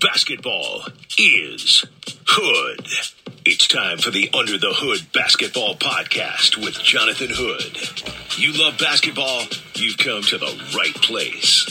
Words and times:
basketball 0.00 0.84
is 1.18 1.84
Hood. 2.26 2.86
It's 3.44 3.66
time 3.66 3.98
for 3.98 4.10
the 4.10 4.30
Under 4.32 4.58
the 4.58 4.72
Hood 4.72 5.12
Basketball 5.12 5.74
Podcast 5.74 6.56
with 6.62 6.74
Jonathan 6.74 7.30
Hood. 7.30 8.38
You 8.38 8.52
love 8.52 8.78
basketball? 8.78 9.42
You've 9.74 9.98
come 9.98 10.22
to 10.22 10.38
the 10.38 10.46
right 10.76 10.94
place. 10.94 11.66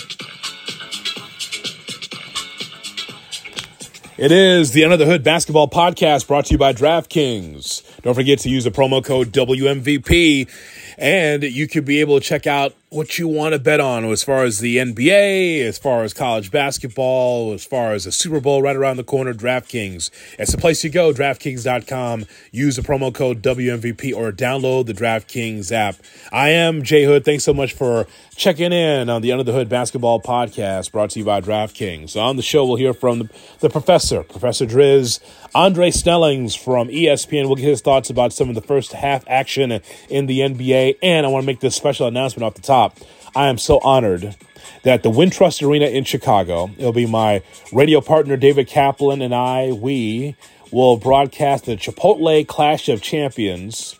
It 4.18 4.32
is 4.32 4.72
the 4.72 4.84
Under 4.84 4.98
the 4.98 5.06
Hood 5.06 5.24
Basketball 5.24 5.70
Podcast 5.70 6.28
brought 6.28 6.46
to 6.48 6.54
you 6.54 6.58
by 6.58 6.74
DraftKings. 6.74 8.02
Don't 8.02 8.16
forget 8.16 8.40
to 8.40 8.50
use 8.50 8.64
the 8.64 8.72
promo 8.72 9.04
code 9.04 9.28
WMVP 9.32 10.50
and 10.98 11.44
you 11.44 11.68
could 11.68 11.86
be 11.86 12.02
able 12.02 12.20
to 12.20 12.26
check 12.26 12.48
out 12.48 12.74
what 12.90 13.20
you 13.20 13.28
want 13.28 13.52
to 13.52 13.60
bet 13.60 13.82
on 13.82 14.06
as 14.06 14.24
far 14.24 14.46
as 14.46 14.60
the 14.60 14.78
NBA, 14.78 15.62
as 15.62 15.78
far 15.78 16.04
as 16.04 16.14
college 16.14 16.52
basketball, 16.52 17.52
as 17.52 17.66
far 17.66 17.92
as 17.92 18.06
the 18.06 18.14
Super 18.14 18.40
Bowl 18.40 18.62
right 18.62 18.78
around 18.78 18.96
the 18.96 19.04
corner, 19.04 19.34
DraftKings. 19.34 20.10
It's 20.40 20.54
the 20.54 20.58
place 20.58 20.86
you 20.86 20.90
go, 20.90 21.12
DraftKings.com. 21.12 22.26
Use 22.52 22.78
the 22.78 22.82
promo 22.82 23.14
code 23.14 23.42
WMVP 23.42 24.16
or 24.16 24.32
download 24.32 24.86
the 24.86 24.94
DraftKings 24.94 25.70
app. 25.70 25.98
I 26.32 26.52
am 26.52 26.82
Jay 26.82 27.04
Hood. 27.04 27.26
Thanks 27.26 27.44
so 27.44 27.54
much 27.54 27.74
for 27.74 28.08
checking 28.38 28.72
in 28.72 29.10
on 29.10 29.22
the 29.22 29.34
Under 29.34 29.44
the 29.44 29.52
Hood 29.52 29.68
Basketball 29.68 30.22
Podcast 30.22 30.94
brought 30.94 31.10
to 31.10 31.20
you 31.20 31.26
by 31.26 31.42
DraftKings. 31.42 32.16
On 32.16 32.38
the 32.38 32.42
show, 32.42 32.66
we'll 32.66 32.78
hear 32.78 32.94
from 32.94 33.20
the, 33.20 33.30
the 33.60 33.70
professor, 33.70 34.24
Professor 34.24 34.66
Driz, 34.66 35.20
Andre 35.54 35.92
Snellings 35.92 36.56
from 36.56 36.88
ESPN. 36.88 37.48
We'll 37.48 37.56
get 37.56 37.66
his 37.66 37.82
thoughts 37.82 38.10
about 38.10 38.32
some 38.32 38.48
of 38.48 38.56
the 38.56 38.62
first 38.62 38.94
half 38.94 39.26
action 39.28 39.82
in 40.10 40.28
the 40.28 40.40
NBA. 40.40 41.00
And 41.04 41.26
I 41.26 41.30
want 41.30 41.44
to 41.44 41.48
make 41.48 41.60
this 41.60 41.76
special 41.76 42.08
announcement 42.08 42.46
off 42.46 42.54
the 42.54 42.62
top 42.62 42.77
top, 42.78 42.98
I 43.36 43.48
am 43.48 43.58
so 43.58 43.80
honored 43.80 44.36
that 44.84 45.02
the 45.02 45.10
Wintrust 45.10 45.68
Arena 45.68 45.88
in 45.88 46.04
Chicago, 46.04 46.70
it'll 46.78 46.94
be 46.94 47.08
my 47.08 47.42
radio 47.74 48.02
partner 48.02 48.38
David 48.38 48.68
Kaplan 48.68 49.22
and 49.22 49.34
I, 49.34 49.72
we 49.72 50.36
will 50.72 50.98
broadcast 50.98 51.66
the 51.66 51.76
Chipotle 51.76 52.48
Clash 52.48 52.88
of 52.88 53.02
Champions 53.02 54.00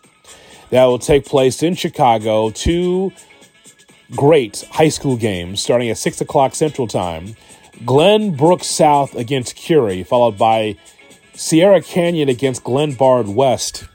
that 0.70 0.84
will 0.84 0.98
take 0.98 1.24
place 1.24 1.62
in 1.62 1.74
Chicago. 1.74 2.50
Two 2.50 3.12
great 4.12 4.64
high 4.70 4.90
school 4.90 5.16
games 5.16 5.60
starting 5.60 5.90
at 5.90 5.98
6 5.98 6.20
o'clock 6.20 6.54
Central 6.54 6.86
Time. 6.86 7.34
Glenbrook 7.84 8.62
South 8.62 9.14
against 9.14 9.56
Curie, 9.56 10.04
followed 10.04 10.38
by 10.38 10.76
Sierra 11.34 11.80
Canyon 11.80 12.28
against 12.28 12.64
Glen 12.64 12.94
Glenbard 12.94 13.34
West. 13.34 13.88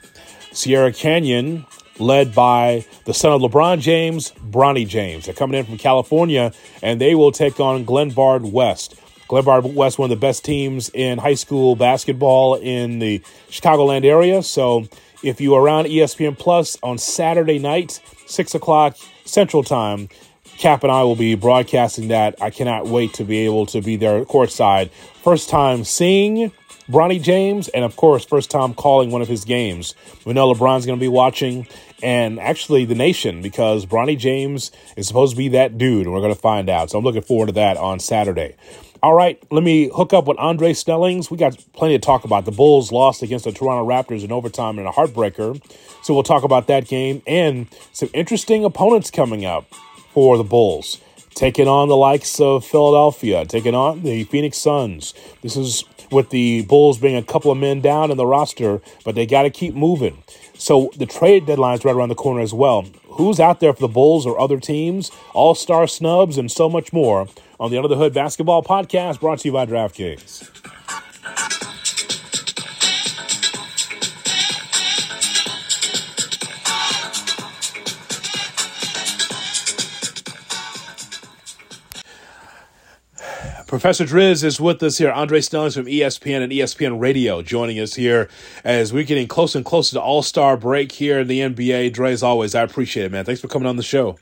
Sierra 0.52 0.92
Canyon 0.92 1.66
led 2.00 2.34
by 2.34 2.86
the 3.06 3.14
son 3.14 3.32
of 3.32 3.42
LeBron 3.42 3.80
James, 3.80 4.32
Bronny 4.50 4.88
James. 4.88 5.26
They're 5.26 5.34
coming 5.34 5.58
in 5.58 5.66
from 5.66 5.78
California, 5.78 6.52
and 6.82 7.00
they 7.00 7.16
will 7.16 7.32
take 7.32 7.60
on 7.60 7.86
Glenbard 7.86 8.52
West. 8.52 8.96
Glenbard 9.28 9.74
West, 9.74 9.98
one 9.98 10.12
of 10.12 10.18
the 10.18 10.22
best 10.22 10.44
teams 10.44 10.90
in 10.94 11.18
high 11.18 11.34
school 11.34 11.76
basketball 11.76 12.56
in 12.56 13.00
the 13.00 13.20
Chicagoland 13.50 14.06
area. 14.06 14.44
So 14.44 14.88
if 15.24 15.40
you 15.40 15.56
are 15.56 15.62
around 15.62 15.86
ESPN 15.86 16.38
Plus 16.38 16.78
on 16.84 16.98
Saturday 16.98 17.58
night, 17.58 18.02
6 18.26 18.56
o'clock 18.56 18.98
Central 19.26 19.64
Time, 19.64 20.10
Cap 20.58 20.84
and 20.84 20.92
I 20.92 21.04
will 21.04 21.16
be 21.16 21.36
broadcasting 21.36 22.10
that. 22.10 22.40
I 22.42 22.50
cannot 22.50 22.88
wait 22.88 23.14
to 23.16 23.24
be 23.24 23.40
able 23.40 23.66
to 23.68 23.82
be 23.82 23.96
there 23.96 24.24
courtside. 24.26 24.92
First 25.24 25.50
time 25.50 25.84
seeing 25.84 26.52
Bronny 26.90 27.22
James, 27.22 27.70
and 27.70 27.86
of 27.86 27.96
course, 27.96 28.26
first 28.26 28.52
time 28.52 28.74
calling 28.74 29.12
one 29.12 29.22
of 29.22 29.28
his 29.28 29.46
games. 29.46 29.96
We 30.26 30.34
know 30.34 30.54
LeBron's 30.54 30.86
going 30.86 31.00
to 31.00 31.04
be 31.04 31.08
watching, 31.08 31.66
and 32.02 32.40
actually 32.40 32.84
the 32.86 32.96
nation, 32.96 33.42
because 33.42 33.86
Bronny 33.86 34.18
James 34.18 34.72
is 34.98 35.08
supposed 35.08 35.32
to 35.32 35.38
be 35.38 35.48
that 35.50 35.78
dude, 35.78 36.06
and 36.06 36.14
we're 36.14 36.22
going 36.22 36.34
to 36.34 36.40
find 36.40 36.70
out. 36.70 36.92
So 36.92 36.98
I'm 36.98 37.04
looking 37.04 37.22
forward 37.22 37.48
to 37.48 37.54
that 37.54 37.78
on 37.78 38.00
Saturday. 38.00 38.56
All 39.02 39.14
right, 39.14 39.42
let 39.52 39.64
me 39.64 39.90
hook 39.94 40.14
up 40.14 40.28
with 40.28 40.38
Andre 40.40 40.74
Snellings. 40.74 41.30
We 41.30 41.38
got 41.38 41.58
plenty 41.74 41.96
to 41.96 42.00
talk 42.00 42.24
about. 42.24 42.46
The 42.46 42.52
Bulls 42.52 42.92
lost 42.92 43.22
against 43.22 43.46
the 43.46 43.52
Toronto 43.52 43.86
Raptors 43.86 44.24
in 44.24 44.32
overtime 44.32 44.80
in 44.80 44.86
a 44.86 44.92
heartbreaker. 44.92 45.62
So 46.04 46.14
we'll 46.14 46.24
talk 46.24 46.44
about 46.44 46.68
that 46.68 46.88
game 46.88 47.22
and 47.28 47.68
some 47.92 48.10
interesting 48.14 48.64
opponents 48.66 49.12
coming 49.12 49.46
up 49.46 49.66
for 50.14 50.38
the 50.38 50.44
Bulls 50.44 51.02
taking 51.34 51.68
on 51.68 51.88
the 51.88 51.98
likes 51.98 52.40
of 52.40 52.66
Philadelphia, 52.66 53.46
taking 53.46 53.76
on 53.76 54.04
the 54.04 54.24
Phoenix 54.26 54.58
Suns. 54.58 55.14
This 55.42 55.58
is 55.58 55.84
with 56.14 56.30
the 56.30 56.64
Bulls 56.64 56.98
being 56.98 57.16
a 57.16 57.24
couple 57.24 57.52
of 57.52 57.58
men 57.58 57.82
down 57.82 58.12
in 58.12 58.18
the 58.18 58.26
roster, 58.26 58.82
but 59.04 59.16
they 59.16 59.26
got 59.26 59.44
to 59.44 59.50
keep 59.50 59.76
moving. 59.76 60.24
So 60.58 60.92
the 60.96 61.06
trade 61.06 61.46
deadline 61.46 61.78
is 61.80 61.86
right 61.86 61.96
around 61.96 62.10
the 62.10 62.16
corner 62.16 62.42
as 62.42 62.54
well. 62.54 62.86
Who's 63.08 63.40
out 63.40 63.60
there 63.60 63.74
for 63.74 63.82
the 63.82 63.88
Bulls 63.88 64.26
or 64.26 64.40
other 64.40 64.60
teams? 64.60 65.12
All 65.34 65.56
star 65.56 65.88
snubs 65.88 66.38
and 66.38 66.52
so 66.52 66.70
much 66.70 66.94
more 66.94 67.28
on 67.60 67.72
the 67.72 67.78
Under 67.78 67.90
the 67.90 67.98
Hood 67.98 68.14
Basketball 68.14 68.64
Podcast 68.64 69.20
brought 69.20 69.40
to 69.40 69.48
you 69.48 69.54
by 69.54 69.66
DraftKings. 69.66 70.53
Professor 83.74 84.06
Driz 84.06 84.44
is 84.44 84.62
with 84.62 84.84
us 84.84 85.00
here. 85.00 85.10
Andre 85.10 85.40
Snellings 85.40 85.74
from 85.74 85.88
ESPN 85.88 86.44
and 86.44 86.52
ESPN 86.52 87.02
Radio 87.02 87.42
joining 87.42 87.80
us 87.80 87.96
here 87.96 88.30
as 88.64 88.94
we're 88.94 89.04
getting 89.04 89.28
closer 89.28 89.58
and 89.58 89.66
closer 89.66 89.96
to 89.96 90.00
All 90.00 90.22
Star 90.22 90.56
break 90.58 90.92
here 90.92 91.22
in 91.22 91.28
the 91.28 91.40
NBA. 91.40 91.92
Dre, 91.92 92.12
as 92.12 92.22
always, 92.22 92.54
I 92.54 92.62
appreciate 92.62 93.08
it, 93.08 93.12
man. 93.12 93.26
Thanks 93.26 93.42
for 93.42 93.48
coming 93.48 93.68
on 93.68 93.78
the 93.78 93.82
show. 93.82 94.20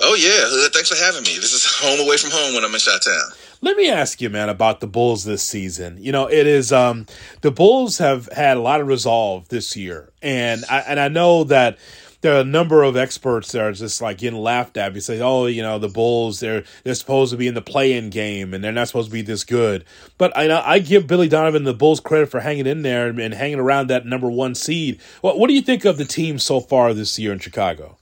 Oh 0.00 0.14
yeah, 0.16 0.68
thanks 0.72 0.88
for 0.88 0.96
having 0.96 1.22
me. 1.22 1.36
This 1.36 1.52
is 1.52 1.64
home 1.64 2.04
away 2.04 2.16
from 2.16 2.32
home 2.32 2.54
when 2.54 2.64
I'm 2.64 2.74
in 2.74 2.80
Chi-Town. 2.80 3.30
Let 3.60 3.76
me 3.76 3.88
ask 3.88 4.20
you, 4.20 4.28
man, 4.28 4.48
about 4.48 4.80
the 4.80 4.88
Bulls 4.88 5.22
this 5.22 5.44
season. 5.44 5.98
You 6.00 6.10
know, 6.10 6.26
it 6.26 6.48
is 6.48 6.72
um 6.72 7.06
the 7.42 7.52
Bulls 7.52 7.98
have 7.98 8.26
had 8.32 8.56
a 8.56 8.60
lot 8.60 8.80
of 8.80 8.88
resolve 8.88 9.48
this 9.48 9.76
year, 9.76 10.10
and 10.22 10.64
I 10.68 10.80
and 10.80 10.98
I 10.98 11.06
know 11.06 11.44
that 11.44 11.78
there 12.22 12.36
are 12.36 12.40
a 12.40 12.44
number 12.44 12.82
of 12.82 12.96
experts 12.96 13.52
that 13.52 13.60
are 13.60 13.72
just 13.72 14.00
like 14.00 14.18
getting 14.18 14.40
laughed 14.40 14.76
at. 14.76 14.94
You 14.94 15.00
say, 15.00 15.20
"Oh, 15.20 15.46
you 15.46 15.60
know, 15.60 15.78
the 15.78 15.88
Bulls 15.88 16.40
they're 16.40 16.64
they're 16.84 16.94
supposed 16.94 17.32
to 17.32 17.36
be 17.36 17.48
in 17.48 17.54
the 17.54 17.60
play-in 17.60 18.10
game 18.10 18.54
and 18.54 18.64
they're 18.64 18.72
not 18.72 18.88
supposed 18.88 19.08
to 19.08 19.12
be 19.12 19.22
this 19.22 19.44
good." 19.44 19.84
But 20.18 20.36
I 20.36 20.48
I 20.60 20.78
give 20.78 21.06
Billy 21.06 21.28
Donovan 21.28 21.64
the 21.64 21.74
Bulls 21.74 22.00
credit 22.00 22.30
for 22.30 22.40
hanging 22.40 22.66
in 22.66 22.82
there 22.82 23.08
and 23.08 23.34
hanging 23.34 23.58
around 23.58 23.88
that 23.88 24.06
number 24.06 24.30
one 24.30 24.54
seed. 24.54 25.00
What 25.20 25.38
what 25.38 25.48
do 25.48 25.54
you 25.54 25.62
think 25.62 25.84
of 25.84 25.98
the 25.98 26.04
team 26.04 26.38
so 26.38 26.60
far 26.60 26.94
this 26.94 27.18
year 27.18 27.32
in 27.32 27.38
Chicago? 27.40 27.98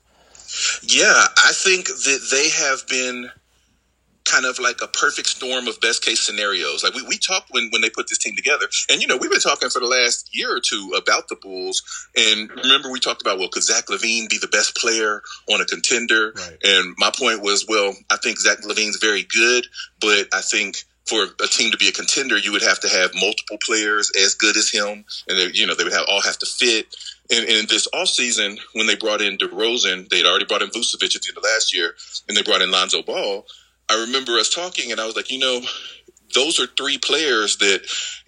Yeah, 0.82 1.26
I 1.36 1.52
think 1.52 1.86
that 1.86 2.28
they 2.30 2.48
have 2.50 2.86
been 2.88 3.30
kind 4.24 4.44
of 4.44 4.58
like 4.58 4.80
a 4.82 4.86
perfect 4.86 5.28
storm 5.28 5.66
of 5.66 5.80
best 5.80 6.04
case 6.04 6.20
scenarios. 6.20 6.84
Like 6.84 6.94
we, 6.94 7.02
we 7.02 7.18
talked 7.18 7.50
when, 7.50 7.68
when 7.70 7.82
they 7.82 7.90
put 7.90 8.08
this 8.08 8.18
team 8.18 8.36
together. 8.36 8.66
And, 8.90 9.00
you 9.00 9.08
know, 9.08 9.16
we've 9.16 9.30
been 9.30 9.40
talking 9.40 9.70
for 9.70 9.80
the 9.80 9.86
last 9.86 10.30
year 10.36 10.54
or 10.54 10.60
two 10.60 10.92
about 10.96 11.28
the 11.28 11.36
Bulls. 11.36 11.82
And 12.16 12.50
remember, 12.50 12.90
we 12.90 13.00
talked 13.00 13.22
about, 13.22 13.38
well, 13.38 13.48
could 13.48 13.62
Zach 13.62 13.86
LaVine 13.86 14.28
be 14.28 14.38
the 14.38 14.48
best 14.48 14.76
player 14.76 15.22
on 15.52 15.60
a 15.60 15.64
contender? 15.64 16.32
Right. 16.36 16.58
And 16.62 16.94
my 16.98 17.10
point 17.16 17.42
was, 17.42 17.66
well, 17.68 17.94
I 18.10 18.16
think 18.16 18.38
Zach 18.38 18.58
LaVine's 18.62 18.98
very 18.98 19.24
good, 19.24 19.66
but 20.00 20.28
I 20.32 20.40
think 20.42 20.84
for 21.06 21.24
a 21.42 21.48
team 21.48 21.72
to 21.72 21.78
be 21.78 21.88
a 21.88 21.92
contender, 21.92 22.38
you 22.38 22.52
would 22.52 22.62
have 22.62 22.78
to 22.80 22.88
have 22.88 23.10
multiple 23.14 23.58
players 23.66 24.12
as 24.22 24.34
good 24.34 24.56
as 24.56 24.70
him. 24.70 25.04
And, 25.28 25.38
they, 25.38 25.50
you 25.52 25.66
know, 25.66 25.74
they 25.74 25.84
would 25.84 25.92
have, 25.92 26.06
all 26.08 26.22
have 26.22 26.38
to 26.38 26.46
fit. 26.46 26.94
And, 27.32 27.48
and 27.48 27.68
this 27.68 27.88
off 27.92 28.08
season, 28.08 28.58
when 28.74 28.86
they 28.86 28.96
brought 28.96 29.22
in 29.22 29.38
DeRozan, 29.38 30.08
they'd 30.08 30.26
already 30.26 30.44
brought 30.44 30.62
in 30.62 30.68
Vucevic 30.68 31.16
at 31.16 31.22
the 31.22 31.28
end 31.30 31.38
of 31.38 31.44
last 31.44 31.74
year, 31.74 31.94
and 32.28 32.36
they 32.36 32.42
brought 32.42 32.62
in 32.62 32.70
Lonzo 32.70 33.02
Ball 33.02 33.44
I 33.90 34.02
remember 34.02 34.32
us 34.38 34.48
talking, 34.48 34.92
and 34.92 35.00
I 35.00 35.06
was 35.06 35.16
like, 35.16 35.30
you 35.30 35.38
know, 35.38 35.60
those 36.34 36.60
are 36.60 36.66
three 36.66 36.98
players 36.98 37.56
that 37.56 37.82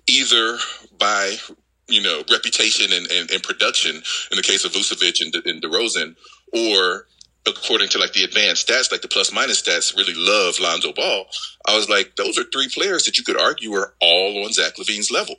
either 0.08 0.58
by 0.98 1.36
you 1.88 2.02
know 2.02 2.22
reputation 2.30 2.92
and, 2.92 3.10
and, 3.10 3.30
and 3.30 3.42
production, 3.42 3.96
in 3.96 4.36
the 4.36 4.42
case 4.42 4.64
of 4.64 4.72
Vucevic 4.72 5.20
and, 5.20 5.32
De, 5.32 5.48
and 5.48 5.62
DeRozan, 5.62 6.16
or 6.52 7.06
according 7.46 7.88
to 7.90 7.98
like 7.98 8.12
the 8.12 8.24
advanced 8.24 8.68
stats, 8.68 8.90
like 8.90 9.02
the 9.02 9.08
plus 9.08 9.32
minus 9.32 9.62
stats, 9.62 9.96
really 9.96 10.14
love 10.14 10.58
Lonzo 10.60 10.92
Ball. 10.92 11.26
I 11.66 11.76
was 11.76 11.88
like, 11.88 12.16
those 12.16 12.38
are 12.38 12.44
three 12.44 12.68
players 12.68 13.04
that 13.04 13.18
you 13.18 13.24
could 13.24 13.40
argue 13.40 13.72
are 13.74 13.94
all 14.00 14.44
on 14.44 14.52
Zach 14.52 14.76
LaVine's 14.76 15.10
level. 15.10 15.36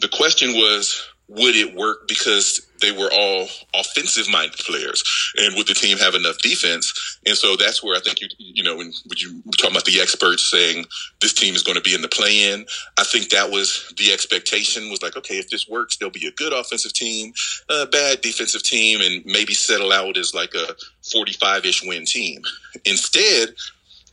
The 0.00 0.08
question 0.08 0.52
was, 0.54 1.08
would 1.28 1.56
it 1.56 1.74
work 1.74 2.08
because 2.08 2.66
they 2.82 2.92
were 2.92 3.10
all 3.12 3.48
offensive 3.74 4.28
minded 4.28 4.58
players 4.58 5.02
and 5.38 5.56
would 5.56 5.66
the 5.66 5.74
team 5.74 5.98
have 5.98 6.14
enough 6.14 6.38
defense. 6.38 7.18
And 7.26 7.36
so 7.36 7.56
that's 7.56 7.82
where 7.82 7.96
i 7.96 8.00
think 8.00 8.20
you 8.20 8.28
you 8.38 8.62
know 8.62 8.76
when, 8.76 8.92
when 9.06 9.18
you 9.18 9.42
talking 9.58 9.72
about 9.72 9.84
the 9.86 10.00
experts 10.00 10.50
saying 10.50 10.84
this 11.20 11.32
team 11.32 11.54
is 11.54 11.62
going 11.62 11.76
to 11.76 11.82
be 11.82 11.94
in 11.94 12.02
the 12.02 12.08
play 12.08 12.52
in 12.52 12.66
i 12.98 13.04
think 13.04 13.30
that 13.30 13.50
was 13.50 13.92
the 13.96 14.12
expectation 14.12 14.90
was 14.90 15.02
like 15.02 15.16
okay 15.16 15.36
if 15.36 15.48
this 15.50 15.68
works 15.68 15.96
they'll 15.96 16.10
be 16.10 16.26
a 16.26 16.32
good 16.32 16.52
offensive 16.52 16.92
team 16.92 17.32
a 17.70 17.86
bad 17.86 18.20
defensive 18.20 18.62
team 18.62 19.00
and 19.00 19.24
maybe 19.24 19.54
settle 19.54 19.92
out 19.92 20.16
as 20.16 20.34
like 20.34 20.54
a 20.54 20.74
45-ish 21.02 21.84
win 21.84 22.04
team. 22.04 22.42
Instead 22.84 23.50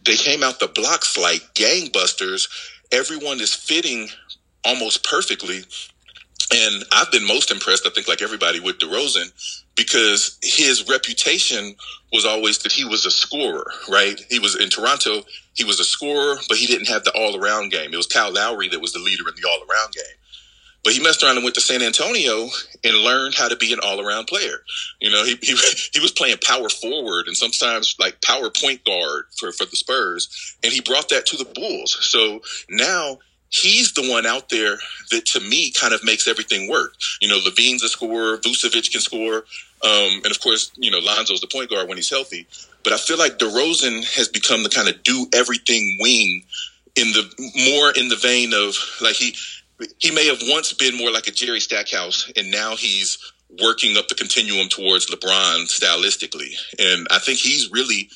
they 0.06 0.16
came 0.16 0.44
out 0.44 0.60
the 0.60 0.68
blocks 0.68 1.18
like 1.18 1.42
gangbusters. 1.56 2.48
Everyone 2.92 3.42
is 3.42 3.54
fitting 3.54 4.10
almost 4.66 5.04
perfectly 5.04 5.64
And 6.52 6.84
I've 6.92 7.12
been 7.12 7.28
most 7.28 7.52
impressed, 7.52 7.86
I 7.86 7.92
think, 7.92 8.08
like 8.08 8.24
everybody, 8.24 8.60
with 8.60 8.80
DeRozan 8.80 9.32
because 9.76 10.38
his 10.42 10.90
reputation 10.90 11.76
was 12.12 12.26
always 12.26 12.58
that 12.60 12.72
he 12.72 12.84
was 12.84 13.06
a 13.06 13.12
scorer, 13.12 13.72
right? 13.90 14.20
He 14.30 14.40
was 14.40 14.60
in 14.60 14.70
Toronto, 14.70 15.22
he 15.54 15.64
was 15.64 15.80
a 15.80 15.86
scorer, 15.86 16.38
but 16.50 16.58
he 16.58 16.66
didn't 16.66 16.88
have 16.88 17.04
the 17.04 17.12
all 17.12 17.42
around 17.42 17.72
game. 17.72 17.94
It 17.94 17.98
was 17.98 18.08
Kyle 18.08 18.34
Lowry 18.34 18.68
that 18.70 18.82
was 18.82 18.94
the 18.94 19.00
leader 19.00 19.24
in 19.30 19.36
the 19.36 19.48
all 19.48 19.60
around 19.60 19.94
game. 19.94 20.18
But 20.84 20.94
he 20.94 21.02
messed 21.02 21.24
around 21.24 21.36
and 21.36 21.44
went 21.44 21.56
to 21.56 21.62
San 21.62 21.82
Antonio 21.82 22.50
and 22.84 22.98
learned 22.98 23.36
how 23.36 23.48
to 23.48 23.56
be 23.56 23.74
an 23.74 23.80
all 23.84 24.06
around 24.06 24.26
player. 24.26 24.64
You 25.00 25.12
know, 25.12 25.24
he, 25.24 25.38
he, 25.42 25.56
he 25.94 26.00
was 26.00 26.12
playing 26.12 26.38
power 26.44 26.70
forward 26.70 27.28
and 27.28 27.36
sometimes 27.36 27.96
like 28.00 28.22
power 28.22 28.50
point 28.50 28.84
guard 28.86 29.26
for, 29.38 29.52
for 29.52 29.66
the 29.66 29.76
Spurs. 29.76 30.56
And 30.64 30.74
he 30.74 30.82
brought 30.82 31.10
that 31.10 31.26
to 31.28 31.38
the 31.38 31.46
Bulls. 31.46 31.98
So 32.02 32.42
now 32.70 33.20
he's 33.50 33.94
the 33.94 34.10
one 34.10 34.26
out 34.26 34.50
there 34.50 34.78
that 35.12 35.26
to 35.26 35.40
me 35.40 35.72
kind 35.72 35.94
of 35.94 36.04
makes 36.04 36.28
everything 36.28 36.70
work. 36.70 36.94
You 37.22 37.28
know, 37.28 37.40
LaVine's 37.40 37.84
a 37.84 37.90
scorer, 37.90 38.38
Vucevic 38.38 38.92
can 38.92 39.02
score. 39.02 39.46
Um, 39.84 40.22
and 40.24 40.28
of 40.28 40.40
course, 40.40 40.72
you 40.76 40.92
know, 40.92 41.00
Lonzo's 41.00 41.42
the 41.42 41.48
point 41.48 41.70
guard 41.70 41.88
when 41.88 41.98
he's 41.98 42.10
healthy. 42.10 42.48
But 42.84 42.94
I 42.94 42.98
feel 42.98 43.18
like 43.18 43.40
DeRozan 43.40 44.06
has 44.16 44.28
become 44.28 44.64
the 44.64 44.70
kind 44.70 44.88
of 44.88 45.02
do 45.04 45.28
everything 45.34 45.98
wing 46.02 46.44
in 46.96 47.12
the 47.12 47.24
more 47.72 47.92
in 47.92 48.10
the 48.10 48.16
vein 48.16 48.54
of 48.54 48.76
like 49.02 49.16
he 49.16 49.36
he 50.00 50.12
may 50.12 50.28
have 50.28 50.40
once 50.44 50.74
been 50.74 50.98
more 50.98 51.12
like 51.12 51.28
a 51.28 51.32
Jerry 51.32 51.60
Stackhouse, 51.60 52.32
and 52.36 52.52
now 52.52 52.76
he's 52.76 53.18
working 53.62 53.98
up 53.98 54.08
the 54.10 54.16
continuum 54.16 54.68
towards 54.68 55.08
LeBron 55.08 55.66
stylistically. 55.68 56.54
And 56.78 57.08
I 57.10 57.20
think 57.20 57.40
he's 57.40 57.72
really 57.72 58.10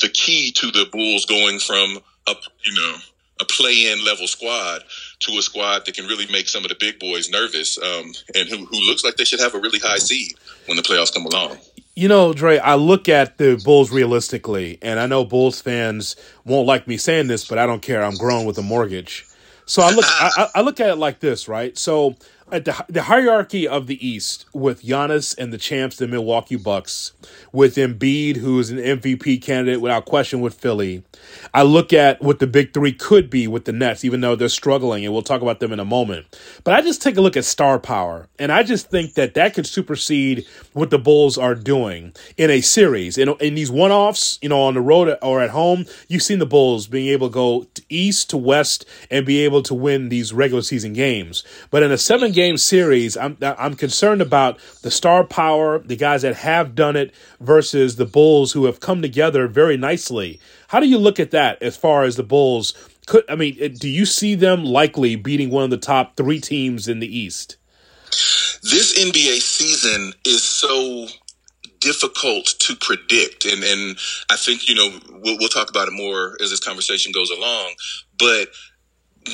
the 0.00 0.08
key 0.08 0.52
to 0.52 0.70
the 0.70 0.86
Bulls 0.92 1.26
going 1.26 1.58
from 1.58 1.98
up, 2.26 2.40
you 2.64 2.72
know 2.74 2.96
a 3.40 3.44
play-in 3.44 4.04
level 4.04 4.26
squad 4.26 4.82
to 5.20 5.32
a 5.38 5.42
squad 5.42 5.86
that 5.86 5.94
can 5.94 6.06
really 6.06 6.26
make 6.32 6.48
some 6.48 6.64
of 6.64 6.68
the 6.68 6.76
big 6.78 6.98
boys 6.98 7.30
nervous, 7.30 7.78
um, 7.78 8.12
and 8.34 8.48
who, 8.48 8.64
who 8.66 8.80
looks 8.86 9.04
like 9.04 9.16
they 9.16 9.24
should 9.24 9.40
have 9.40 9.54
a 9.54 9.58
really 9.58 9.78
high 9.78 9.98
seed 9.98 10.32
when 10.66 10.76
the 10.76 10.82
playoffs 10.82 11.12
come 11.12 11.26
along. 11.26 11.58
You 11.94 12.06
know, 12.06 12.32
Dre, 12.32 12.58
I 12.58 12.76
look 12.76 13.08
at 13.08 13.38
the 13.38 13.60
Bulls 13.64 13.90
realistically, 13.90 14.78
and 14.82 15.00
I 15.00 15.06
know 15.06 15.24
Bulls 15.24 15.60
fans 15.60 16.14
won't 16.44 16.66
like 16.66 16.86
me 16.86 16.96
saying 16.96 17.26
this, 17.26 17.44
but 17.44 17.58
I 17.58 17.66
don't 17.66 17.82
care. 17.82 18.04
I'm 18.04 18.16
grown 18.16 18.44
with 18.44 18.56
a 18.58 18.62
mortgage. 18.62 19.26
So 19.66 19.82
I 19.82 19.90
look, 19.90 20.04
I, 20.08 20.48
I 20.54 20.60
look 20.62 20.80
at 20.80 20.88
it 20.88 20.96
like 20.96 21.20
this, 21.20 21.48
right? 21.48 21.76
So 21.76 22.16
at 22.50 22.64
the, 22.64 22.84
the 22.88 23.02
hierarchy 23.02 23.66
of 23.66 23.86
the 23.86 24.06
East 24.06 24.46
with 24.52 24.82
Giannis 24.82 25.36
and 25.36 25.52
the 25.52 25.58
champs, 25.58 25.96
the 25.96 26.08
Milwaukee 26.08 26.56
Bucks, 26.56 27.12
with 27.52 27.76
Embiid, 27.76 28.36
who's 28.36 28.70
an 28.70 28.78
MVP 28.78 29.42
candidate 29.42 29.80
without 29.80 30.04
question 30.04 30.40
with 30.40 30.54
Philly. 30.54 31.02
I 31.52 31.62
look 31.62 31.92
at 31.92 32.22
what 32.22 32.38
the 32.38 32.46
big 32.46 32.72
three 32.72 32.92
could 32.92 33.28
be 33.30 33.46
with 33.46 33.64
the 33.64 33.72
Nets, 33.72 34.04
even 34.04 34.20
though 34.20 34.36
they're 34.36 34.48
struggling, 34.48 35.04
and 35.04 35.12
we'll 35.12 35.22
talk 35.22 35.42
about 35.42 35.60
them 35.60 35.72
in 35.72 35.80
a 35.80 35.84
moment. 35.84 36.26
But 36.64 36.74
I 36.74 36.82
just 36.82 37.02
take 37.02 37.16
a 37.16 37.20
look 37.20 37.36
at 37.36 37.44
star 37.44 37.78
power, 37.78 38.28
and 38.38 38.50
I 38.50 38.62
just 38.62 38.90
think 38.90 39.14
that 39.14 39.34
that 39.34 39.54
could 39.54 39.66
supersede 39.66 40.46
what 40.72 40.90
the 40.90 40.98
Bulls 40.98 41.38
are 41.38 41.54
doing 41.54 42.14
in 42.36 42.50
a 42.50 42.60
series. 42.60 43.18
In, 43.18 43.30
in 43.40 43.54
these 43.54 43.70
one 43.70 43.92
offs, 43.92 44.38
you 44.42 44.48
know, 44.48 44.62
on 44.62 44.74
the 44.74 44.80
road 44.80 45.16
or 45.22 45.40
at 45.40 45.50
home, 45.50 45.84
you've 46.08 46.22
seen 46.22 46.38
the 46.38 46.46
Bulls 46.46 46.86
being 46.86 47.08
able 47.08 47.28
to 47.28 47.34
go 47.34 47.66
east 47.88 48.30
to 48.30 48.36
west 48.36 48.84
and 49.10 49.26
be 49.26 49.40
able 49.40 49.62
to 49.62 49.74
win 49.74 50.08
these 50.08 50.32
regular 50.32 50.62
season 50.62 50.92
games. 50.92 51.44
But 51.70 51.82
in 51.82 51.92
a 51.92 51.98
seven 51.98 52.32
game 52.38 52.56
series, 52.56 53.16
I'm 53.16 53.36
I'm 53.42 53.74
concerned 53.74 54.22
about 54.22 54.60
the 54.82 54.92
star 54.92 55.24
power, 55.24 55.80
the 55.80 55.96
guys 55.96 56.22
that 56.22 56.36
have 56.36 56.76
done 56.76 56.94
it 56.94 57.12
versus 57.40 57.96
the 57.96 58.06
Bulls 58.06 58.52
who 58.52 58.66
have 58.66 58.78
come 58.78 59.02
together 59.02 59.48
very 59.48 59.76
nicely. 59.76 60.38
How 60.68 60.78
do 60.78 60.86
you 60.86 60.98
look 60.98 61.18
at 61.18 61.32
that 61.32 61.60
as 61.60 61.76
far 61.76 62.04
as 62.04 62.14
the 62.14 62.22
Bulls? 62.22 62.74
Could 63.08 63.24
I 63.28 63.34
mean, 63.34 63.74
do 63.74 63.88
you 63.88 64.06
see 64.06 64.36
them 64.36 64.64
likely 64.64 65.16
beating 65.16 65.50
one 65.50 65.64
of 65.64 65.70
the 65.70 65.78
top 65.78 66.16
three 66.16 66.40
teams 66.40 66.86
in 66.86 67.00
the 67.00 67.18
East? 67.18 67.56
This 68.62 68.96
NBA 68.96 69.40
season 69.40 70.12
is 70.24 70.44
so 70.44 71.08
difficult 71.80 72.54
to 72.60 72.76
predict, 72.76 73.46
and 73.46 73.64
and 73.64 73.98
I 74.30 74.36
think 74.36 74.68
you 74.68 74.76
know 74.76 74.96
we'll, 75.10 75.38
we'll 75.38 75.48
talk 75.48 75.70
about 75.70 75.88
it 75.88 75.92
more 75.92 76.36
as 76.40 76.50
this 76.50 76.60
conversation 76.60 77.10
goes 77.10 77.30
along. 77.30 77.72
But 78.16 78.50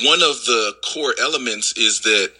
one 0.03 0.23
of 0.23 0.43
the 0.45 0.73
core 0.91 1.13
elements 1.21 1.77
is 1.77 2.01
that 2.01 2.31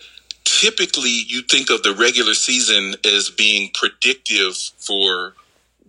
typically 0.45 1.23
you 1.27 1.41
think 1.41 1.69
of 1.69 1.83
the 1.83 1.93
regular 1.93 2.33
season 2.33 2.95
as 3.05 3.29
being 3.29 3.71
predictive 3.73 4.55
for 4.79 5.33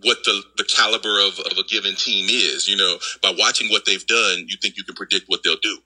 what 0.03 0.17
the, 0.25 0.43
the 0.57 0.63
caliber 0.63 1.19
of, 1.19 1.39
of 1.39 1.57
a 1.57 1.63
given 1.63 1.95
team 1.95 2.27
is. 2.29 2.67
You 2.67 2.77
know, 2.77 2.97
by 3.21 3.33
watching 3.37 3.69
what 3.69 3.85
they've 3.85 4.05
done, 4.05 4.45
you 4.47 4.57
think 4.61 4.77
you 4.77 4.83
can 4.83 4.95
predict 4.95 5.27
what 5.27 5.41
they'll 5.43 5.57
do. 5.57 5.77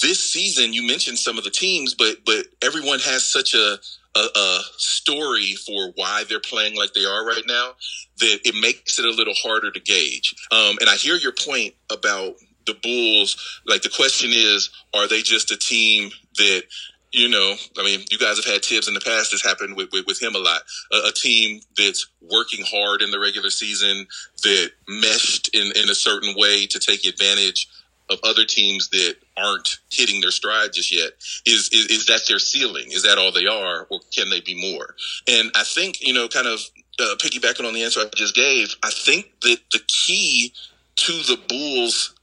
This 0.00 0.20
season, 0.20 0.72
you 0.72 0.86
mentioned 0.86 1.18
some 1.18 1.38
of 1.38 1.44
the 1.44 1.50
teams, 1.50 1.94
but 1.94 2.18
but 2.24 2.46
everyone 2.62 3.00
has 3.00 3.24
such 3.24 3.54
a 3.54 3.78
a, 4.16 4.20
a 4.36 4.60
story 4.76 5.54
for 5.54 5.92
why 5.96 6.24
they're 6.28 6.40
playing 6.40 6.76
like 6.76 6.92
they 6.92 7.04
are 7.04 7.26
right 7.26 7.44
now 7.46 7.72
that 8.18 8.40
it 8.44 8.54
makes 8.60 8.98
it 8.98 9.04
a 9.04 9.10
little 9.10 9.34
harder 9.34 9.70
to 9.70 9.80
gauge. 9.80 10.34
Um, 10.50 10.76
and 10.80 10.88
I 10.88 10.94
hear 10.94 11.16
your 11.16 11.32
point 11.32 11.74
about 11.90 12.34
the 12.66 12.74
Bulls. 12.82 13.60
Like 13.66 13.82
the 13.82 13.90
question 13.90 14.30
is, 14.32 14.70
are 14.94 15.08
they 15.08 15.22
just 15.22 15.50
a 15.50 15.56
team 15.56 16.10
that 16.36 16.64
you 17.12 17.28
know, 17.28 17.54
I 17.78 17.84
mean, 17.84 18.00
you 18.10 18.18
guys 18.18 18.36
have 18.36 18.44
had 18.44 18.62
Tibbs 18.62 18.88
in 18.88 18.94
the 18.94 19.00
past. 19.00 19.30
This 19.30 19.42
happened 19.42 19.76
with, 19.76 19.90
with, 19.92 20.06
with 20.06 20.20
him 20.20 20.34
a 20.34 20.38
lot. 20.38 20.60
A, 20.92 21.08
a, 21.08 21.12
team 21.12 21.60
that's 21.76 22.06
working 22.20 22.64
hard 22.66 23.02
in 23.02 23.10
the 23.10 23.18
regular 23.18 23.50
season, 23.50 24.06
that 24.42 24.70
meshed 24.88 25.50
in, 25.54 25.72
in 25.76 25.88
a 25.88 25.94
certain 25.94 26.34
way 26.36 26.66
to 26.66 26.78
take 26.78 27.04
advantage 27.04 27.68
of 28.10 28.18
other 28.24 28.44
teams 28.44 28.88
that 28.90 29.16
aren't 29.36 29.78
hitting 29.90 30.20
their 30.20 30.30
stride 30.30 30.72
just 30.72 30.94
yet. 30.94 31.12
Is, 31.46 31.68
is, 31.72 31.86
is 31.86 32.06
that 32.06 32.22
their 32.28 32.38
ceiling? 32.38 32.90
Is 32.90 33.02
that 33.02 33.18
all 33.18 33.32
they 33.32 33.46
are, 33.46 33.86
or 33.90 34.00
can 34.14 34.30
they 34.30 34.40
be 34.40 34.54
more? 34.60 34.94
And 35.26 35.50
I 35.54 35.64
think, 35.64 36.00
you 36.00 36.12
know, 36.12 36.28
kind 36.28 36.46
of 36.46 36.60
uh, 37.00 37.16
piggybacking 37.16 37.66
on 37.66 37.74
the 37.74 37.84
answer 37.84 38.00
I 38.00 38.08
just 38.14 38.34
gave, 38.34 38.74
I 38.82 38.90
think 38.90 39.30
that 39.42 39.58
the 39.72 39.80
key 39.86 40.52
to 40.96 41.12
the 41.12 41.38
Bulls 41.48 42.14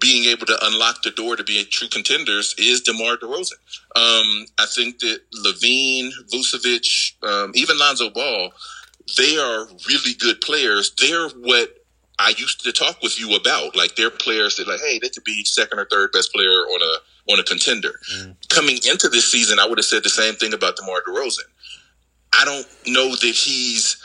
being 0.00 0.24
able 0.24 0.46
to 0.46 0.58
unlock 0.62 1.02
the 1.02 1.10
door 1.10 1.36
to 1.36 1.44
be 1.44 1.60
a 1.60 1.64
true 1.64 1.88
contenders 1.88 2.54
is 2.58 2.80
DeMar 2.80 3.16
DeRozan. 3.16 3.52
Um, 3.96 4.46
I 4.58 4.66
think 4.74 4.98
that 5.00 5.20
LaVine, 5.44 6.10
Vucevic, 6.32 7.12
um, 7.22 7.52
even 7.54 7.78
Lonzo 7.78 8.10
Ball, 8.10 8.50
they 9.18 9.36
are 9.36 9.66
really 9.88 10.14
good 10.18 10.40
players. 10.40 10.92
They're 11.00 11.28
what 11.28 11.76
I 12.18 12.34
used 12.36 12.62
to 12.64 12.72
talk 12.72 13.02
with 13.02 13.18
you 13.18 13.34
about. 13.34 13.74
Like 13.76 13.96
they're 13.96 14.10
players 14.10 14.56
that 14.56 14.68
like, 14.68 14.80
hey, 14.80 14.98
they 14.98 15.08
could 15.08 15.24
be 15.24 15.44
second 15.44 15.78
or 15.78 15.86
third 15.86 16.12
best 16.12 16.32
player 16.32 16.48
on 16.48 16.82
a 16.82 17.32
on 17.32 17.40
a 17.40 17.44
contender. 17.44 17.92
Mm. 18.14 18.36
Coming 18.48 18.78
into 18.88 19.08
this 19.08 19.30
season, 19.30 19.58
I 19.58 19.66
would 19.66 19.78
have 19.78 19.84
said 19.84 20.02
the 20.02 20.10
same 20.10 20.34
thing 20.34 20.52
about 20.52 20.76
DeMar 20.76 21.02
DeRozan. 21.06 21.48
I 22.32 22.44
don't 22.44 22.66
know 22.86 23.10
that 23.10 23.34
he's 23.34 23.96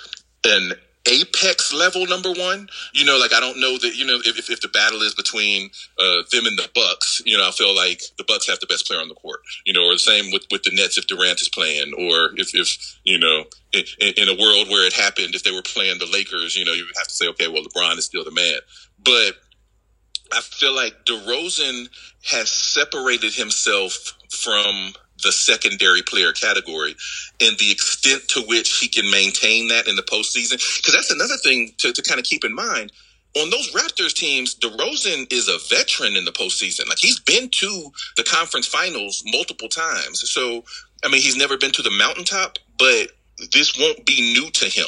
an 0.45 0.73
apex 1.07 1.73
level 1.73 2.05
number 2.05 2.31
one. 2.31 2.67
You 2.93 3.05
know, 3.05 3.17
like 3.17 3.33
I 3.33 3.39
don't 3.39 3.59
know 3.59 3.77
that 3.77 3.95
you 3.95 4.05
know 4.05 4.19
if, 4.25 4.49
if 4.49 4.61
the 4.61 4.67
battle 4.67 5.01
is 5.01 5.13
between 5.13 5.69
uh, 5.99 6.23
them 6.31 6.45
and 6.45 6.57
the 6.57 6.69
Bucks. 6.73 7.21
You 7.25 7.37
know, 7.37 7.47
I 7.47 7.51
feel 7.51 7.75
like 7.75 8.01
the 8.17 8.23
Bucks 8.23 8.47
have 8.49 8.59
the 8.59 8.67
best 8.67 8.87
player 8.87 8.99
on 8.99 9.07
the 9.09 9.15
court. 9.15 9.41
You 9.65 9.73
know, 9.73 9.85
or 9.85 9.93
the 9.93 9.99
same 9.99 10.31
with 10.31 10.45
with 10.51 10.63
the 10.63 10.71
Nets 10.71 10.97
if 10.97 11.07
Durant 11.07 11.41
is 11.41 11.49
playing, 11.49 11.93
or 11.97 12.31
if 12.37 12.53
if 12.53 12.99
you 13.03 13.19
know 13.19 13.45
in, 13.73 13.83
in 13.99 14.29
a 14.29 14.39
world 14.39 14.69
where 14.69 14.85
it 14.85 14.93
happened 14.93 15.35
if 15.35 15.43
they 15.43 15.51
were 15.51 15.61
playing 15.61 15.99
the 15.99 16.05
Lakers. 16.11 16.55
You 16.55 16.65
know, 16.65 16.73
you 16.73 16.85
have 16.97 17.07
to 17.07 17.13
say, 17.13 17.27
okay, 17.29 17.47
well, 17.47 17.63
LeBron 17.63 17.97
is 17.97 18.05
still 18.05 18.23
the 18.23 18.31
man, 18.31 18.59
but. 19.03 19.33
I 20.33 20.41
feel 20.41 20.73
like 20.73 21.05
DeRozan 21.05 21.87
has 22.23 22.51
separated 22.51 23.35
himself 23.35 24.15
from 24.31 24.93
the 25.23 25.31
secondary 25.31 26.01
player 26.01 26.31
category 26.31 26.95
and 27.41 27.57
the 27.57 27.71
extent 27.71 28.27
to 28.29 28.41
which 28.41 28.79
he 28.79 28.87
can 28.87 29.09
maintain 29.09 29.67
that 29.69 29.87
in 29.87 29.95
the 29.95 30.03
postseason. 30.03 30.57
Because 30.77 30.93
that's 30.93 31.11
another 31.11 31.37
thing 31.43 31.73
to, 31.79 31.93
to 31.93 32.01
kind 32.01 32.19
of 32.19 32.25
keep 32.25 32.43
in 32.43 32.53
mind. 32.53 32.91
On 33.37 33.49
those 33.49 33.73
Raptors 33.73 34.13
teams, 34.13 34.55
DeRozan 34.55 35.31
is 35.31 35.49
a 35.49 35.57
veteran 35.75 36.15
in 36.15 36.23
the 36.23 36.31
postseason. 36.31 36.87
Like 36.87 36.99
he's 36.99 37.19
been 37.19 37.49
to 37.49 37.91
the 38.15 38.23
conference 38.23 38.65
finals 38.65 39.23
multiple 39.25 39.67
times. 39.67 40.29
So, 40.29 40.63
I 41.03 41.09
mean, 41.09 41.21
he's 41.21 41.35
never 41.35 41.57
been 41.57 41.71
to 41.73 41.81
the 41.81 41.91
mountaintop, 41.91 42.59
but 42.77 43.09
this 43.51 43.77
won't 43.77 44.05
be 44.05 44.33
new 44.33 44.49
to 44.51 44.65
him. 44.65 44.87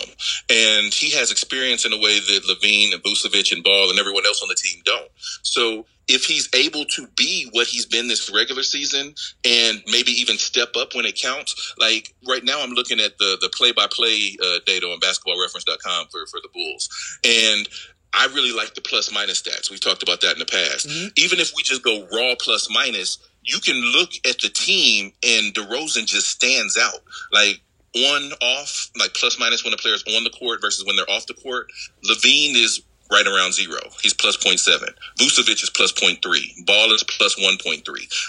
And 0.50 0.94
he 0.94 1.12
has 1.12 1.32
experience 1.32 1.86
in 1.86 1.92
a 1.92 1.98
way 1.98 2.20
that 2.20 2.44
LaVine 2.48 2.94
and 2.94 3.04
Vucevic 3.04 3.52
and 3.52 3.64
Ball 3.64 3.90
and 3.90 4.00
everyone 4.00 4.26
else 4.26 4.42
on 4.42 4.48
the 4.48 4.56
team 4.56 4.82
don't. 4.86 5.12
So 5.42 5.86
if 6.08 6.26
he's 6.26 6.50
able 6.54 6.86
to 6.86 7.08
be 7.16 7.50
what 7.52 7.68
he's 7.68 7.86
been 7.86 8.08
this 8.08 8.32
regular 8.34 8.64
season 8.64 9.14
and 9.46 9.82
maybe 9.88 10.12
even 10.12 10.38
step 10.38 10.70
up 10.78 10.96
when 10.96 11.06
it 11.06 11.20
counts, 11.20 11.74
like 11.78 12.14
right 12.28 12.44
now 12.44 12.62
I'm 12.62 12.72
looking 12.72 13.00
at 13.00 13.18
the 13.18 13.38
the 13.42 13.50
play 13.50 13.72
by 13.72 13.88
play 13.92 14.38
data 14.66 14.88
on 14.88 15.00
basketballreference.com 15.00 16.08
for, 16.08 16.26
for 16.28 16.40
the 16.42 16.50
Bulls. 16.54 16.90
And 17.26 17.68
I 18.14 18.26
really 18.28 18.54
like 18.54 18.74
the 18.74 18.82
plus 18.82 19.12
minus 19.14 19.42
stats. 19.42 19.70
We've 19.70 19.82
talked 19.82 20.04
about 20.04 20.22
that 20.22 20.34
in 20.34 20.40
the 20.40 20.46
past. 20.46 20.88
Mm-hmm. 20.88 21.08
Even 21.18 21.40
if 21.40 21.52
we 21.56 21.64
just 21.64 21.84
go 21.84 22.08
raw 22.12 22.36
plus 22.40 22.70
minus, 22.70 23.18
you 23.44 23.60
can 23.60 23.76
look 23.76 24.10
at 24.28 24.40
the 24.40 24.50
team 24.50 25.12
and 25.24 25.54
DeRozan 25.54 26.06
just 26.06 26.28
stands 26.28 26.78
out. 26.78 27.02
Like 27.32 27.62
on 27.96 28.32
off, 28.42 28.90
like 29.00 29.14
plus 29.14 29.40
minus 29.40 29.64
when 29.64 29.72
the 29.72 29.78
player's 29.78 30.04
on 30.16 30.24
the 30.24 30.30
court 30.30 30.62
versus 30.62 30.86
when 30.86 30.96
they're 30.96 31.10
off 31.10 31.26
the 31.28 31.34
court. 31.34 31.68
LaVine 32.10 32.56
is 32.56 32.82
right 33.12 33.26
around 33.26 33.54
zero. 33.54 33.80
He's 34.02 34.14
plus 34.14 34.38
0.7. 34.38 34.90
Vucevic 35.18 35.64
is 35.64 35.70
plus 35.70 35.92
0.3. 35.92 36.66
Ball 36.66 36.94
is 36.94 37.04
plus 37.04 37.36
1.3. 37.36 37.86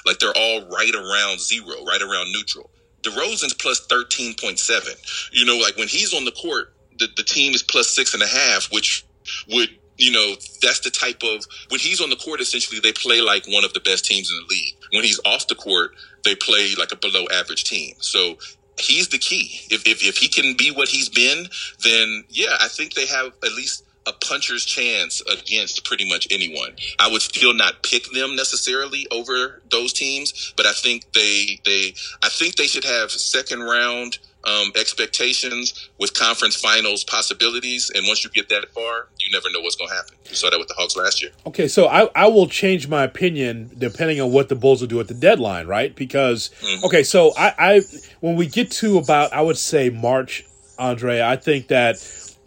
Like 0.07 0.19
they're 0.19 0.37
all 0.37 0.67
right 0.69 0.95
around 0.95 1.41
zero, 1.41 1.85
right 1.85 2.03
around 2.03 2.33
neutral. 2.33 2.71
DeRozan's 3.03 3.55
plus 3.55 3.87
thirteen 3.87 4.35
point 4.35 4.59
seven. 4.59 4.93
You 5.33 5.45
know, 5.45 5.57
like 5.57 5.77
when 5.77 5.89
he's 5.89 6.13
on 6.13 6.25
the 6.25 6.33
court, 6.33 6.75
the, 6.99 7.09
the 7.17 7.23
team 7.23 7.55
is 7.55 7.63
plus 7.63 7.89
six 7.91 8.13
and 8.13 8.23
a 8.23 8.27
half, 8.27 8.73
which 8.73 9.07
would 9.51 9.71
you 9.99 10.13
know, 10.13 10.35
that's 10.63 10.81
the 10.81 10.91
type 10.91 11.23
of 11.25 11.45
when 11.71 11.81
he's 11.81 12.01
on 12.01 12.09
the 12.09 12.17
court, 12.17 12.41
essentially 12.41 12.81
they 12.81 12.93
play 12.93 13.21
like 13.21 13.45
one 13.49 13.65
of 13.65 13.73
the 13.73 13.81
best 13.81 14.05
teams 14.05 14.31
in 14.31 14.37
the 14.37 14.47
league. 14.55 14.77
When 14.93 15.05
he's 15.05 15.21
off 15.27 15.49
the 15.49 15.57
court, 15.57 15.91
they 16.25 16.37
play 16.37 16.75
like 16.79 16.93
a 16.93 16.97
below 16.97 17.27
average 17.33 17.65
team. 17.65 17.97
So 17.99 18.39
he's 18.79 19.09
the 19.09 19.19
key. 19.19 19.61
If, 19.71 19.87
if, 19.87 20.07
if 20.07 20.17
he 20.17 20.29
can 20.29 20.57
be 20.57 20.71
what 20.71 20.89
he's 20.89 21.09
been, 21.09 21.47
then 21.83 22.25
yeah, 22.29 22.57
I 22.61 22.69
think 22.69 22.95
they 22.95 23.07
have 23.07 23.33
at 23.45 23.53
least 23.55 23.85
a 24.09 24.13
puncher's 24.13 24.65
chance 24.65 25.23
against 25.31 25.85
pretty 25.85 26.09
much 26.09 26.27
anyone. 26.31 26.75
I 26.99 27.11
would 27.11 27.23
still 27.23 27.55
not 27.55 27.83
pick 27.83 28.11
them 28.13 28.35
necessarily 28.37 29.07
over 29.11 29.63
those 29.71 29.93
teams, 29.93 30.55
but 30.57 30.67
I 30.67 30.73
think 30.73 31.13
they 31.13 31.61
they 31.65 31.95
I 32.23 32.29
think 32.29 32.57
they 32.57 32.67
should 32.67 32.85
have 32.85 33.11
second 33.11 33.63
round 33.63 34.19
um, 34.45 34.73
expectations 34.77 35.91
with 35.99 36.15
conference 36.15 36.57
finals 36.57 37.05
possibilities. 37.05 37.91
And 37.95 38.07
once 38.07 38.25
you 38.25 38.31
get 38.31 38.49
that 38.49 38.69
far, 38.73 39.09
you 39.19 39.33
never 39.33 39.51
know 39.51 39.61
what's 39.61 39.77
going 39.77 39.91
to 39.91 39.95
happen. 39.97 40.15
You 40.29 40.37
saw 40.37 40.49
that 40.51 40.59
with 40.59 40.69
the 40.69 40.75
Hawks 40.75 40.97
last 40.97 41.21
year. 41.21 41.33
Okay, 41.47 41.69
so 41.69 41.89
I, 41.89 42.09
I 42.15 42.29
will 42.29 42.47
change 42.47 42.89
my 42.89 43.03
opinion 43.03 43.71
depending 43.77 44.21
on 44.21 44.33
what 44.33 44.49
the 44.49 44.55
Bulls 44.55 44.81
will 44.81 44.89
do 44.89 45.01
at 45.01 45.09
the 45.09 45.15
deadline, 45.15 45.67
right? 45.67 45.95
Because 45.95 46.51
mm-hmm. 46.61 46.85
okay, 46.87 47.03
so 47.03 47.33
I, 47.37 47.55
I 47.59 47.81
when 48.21 48.37
we 48.37 48.47
get 48.47 48.71
to 48.73 48.99
about 48.99 49.33
I 49.33 49.43
would 49.43 49.59
say 49.59 49.91
March, 49.91 50.47
Andre, 50.79 51.21
I 51.21 51.37
think 51.37 51.69
that 51.69 51.99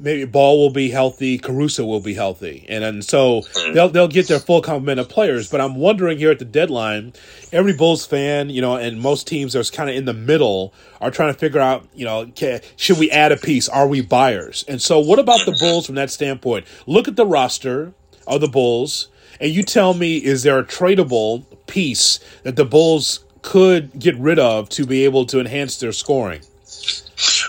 maybe 0.01 0.25
Ball 0.25 0.57
will 0.57 0.71
be 0.71 0.89
healthy, 0.89 1.37
Caruso 1.37 1.85
will 1.85 1.99
be 1.99 2.13
healthy, 2.13 2.65
and 2.67 2.83
and 2.83 3.05
so 3.05 3.41
mm. 3.41 3.73
they'll 3.73 3.89
they'll 3.89 4.07
get 4.07 4.27
their 4.27 4.39
full 4.39 4.61
complement 4.61 4.99
of 4.99 5.07
players. 5.07 5.49
But 5.49 5.61
I'm 5.61 5.75
wondering 5.75 6.17
here 6.17 6.31
at 6.31 6.39
the 6.39 6.45
deadline, 6.45 7.13
every 7.51 7.73
Bulls 7.73 8.05
fan, 8.05 8.49
you 8.49 8.61
know, 8.61 8.75
and 8.75 8.99
most 8.99 9.27
teams 9.27 9.55
are 9.55 9.63
kind 9.63 9.89
of 9.89 9.95
in 9.95 10.05
the 10.05 10.13
middle 10.13 10.73
are 10.99 11.11
trying 11.11 11.33
to 11.33 11.39
figure 11.39 11.59
out, 11.59 11.87
you 11.93 12.05
know, 12.05 12.19
okay, 12.19 12.61
should 12.75 12.99
we 12.99 13.09
add 13.11 13.31
a 13.31 13.37
piece? 13.37 13.67
Are 13.67 13.87
we 13.87 14.01
buyers? 14.01 14.63
And 14.67 14.81
so, 14.81 14.99
what 14.99 15.19
about 15.19 15.45
the 15.45 15.55
Bulls 15.59 15.85
from 15.85 15.95
that 15.95 16.11
standpoint? 16.11 16.65
Look 16.85 17.07
at 17.07 17.15
the 17.15 17.25
roster 17.25 17.93
of 18.27 18.41
the 18.41 18.47
Bulls, 18.47 19.07
and 19.39 19.51
you 19.51 19.63
tell 19.63 19.93
me, 19.93 20.17
is 20.17 20.43
there 20.43 20.59
a 20.59 20.63
tradable 20.63 21.45
piece 21.67 22.19
that 22.43 22.55
the 22.55 22.65
Bulls 22.65 23.23
could 23.41 23.97
get 23.99 24.15
rid 24.17 24.37
of 24.37 24.69
to 24.69 24.85
be 24.85 25.03
able 25.05 25.25
to 25.25 25.39
enhance 25.39 25.77
their 25.77 25.91
scoring? 25.91 26.41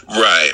Right. 0.09 0.53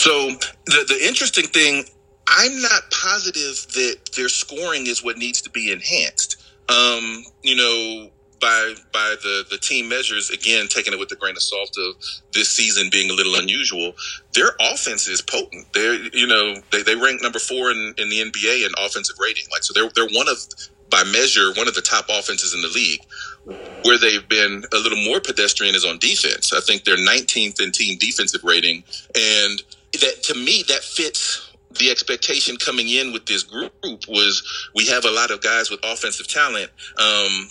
So 0.00 0.30
the 0.64 0.86
the 0.88 0.98
interesting 1.06 1.44
thing, 1.44 1.84
I'm 2.26 2.62
not 2.62 2.90
positive 2.90 3.66
that 3.74 3.96
their 4.16 4.30
scoring 4.30 4.86
is 4.86 5.04
what 5.04 5.18
needs 5.18 5.42
to 5.42 5.50
be 5.50 5.70
enhanced. 5.70 6.42
Um, 6.70 7.22
you 7.42 7.54
know, 7.54 8.08
by 8.40 8.76
by 8.94 9.16
the 9.22 9.44
the 9.50 9.58
team 9.58 9.90
measures, 9.90 10.30
again 10.30 10.68
taking 10.68 10.94
it 10.94 10.98
with 10.98 11.12
a 11.12 11.16
grain 11.16 11.36
of 11.36 11.42
salt 11.42 11.76
of 11.76 11.96
this 12.32 12.48
season 12.48 12.88
being 12.90 13.10
a 13.10 13.12
little 13.12 13.34
unusual, 13.34 13.92
their 14.32 14.52
offense 14.72 15.06
is 15.06 15.20
potent. 15.20 15.70
They're 15.74 15.96
you 16.16 16.26
know 16.26 16.54
they, 16.72 16.82
they 16.82 16.96
rank 16.96 17.20
number 17.20 17.38
four 17.38 17.70
in, 17.70 17.94
in 17.98 18.08
the 18.08 18.22
NBA 18.22 18.64
in 18.64 18.72
offensive 18.78 19.16
rating. 19.20 19.44
Like 19.52 19.64
so, 19.64 19.74
they're 19.74 19.90
they're 19.94 20.16
one 20.16 20.28
of 20.30 20.38
by 20.88 21.04
measure 21.04 21.52
one 21.58 21.68
of 21.68 21.74
the 21.74 21.82
top 21.82 22.06
offenses 22.08 22.54
in 22.54 22.62
the 22.62 22.68
league. 22.68 23.04
Where 23.84 23.98
they've 23.98 24.28
been 24.28 24.64
a 24.72 24.76
little 24.76 25.02
more 25.02 25.20
pedestrian 25.20 25.74
is 25.74 25.84
on 25.84 25.98
defense. 25.98 26.52
I 26.52 26.60
think 26.60 26.84
they're 26.84 26.96
19th 26.96 27.60
in 27.60 27.72
team 27.72 27.98
defensive 27.98 28.44
rating, 28.44 28.84
and 29.14 29.62
that 29.92 30.22
to 30.24 30.34
me 30.34 30.64
that 30.68 30.82
fits 30.82 31.50
the 31.78 31.90
expectation 31.90 32.56
coming 32.56 32.88
in 32.88 33.12
with 33.12 33.26
this 33.26 33.42
group 33.42 33.72
was 34.08 34.42
we 34.74 34.86
have 34.86 35.04
a 35.04 35.10
lot 35.10 35.30
of 35.30 35.40
guys 35.40 35.70
with 35.70 35.80
offensive 35.84 36.26
talent. 36.26 36.70
Um, 36.98 37.48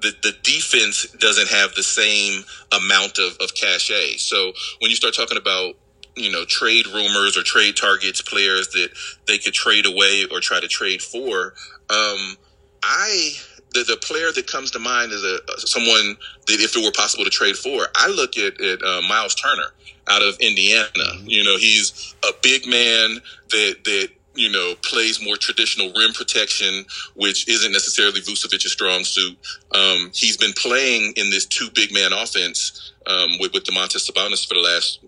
the, 0.00 0.12
the 0.22 0.32
defense 0.42 1.06
doesn't 1.18 1.48
have 1.48 1.74
the 1.74 1.82
same 1.82 2.42
amount 2.72 3.18
of, 3.18 3.36
of 3.40 3.54
cachet. 3.54 4.16
So 4.16 4.52
when 4.80 4.90
you 4.90 4.96
start 4.96 5.14
talking 5.14 5.36
about 5.36 5.74
you 6.16 6.32
know 6.32 6.44
trade 6.44 6.86
rumors 6.88 7.36
or 7.36 7.42
trade 7.42 7.76
targets, 7.76 8.22
players 8.22 8.68
that 8.68 8.90
they 9.26 9.38
could 9.38 9.54
trade 9.54 9.86
away 9.86 10.26
or 10.30 10.40
try 10.40 10.60
to 10.60 10.68
trade 10.68 11.02
for, 11.02 11.54
um, 11.90 12.36
I 12.82 13.32
the, 13.72 13.84
the 13.84 13.96
player 13.96 14.32
that 14.32 14.46
comes 14.46 14.70
to 14.72 14.78
mind 14.78 15.12
is 15.12 15.22
a 15.22 15.38
someone 15.58 16.16
that 16.46 16.60
if 16.60 16.76
it 16.76 16.84
were 16.84 16.92
possible 16.92 17.24
to 17.24 17.30
trade 17.30 17.56
for, 17.56 17.86
I 17.94 18.08
look 18.08 18.36
at, 18.36 18.60
at 18.60 18.82
uh, 18.82 19.02
Miles 19.08 19.34
Turner 19.34 19.72
out 20.08 20.22
of 20.22 20.36
Indiana. 20.40 20.88
Mm-hmm. 20.96 21.28
You 21.28 21.44
know, 21.44 21.56
he's 21.56 22.14
a 22.24 22.32
big 22.42 22.66
man 22.66 23.20
that 23.50 23.76
that 23.84 24.08
you 24.34 24.50
know 24.50 24.74
plays 24.82 25.22
more 25.22 25.36
traditional 25.36 25.92
rim 25.96 26.12
protection, 26.12 26.84
which 27.14 27.48
isn't 27.48 27.72
necessarily 27.72 28.20
Vucevic's 28.20 28.70
strong 28.72 29.04
suit. 29.04 29.36
Um, 29.74 30.10
he's 30.14 30.36
been 30.36 30.52
playing 30.54 31.14
in 31.16 31.30
this 31.30 31.46
two 31.46 31.68
big 31.74 31.92
man 31.92 32.12
offense 32.12 32.92
um, 33.06 33.30
with 33.40 33.52
with 33.52 33.64
Domantas 33.64 34.10
Sabonis 34.10 34.46
for 34.46 34.54
the 34.54 34.60
last 34.60 35.00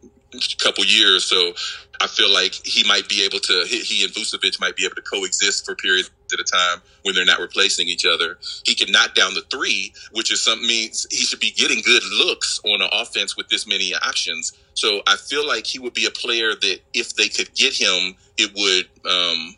couple 0.59 0.85
years. 0.85 1.25
So 1.25 1.53
I 2.01 2.07
feel 2.07 2.33
like 2.33 2.55
he 2.65 2.87
might 2.89 3.09
be 3.09 3.25
able 3.25 3.39
to, 3.39 3.65
he 3.67 4.03
and 4.03 4.13
Vucevic 4.13 4.59
might 4.61 4.77
be 4.77 4.85
able 4.85 4.97
to 4.97 5.03
coexist 5.03 5.65
for 5.65 5.75
periods 5.75 6.11
at 6.33 6.41
a 6.41 6.45
time 6.45 6.81
when 7.03 7.15
they're 7.15 7.25
not 7.25 7.41
replacing 7.41 7.89
each 7.89 8.07
other. 8.07 8.39
He 8.65 8.75
can 8.75 8.93
knock 8.93 9.15
down 9.15 9.35
the 9.35 9.43
three, 9.51 9.93
which 10.13 10.33
is 10.33 10.43
something 10.43 10.67
means 10.67 11.07
he 11.11 11.25
should 11.25 11.41
be 11.41 11.51
getting 11.51 11.83
good 11.83 12.03
looks 12.05 12.61
on 12.65 12.83
an 12.83 12.89
offense 12.93 13.37
with 13.37 13.49
this 13.49 13.67
many 13.67 13.95
options. 13.95 14.53
So 14.75 15.03
I 15.07 15.17
feel 15.17 15.47
like 15.47 15.67
he 15.67 15.79
would 15.79 15.95
be 15.95 16.07
a 16.07 16.11
player 16.11 16.51
that 16.55 16.81
if 16.95 17.15
they 17.15 17.29
could 17.29 17.55
get 17.55 17.75
him, 17.75 18.15
it 18.39 18.53
would, 18.55 19.11
um, 19.11 19.57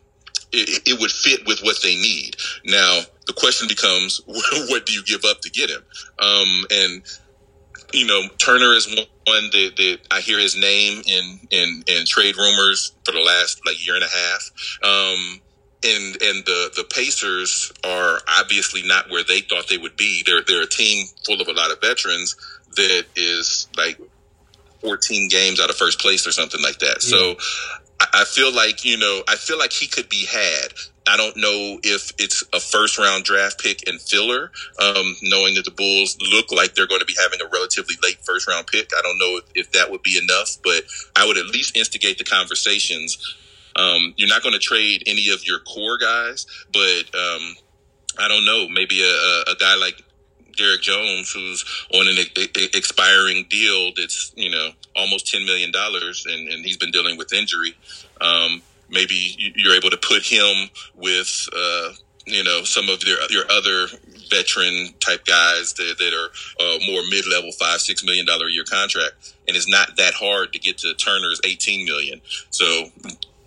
it, 0.52 0.88
it 0.88 1.00
would 1.00 1.10
fit 1.10 1.46
with 1.46 1.60
what 1.62 1.76
they 1.82 1.94
need. 1.94 2.36
Now, 2.64 3.00
the 3.26 3.32
question 3.32 3.68
becomes, 3.68 4.20
what 4.26 4.86
do 4.86 4.92
you 4.92 5.02
give 5.04 5.24
up 5.24 5.40
to 5.40 5.50
get 5.50 5.70
him? 5.70 5.82
Um, 6.18 6.64
and 6.70 7.02
you 7.94 8.06
know, 8.06 8.22
Turner 8.38 8.74
is 8.74 8.86
one 8.86 9.50
that, 9.52 9.72
that 9.76 9.98
I 10.10 10.20
hear 10.20 10.38
his 10.38 10.56
name 10.56 11.02
in, 11.06 11.40
in, 11.50 11.84
in 11.86 12.04
trade 12.06 12.36
rumors 12.36 12.92
for 13.04 13.12
the 13.12 13.20
last 13.20 13.64
like 13.64 13.84
year 13.86 13.94
and 13.94 14.04
a 14.04 14.08
half. 14.08 14.50
Um, 14.82 15.40
and 15.84 16.22
and 16.22 16.44
the 16.44 16.70
the 16.76 16.84
Pacers 16.84 17.72
are 17.84 18.20
obviously 18.38 18.82
not 18.84 19.10
where 19.10 19.24
they 19.24 19.40
thought 19.40 19.68
they 19.68 19.78
would 19.78 19.96
be. 19.96 20.22
They're 20.26 20.42
they're 20.42 20.62
a 20.62 20.68
team 20.68 21.06
full 21.24 21.40
of 21.40 21.48
a 21.48 21.52
lot 21.52 21.70
of 21.70 21.80
veterans 21.80 22.36
that 22.76 23.04
is 23.14 23.68
like 23.76 24.00
14 24.80 25.28
games 25.28 25.60
out 25.60 25.70
of 25.70 25.76
first 25.76 26.00
place 26.00 26.26
or 26.26 26.32
something 26.32 26.62
like 26.62 26.78
that. 26.80 26.98
Yeah. 27.02 27.16
So 27.16 27.36
I 28.12 28.24
feel 28.24 28.52
like 28.52 28.84
you 28.84 28.98
know 28.98 29.22
I 29.28 29.36
feel 29.36 29.58
like 29.58 29.72
he 29.72 29.86
could 29.86 30.08
be 30.08 30.26
had. 30.26 30.68
I 31.06 31.18
don't 31.18 31.36
know 31.36 31.78
if 31.82 32.12
it's 32.18 32.42
a 32.54 32.60
first 32.60 32.98
round 32.98 33.24
draft 33.24 33.60
pick 33.60 33.86
and 33.86 34.00
filler, 34.00 34.50
um, 34.80 35.16
knowing 35.22 35.54
that 35.56 35.66
the 35.66 35.70
Bulls 35.70 36.16
look 36.32 36.50
like 36.50 36.74
they're 36.74 36.86
going 36.86 37.00
to 37.00 37.06
be 37.06 37.16
having 37.20 37.40
a 37.42 37.48
relatively 37.52 37.96
late 38.02 38.18
first 38.24 38.48
round 38.48 38.66
pick. 38.66 38.90
I 38.96 39.02
don't 39.02 39.18
know 39.18 39.38
if, 39.38 39.44
if 39.54 39.72
that 39.72 39.90
would 39.90 40.02
be 40.02 40.18
enough, 40.18 40.56
but 40.64 40.84
I 41.14 41.26
would 41.26 41.36
at 41.36 41.46
least 41.46 41.76
instigate 41.76 42.16
the 42.16 42.24
conversations. 42.24 43.18
Um, 43.76 44.14
you're 44.16 44.28
not 44.28 44.42
going 44.42 44.54
to 44.54 44.60
trade 44.60 45.02
any 45.06 45.30
of 45.30 45.46
your 45.46 45.60
core 45.60 45.98
guys, 45.98 46.46
but 46.72 47.04
um, 47.14 47.56
I 48.18 48.28
don't 48.28 48.44
know, 48.44 48.68
maybe 48.68 49.02
a, 49.02 49.50
a 49.50 49.54
guy 49.58 49.74
like 49.76 50.02
Derrick 50.56 50.82
Jones, 50.82 51.32
who's 51.32 51.64
on 51.92 52.06
an 52.06 52.16
expiring 52.74 53.46
deal 53.50 53.92
that's 53.96 54.32
you 54.36 54.50
know 54.50 54.70
almost 54.96 55.26
ten 55.26 55.44
million 55.44 55.72
dollars, 55.72 56.26
and, 56.28 56.48
and 56.48 56.64
he's 56.64 56.76
been 56.76 56.90
dealing 56.90 57.16
with 57.18 57.32
injury. 57.32 57.74
Um, 58.20 58.62
maybe 58.88 59.14
you're 59.56 59.74
able 59.74 59.90
to 59.90 59.96
put 59.96 60.22
him 60.22 60.70
with 60.94 61.48
uh, 61.54 61.92
you 62.26 62.44
know 62.44 62.62
some 62.64 62.88
of 62.88 63.02
your 63.04 63.18
your 63.30 63.44
other 63.50 63.88
veteran 64.30 64.88
type 65.00 65.24
guys 65.26 65.74
that, 65.74 65.96
that 65.98 66.12
are 66.14 66.64
uh, 66.64 66.78
more 66.86 67.02
mid 67.10 67.26
level 67.26 67.50
five 67.52 67.80
six 67.80 68.04
million 68.04 68.26
dollar 68.26 68.46
a 68.46 68.52
year 68.52 68.64
contract, 68.64 69.34
and 69.48 69.56
it's 69.56 69.68
not 69.68 69.96
that 69.96 70.14
hard 70.14 70.52
to 70.52 70.58
get 70.58 70.78
to 70.78 70.94
Turner's 70.94 71.40
eighteen 71.44 71.84
million. 71.84 72.20
So 72.50 72.86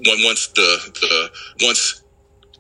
once 0.06 0.48
the 0.48 0.78
the 1.02 1.66
once 1.66 2.04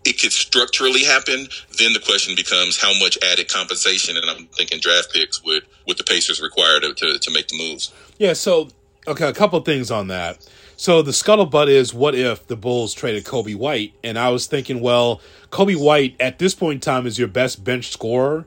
it 0.06 0.22
could 0.22 0.32
structurally 0.32 1.04
happen, 1.04 1.48
then 1.78 1.92
the 1.94 2.00
question 2.00 2.36
becomes 2.36 2.82
how 2.82 2.98
much 3.00 3.18
added 3.24 3.50
compensation, 3.50 4.16
and 4.16 4.30
I'm 4.30 4.48
thinking 4.48 4.80
draft 4.80 5.12
picks 5.14 5.44
would 5.44 5.64
would 5.88 5.98
the 5.98 6.04
Pacers 6.04 6.42
require 6.42 6.80
to, 6.80 6.94
to, 6.94 7.20
to 7.20 7.32
make 7.32 7.48
the 7.48 7.58
moves. 7.58 7.94
Yeah. 8.18 8.34
So 8.34 8.70
okay, 9.08 9.28
a 9.28 9.34
couple 9.34 9.60
things 9.62 9.92
on 9.92 10.08
that. 10.08 10.48
So 10.80 11.02
the 11.02 11.12
scuttlebutt 11.12 11.70
is 11.70 11.94
what 11.94 12.14
if 12.14 12.46
the 12.48 12.56
Bulls 12.56 12.94
traded 12.94 13.26
Coby 13.26 13.56
White? 13.56 13.94
And 14.04 14.18
I 14.18 14.30
was 14.30 14.46
thinking, 14.46 14.80
well, 14.80 15.22
Coby 15.50 15.76
White 15.76 16.16
at 16.20 16.38
this 16.38 16.54
point 16.54 16.76
in 16.76 16.82
time 16.82 17.08
is 17.08 17.18
your 17.18 17.28
best 17.28 17.64
bench 17.64 17.90
scorer. 17.90 18.46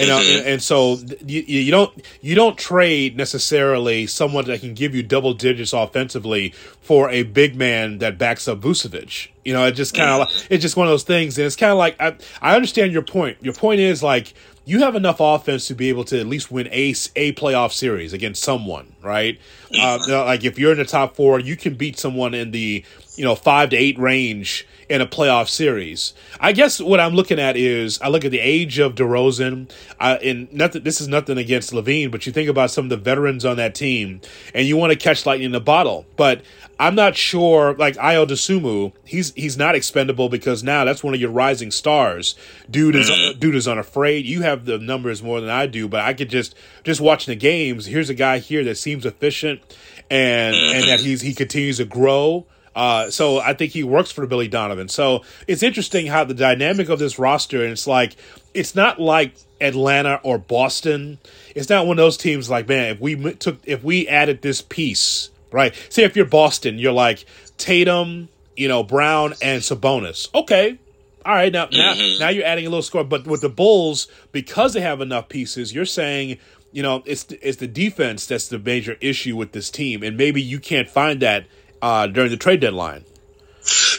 And, 0.00 0.10
uh, 0.10 0.18
mm-hmm. 0.18 0.38
and, 0.38 0.46
and 0.46 0.62
so 0.62 0.94
you, 1.26 1.42
you 1.42 1.70
don't 1.70 1.92
you 2.22 2.34
don't 2.34 2.56
trade 2.56 3.16
necessarily 3.16 4.06
someone 4.06 4.46
that 4.46 4.60
can 4.60 4.72
give 4.72 4.94
you 4.94 5.02
double 5.02 5.34
digits 5.34 5.74
offensively 5.74 6.54
for 6.80 7.10
a 7.10 7.22
big 7.22 7.54
man 7.54 7.98
that 7.98 8.16
backs 8.16 8.48
up 8.48 8.60
Vucevic. 8.60 9.28
You 9.44 9.52
know, 9.52 9.66
it 9.66 9.72
just 9.72 9.94
kind 9.94 10.08
of 10.08 10.28
mm-hmm. 10.28 10.54
it's 10.54 10.62
just 10.62 10.76
one 10.76 10.86
of 10.86 10.90
those 10.90 11.04
things, 11.04 11.36
and 11.36 11.46
it's 11.46 11.56
kind 11.56 11.70
of 11.70 11.78
like 11.78 12.00
I 12.00 12.16
I 12.40 12.56
understand 12.56 12.92
your 12.92 13.02
point. 13.02 13.38
Your 13.42 13.54
point 13.54 13.80
is 13.80 14.02
like 14.02 14.32
you 14.64 14.80
have 14.80 14.94
enough 14.94 15.16
offense 15.20 15.66
to 15.66 15.74
be 15.74 15.88
able 15.88 16.04
to 16.04 16.20
at 16.20 16.26
least 16.26 16.50
win 16.50 16.68
a, 16.68 16.90
a 17.16 17.32
playoff 17.32 17.72
series 17.72 18.12
against 18.12 18.42
someone, 18.42 18.94
right? 19.02 19.38
Uh, 19.76 19.98
like 20.08 20.44
if 20.44 20.58
you're 20.58 20.72
in 20.72 20.78
the 20.78 20.84
top 20.84 21.16
four, 21.16 21.40
you 21.40 21.56
can 21.56 21.74
beat 21.74 21.98
someone 21.98 22.34
in 22.34 22.50
the 22.52 22.84
you 23.20 23.26
know, 23.26 23.34
five 23.34 23.68
to 23.68 23.76
eight 23.76 23.98
range 23.98 24.66
in 24.88 25.02
a 25.02 25.06
playoff 25.06 25.46
series. 25.50 26.14
I 26.40 26.52
guess 26.52 26.80
what 26.80 27.00
I'm 27.00 27.12
looking 27.12 27.38
at 27.38 27.54
is 27.54 28.00
I 28.00 28.08
look 28.08 28.24
at 28.24 28.30
the 28.30 28.40
age 28.40 28.78
of 28.78 28.94
DeRozan, 28.94 29.70
uh, 30.00 30.16
and 30.24 30.50
nothing. 30.54 30.84
This 30.84 31.02
is 31.02 31.06
nothing 31.06 31.36
against 31.36 31.70
LaVine, 31.70 32.10
but 32.10 32.24
you 32.24 32.32
think 32.32 32.48
about 32.48 32.70
some 32.70 32.86
of 32.86 32.88
the 32.88 32.96
veterans 32.96 33.44
on 33.44 33.58
that 33.58 33.74
team, 33.74 34.22
and 34.54 34.66
you 34.66 34.78
want 34.78 34.90
to 34.90 34.98
catch 34.98 35.26
lightning 35.26 35.50
in 35.50 35.54
a 35.54 35.60
bottle. 35.60 36.06
But 36.16 36.40
I'm 36.78 36.94
not 36.94 37.14
sure. 37.14 37.74
Like 37.74 37.96
Ayo 37.96 38.26
Dosunmu, 38.26 38.94
he's 39.04 39.34
he's 39.34 39.58
not 39.58 39.74
expendable 39.74 40.30
because 40.30 40.62
now 40.62 40.86
that's 40.86 41.04
one 41.04 41.12
of 41.12 41.20
your 41.20 41.30
rising 41.30 41.70
stars. 41.70 42.34
Dude 42.70 42.96
is 42.96 43.10
mm-hmm. 43.10 43.38
dude 43.38 43.54
is 43.54 43.68
unafraid. 43.68 44.24
You 44.24 44.40
have 44.40 44.64
the 44.64 44.78
numbers 44.78 45.22
more 45.22 45.42
than 45.42 45.50
I 45.50 45.66
do, 45.66 45.88
but 45.88 46.00
I 46.00 46.14
could 46.14 46.30
just 46.30 46.54
just 46.84 47.02
watching 47.02 47.32
the 47.32 47.38
games. 47.38 47.84
Here's 47.84 48.08
a 48.08 48.14
guy 48.14 48.38
here 48.38 48.64
that 48.64 48.78
seems 48.78 49.04
efficient, 49.04 49.60
and 50.08 50.56
and 50.56 50.88
that 50.88 51.00
he's 51.00 51.20
he 51.20 51.34
continues 51.34 51.76
to 51.76 51.84
grow. 51.84 52.46
Uh, 52.74 53.10
so 53.10 53.40
I 53.40 53.54
think 53.54 53.72
he 53.72 53.82
works 53.82 54.12
for 54.12 54.26
Billy 54.26 54.48
Donovan. 54.48 54.88
So 54.88 55.22
it's 55.46 55.62
interesting 55.62 56.06
how 56.06 56.24
the 56.24 56.34
dynamic 56.34 56.88
of 56.88 56.98
this 56.98 57.18
roster, 57.18 57.62
and 57.62 57.72
it's 57.72 57.86
like 57.86 58.16
it's 58.54 58.74
not 58.74 59.00
like 59.00 59.34
Atlanta 59.60 60.20
or 60.22 60.38
Boston. 60.38 61.18
It's 61.54 61.68
not 61.68 61.86
one 61.86 61.98
of 61.98 62.02
those 62.02 62.16
teams 62.16 62.48
like, 62.48 62.68
man, 62.68 62.94
if 62.94 63.00
we 63.00 63.34
took 63.34 63.58
if 63.64 63.82
we 63.82 64.06
added 64.08 64.42
this 64.42 64.62
piece, 64.62 65.30
right? 65.50 65.74
Say 65.88 66.04
if 66.04 66.16
you're 66.16 66.26
Boston, 66.26 66.78
you're 66.78 66.92
like 66.92 67.24
Tatum, 67.58 68.28
you 68.56 68.68
know, 68.68 68.82
Brown 68.82 69.34
and 69.42 69.62
Sabonis. 69.62 70.32
Okay. 70.34 70.78
All 71.24 71.34
right, 71.34 71.52
now 71.52 71.68
now 71.70 71.92
mm-hmm. 71.92 72.18
now 72.18 72.30
you're 72.30 72.46
adding 72.46 72.66
a 72.66 72.70
little 72.70 72.82
score, 72.82 73.04
but 73.04 73.26
with 73.26 73.42
the 73.42 73.50
Bulls, 73.50 74.08
because 74.32 74.72
they 74.72 74.80
have 74.80 75.02
enough 75.02 75.28
pieces, 75.28 75.74
you're 75.74 75.84
saying 75.84 76.38
you 76.72 76.82
know 76.82 77.02
it's 77.04 77.26
it's 77.42 77.58
the 77.58 77.66
defense 77.66 78.24
that's 78.24 78.48
the 78.48 78.58
major 78.58 78.96
issue 79.02 79.36
with 79.36 79.52
this 79.52 79.70
team, 79.70 80.02
and 80.02 80.16
maybe 80.16 80.40
you 80.40 80.58
can't 80.58 80.88
find 80.88 81.20
that 81.20 81.44
uh, 81.82 82.06
during 82.06 82.30
the 82.30 82.36
trade 82.36 82.60
deadline. 82.60 83.04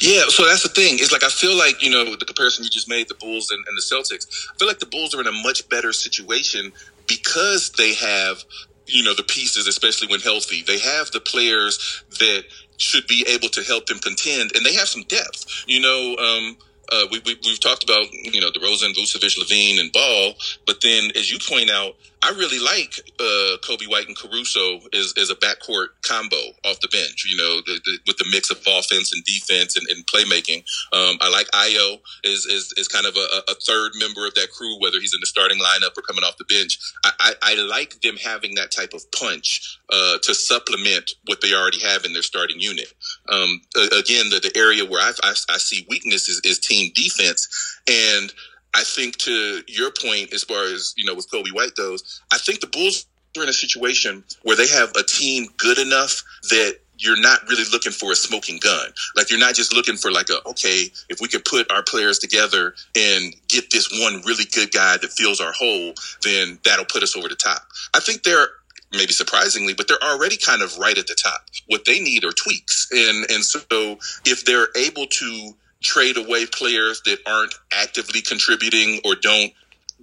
Yeah, 0.02 0.24
so 0.28 0.46
that's 0.46 0.64
the 0.64 0.70
thing. 0.70 0.96
It's 0.96 1.12
like 1.12 1.24
I 1.24 1.30
feel 1.30 1.56
like 1.56 1.84
you 1.84 1.92
know 1.92 2.16
the 2.16 2.26
comparison 2.26 2.64
you 2.64 2.70
just 2.70 2.90
made, 2.90 3.08
the 3.08 3.16
Bulls 3.16 3.52
and, 3.52 3.64
and 3.68 3.78
the 3.78 3.82
Celtics. 3.82 4.26
I 4.52 4.58
feel 4.58 4.68
like 4.68 4.80
the 4.80 4.88
Bulls 4.88 5.14
are 5.14 5.22
in 5.22 5.28
a 5.28 5.44
much 5.44 5.70
better 5.70 5.94
situation 5.94 6.74
because 7.08 7.72
they 7.72 7.94
have 7.94 8.44
you 8.88 9.04
know 9.04 9.14
the 9.14 9.24
pieces, 9.24 9.68
especially 9.68 10.08
when 10.08 10.20
healthy. 10.20 10.64
They 10.64 10.80
have 10.80 11.12
the 11.12 11.20
players 11.20 12.04
that 12.20 12.44
should 12.78 13.06
be 13.08 13.26
able 13.30 13.50
to 13.50 13.64
help 13.64 13.86
them 13.86 14.00
contend, 14.00 14.56
and 14.56 14.66
they 14.66 14.74
have 14.74 14.88
some 14.88 15.04
depth. 15.04 15.64
You 15.68 15.82
know. 15.82 16.16
Um, 16.18 16.58
uh, 16.94 17.06
we, 17.10 17.22
we, 17.24 17.38
have 17.50 17.60
talked 17.62 17.86
about, 17.86 18.12
you 18.12 18.42
know, 18.42 18.50
DeRozan, 18.52 18.94
Vucevic, 18.94 19.40
LaVine, 19.40 19.80
and 19.80 19.94
Ball. 19.94 20.34
But 20.66 20.82
then, 20.82 21.12
as 21.16 21.32
you 21.32 21.40
point 21.40 21.70
out, 21.70 21.96
I 22.24 22.30
really 22.32 22.60
like 22.60 23.00
uh, 23.20 23.58
Coby 23.66 23.90
White 23.90 24.08
and 24.08 24.16
Caruso 24.16 24.80
as, 24.94 25.14
as 25.18 25.32
a 25.32 25.36
backcourt 25.36 25.88
combo 26.04 26.38
off 26.66 26.80
the 26.80 26.88
bench, 26.90 27.26
you 27.28 27.36
know, 27.36 27.62
the, 27.66 27.82
the, 27.84 28.00
with 28.06 28.18
the 28.18 28.28
mix 28.32 28.52
of 28.52 28.60
offense 28.68 29.12
and 29.14 29.24
defense 29.26 29.76
and, 29.76 29.88
and 29.90 30.06
playmaking. 30.06 30.60
Um, 30.94 31.18
I 31.20 31.30
like 31.30 31.48
Ayo 31.52 32.00
as, 32.24 32.46
as, 32.46 32.74
as 32.78 32.88
kind 32.88 33.08
of 33.08 33.16
a, 33.16 33.52
a, 33.52 33.56
third 33.56 33.94
member 33.96 34.28
of 34.28 34.34
that 34.36 34.52
crew, 34.52 34.80
whether 34.80 35.00
he's 35.00 35.14
in 35.14 35.20
the 35.20 35.26
starting 35.26 35.60
lineup 35.60 35.98
or 35.98 36.02
coming 36.02 36.24
off 36.24 36.38
the 36.38 36.46
bench. 36.46 36.78
I, 37.04 37.12
I, 37.20 37.34
I 37.42 37.56
like 37.56 38.02
them 38.02 38.18
having 38.18 38.56
that 38.56 38.72
type 38.72 38.94
of 38.94 39.12
punch 39.12 39.80
uh, 39.92 40.18
to 40.22 40.36
supplement 40.36 41.12
what 41.26 41.42
they 41.42 41.54
already 41.54 41.80
have 41.82 42.06
in 42.06 42.14
their 42.14 42.22
starting 42.22 42.60
unit. 42.60 42.94
Um, 43.30 43.62
again, 43.76 44.30
the, 44.30 44.40
the 44.42 44.52
area 44.56 44.86
where 44.86 45.02
I, 45.02 45.12
I, 45.24 45.34
I 45.50 45.58
see 45.58 45.88
weakness 45.90 46.30
is, 46.30 46.42
is 46.44 46.60
team 46.60 46.92
defense. 46.94 47.48
And– 47.88 48.32
I 48.74 48.84
think 48.84 49.18
to 49.18 49.62
your 49.68 49.92
point, 49.92 50.34
as 50.34 50.44
far 50.44 50.64
as 50.64 50.94
you 50.98 51.06
know, 51.06 51.16
with 51.16 51.30
Coby 51.30 51.54
White 51.54 51.76
goes, 51.76 52.22
I 52.32 52.38
think 52.38 52.62
the 52.62 52.68
Bulls 52.68 53.06
are 53.38 53.44
in 53.44 53.50
a 53.50 53.54
situation 53.54 54.24
where 54.44 54.56
they 54.56 54.68
have 54.68 54.92
a 54.96 55.04
team 55.04 55.48
good 55.58 55.78
enough 55.78 56.24
that 56.50 56.80
you're 56.98 57.20
not 57.20 57.42
really 57.50 57.64
looking 57.72 57.92
for 57.92 58.12
a 58.12 58.16
smoking 58.16 58.60
gun. 58.62 58.90
Like 59.16 59.30
you're 59.30 59.40
not 59.40 59.56
just 59.56 59.74
looking 59.74 59.96
for 59.96 60.12
like 60.12 60.30
a 60.30 60.48
okay, 60.50 60.92
if 61.10 61.20
we 61.20 61.28
could 61.28 61.44
put 61.46 61.72
our 61.72 61.84
players 61.84 62.20
together 62.20 62.76
and 62.96 63.34
get 63.48 63.72
this 63.72 63.90
one 63.92 64.22
really 64.26 64.46
good 64.46 64.72
guy 64.72 64.98
that 64.98 65.12
fills 65.12 65.42
our 65.42 65.52
hole, 65.52 65.94
then 66.24 66.60
that'll 66.64 66.86
put 66.86 67.04
us 67.04 67.16
over 67.18 67.28
the 67.28 67.36
top. 67.36 67.64
I 67.94 68.00
think 68.00 68.24
they're 68.24 68.48
maybe 68.92 69.14
surprisingly, 69.14 69.74
but 69.74 69.88
they're 69.88 70.04
already 70.04 70.38
kind 70.38 70.62
of 70.62 70.78
right 70.78 70.98
at 70.98 71.08
the 71.08 71.16
top. 71.16 71.42
What 71.68 71.86
they 71.86 72.00
need 72.00 72.24
are 72.24 72.32
tweaks. 72.32 72.88
And 72.92 73.30
and 73.32 73.44
so 73.44 73.98
if 74.26 74.46
they're 74.46 74.68
able 74.76 75.08
to 75.08 75.54
trade 75.82 76.18
away 76.18 76.46
players 76.46 77.02
that 77.06 77.20
aren't 77.26 77.54
actively 77.72 78.22
contributing 78.22 79.02
or 79.06 79.16
don't 79.16 79.52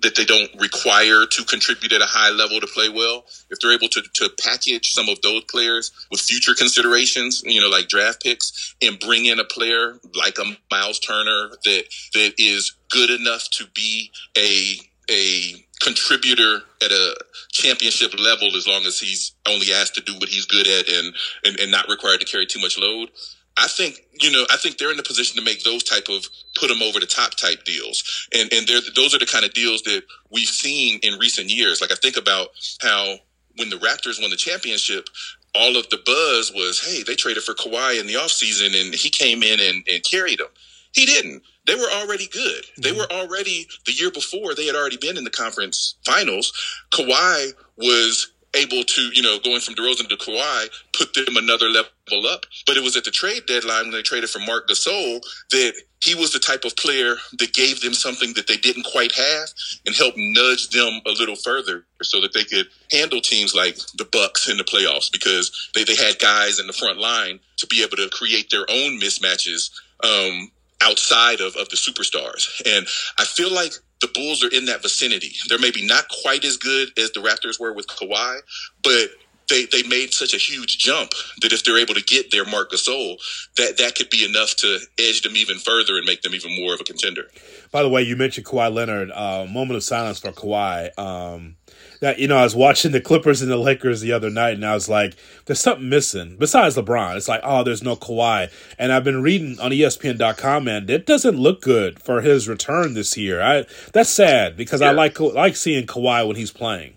that 0.03 0.15
they 0.17 0.25
don't 0.25 0.51
require 0.61 1.27
to 1.27 1.45
contribute 1.45 1.93
at 1.93 2.01
a 2.01 2.07
high 2.07 2.31
level 2.31 2.61
to 2.61 2.67
play 2.67 2.89
well. 2.89 3.25
If 3.51 3.59
they're 3.61 3.75
able 3.75 3.89
to, 3.89 4.03
to 4.15 4.31
package 4.41 4.93
some 4.93 5.09
of 5.09 5.21
those 5.23 5.43
players 5.51 5.91
with 6.11 6.21
future 6.21 6.55
considerations, 6.55 7.43
you 7.45 7.61
know, 7.61 7.69
like 7.69 7.89
draft 7.89 8.23
picks 8.23 8.77
and 8.81 8.99
bring 9.01 9.27
in 9.27 9.41
a 9.41 9.45
player 9.45 9.99
like 10.15 10.39
a 10.39 10.45
Miles 10.71 11.01
Turner 11.01 11.51
that, 11.65 11.85
that 12.15 12.35
is 12.39 12.75
good 12.91 13.11
enough 13.11 13.49
to 13.51 13.67
be 13.75 14.11
a, 14.37 14.77
a 15.11 15.67
contributor 15.81 16.61
at 16.83 16.91
a 16.91 17.17
championship 17.51 18.13
level 18.19 18.55
as 18.57 18.67
long 18.67 18.85
as 18.85 19.01
he's 19.01 19.33
only 19.49 19.73
asked 19.73 19.95
to 19.95 20.01
do 20.01 20.15
what 20.15 20.29
he's 20.29 20.47
good 20.47 20.67
at 20.67 20.89
and, 20.89 21.15
and, 21.45 21.59
and 21.61 21.73
not 21.73 21.89
required 21.89 22.21
to 22.21 22.27
carry 22.27 22.47
too 22.47 22.61
much 22.61 22.79
load. 22.79 23.11
I 23.59 23.67
think 23.67 24.01
you 24.21 24.31
know 24.31 24.45
I 24.51 24.57
think 24.57 24.79
they're 24.79 24.91
in 24.91 24.97
the 24.97 25.03
position 25.03 25.37
to 25.37 25.45
make 25.45 25.65
those 25.65 25.83
type 25.83 26.09
of 26.09 26.25
put 26.59 26.69
them 26.69 26.83
over 26.83 27.01
the 27.01 27.07
top 27.07 27.35
type 27.35 27.65
deals, 27.65 28.29
and 28.33 28.53
and 28.53 28.69
those 28.95 29.15
are 29.15 29.19
the 29.19 29.27
kind 29.27 29.45
of 29.45 29.53
deals 29.53 29.83
that 29.83 30.03
we've 30.31 30.49
seen 30.49 31.01
in 31.03 31.19
recent 31.19 31.51
years. 31.51 31.81
Like 31.81 31.93
I 31.93 31.97
think 31.97 32.17
about 32.17 32.49
how 32.81 33.17
when 33.57 33.71
the 33.71 33.77
Raptors 33.77 34.21
won 34.21 34.31
the 34.31 34.37
championship, 34.37 35.09
all 35.55 35.77
of 35.77 35.89
the 35.91 35.99
buzz 36.05 36.53
was, 36.55 36.81
hey, 36.81 37.03
they 37.03 37.15
traded 37.15 37.43
for 37.43 37.55
Kawhi 37.55 38.01
in 38.01 38.07
the 38.07 38.15
offseason 38.15 38.81
and 38.81 38.95
he 38.95 39.11
came 39.11 39.43
in 39.43 39.61
and, 39.61 39.87
and 39.91 40.05
carried 40.05 40.39
them. 40.39 40.49
He 40.93 41.05
didn't. 41.07 41.43
They 41.67 41.75
were 41.75 41.91
already 42.01 42.29
good. 42.29 42.65
They 42.79 42.91
mm-hmm. 42.91 42.99
were 42.99 43.13
already 43.13 43.67
the 43.85 43.93
year 43.93 44.11
before. 44.11 44.55
They 44.55 44.67
had 44.67 44.75
already 44.75 44.97
been 44.97 45.19
in 45.19 45.25
the 45.25 45.31
conference 45.31 45.97
finals. 46.07 46.53
Kawhi 46.91 47.53
was 47.77 48.33
able 48.55 48.83
to, 48.83 49.03
you 49.13 49.23
know, 49.23 49.39
going 49.45 49.61
from 49.61 49.75
DeRozan 49.75 50.09
to 50.09 50.17
Kawhi, 50.17 50.69
put 50.97 51.15
them 51.15 51.37
another 51.37 51.69
level 51.69 52.27
up. 52.27 52.47
But 52.67 52.77
it 52.77 52.83
was 52.83 52.97
at 52.97 53.05
the 53.05 53.11
trade 53.11 53.45
deadline 53.47 53.85
when 53.85 53.93
they 53.93 54.03
traded 54.03 54.31
for 54.31 54.41
Marc 54.41 54.69
Gasol 54.69 55.21
that 55.51 55.75
he 56.01 56.15
was 56.15 56.33
the 56.33 56.39
type 56.39 56.65
of 56.65 56.77
player 56.77 57.17
that 57.39 57.53
gave 57.53 57.81
them 57.81 57.93
something 57.93 58.33
that 58.35 58.47
they 58.47 58.57
didn't 58.57 58.87
quite 58.91 59.13
have 59.13 59.49
and 59.87 59.95
helped 59.95 60.17
nudge 60.17 60.69
them 60.71 61.01
a 61.07 61.11
little 61.11 61.37
further 61.37 61.85
so 62.03 62.21
that 62.21 62.33
they 62.33 62.45
could 62.45 62.67
handle 62.91 63.21
teams 63.21 63.55
like 63.55 63.77
the 63.97 64.09
Bucks 64.11 64.49
in 64.49 64.57
the 64.57 64.65
playoffs 64.65 65.11
because 65.11 65.71
they, 65.75 65.85
they 65.85 65.97
had 65.97 66.19
guys 66.19 66.61
in 66.61 66.67
the 66.67 66.73
front 66.73 66.99
line 66.99 67.41
to 67.57 67.67
be 67.67 67.83
able 67.83 67.97
to 67.97 68.09
create 68.11 68.51
their 68.51 68.67
own 68.71 69.01
mismatches 69.01 69.71
um, 70.05 70.51
outside 70.81 71.41
of, 71.41 71.57
of 71.57 71.69
the 71.69 71.77
superstars. 71.77 72.63
And 72.65 72.87
I 73.19 73.25
feel 73.25 73.53
like 73.53 73.73
the 74.01 74.09
Bulls 74.15 74.45
are 74.45 74.51
in 74.51 74.67
that 74.67 74.83
vicinity. 74.83 75.35
They're 75.49 75.59
maybe 75.59 75.85
not 75.85 76.05
quite 76.23 76.45
as 76.45 76.57
good 76.57 76.97
as 76.99 77.11
the 77.13 77.21
Raptors 77.21 77.59
were 77.59 77.73
with 77.73 77.87
Kawhi, 77.87 78.41
but 78.83 79.11
they, 79.49 79.67
they 79.67 79.83
made 79.85 80.13
such 80.13 80.35
a 80.35 80.37
huge 80.37 80.79
jump 80.79 81.13
that 81.41 81.53
if 81.53 81.65
they're 81.65 81.79
able 81.79 81.95
to 81.95 82.03
get 82.03 82.31
their 82.31 82.45
Marc 82.45 82.71
Gasol, 82.71 83.17
that 83.57 83.79
that 83.79 83.95
could 83.95 84.11
be 84.11 84.25
enough 84.25 84.55
to 84.57 84.79
edge 84.99 85.23
them 85.23 85.37
even 85.37 85.59
further 85.59 85.97
and 85.97 86.07
make 86.07 86.23
them 86.23 86.35
even 86.35 86.55
more 86.61 86.75
of 86.75 86.81
a 86.81 86.85
contender. 86.85 87.25
By 87.71 87.83
the 87.83 87.89
way, 87.89 88.03
you 88.03 88.17
mentioned 88.17 88.47
Kawhi 88.47 88.73
Leonard. 88.73 89.11
Uh, 89.11 89.47
moment 89.47 89.77
of 89.77 89.85
silence 89.85 90.19
for 90.19 90.33
Kawhi. 90.33 90.97
Um, 90.99 91.57
that 92.01 92.19
you 92.19 92.29
know, 92.29 92.37
I 92.37 92.45
was 92.45 92.55
watching 92.55 92.93
the 92.93 93.01
Clippers 93.01 93.43
and 93.43 93.51
the 93.51 93.57
Lakers 93.57 94.01
the 94.01 94.13
other 94.13 94.31
night, 94.31 94.55
and 94.55 94.65
I 94.65 94.75
was 94.75 94.89
like, 94.89 95.15
"There's 95.47 95.61
something 95.61 95.89
missing 95.89 96.37
besides 96.39 96.77
LeBron." 96.77 97.17
It's 97.17 97.29
like, 97.29 97.41
"Oh, 97.43 97.65
there's 97.65 97.83
no 97.83 97.97
Kawhi." 97.97 98.51
And 98.79 98.93
I've 98.93 99.05
been 99.05 99.23
reading 99.23 99.59
on 99.61 99.73
ESPN.com, 99.73 100.65
man, 100.65 100.89
it 100.89 101.07
doesn't 101.07 101.37
look 101.37 101.61
good 101.61 102.03
for 102.03 102.21
his 102.21 102.49
return 102.49 102.95
this 102.95 103.17
year. 103.17 103.43
I 103.43 103.67
that's 103.93 104.11
sad 104.11 104.57
because 104.57 104.81
yeah. 104.81 104.89
I 104.89 104.93
like 104.93 105.19
like 105.21 105.57
seeing 105.57 105.87
Kawhi 105.87 106.27
when 106.27 106.37
he's 106.37 106.53
playing. 106.53 106.97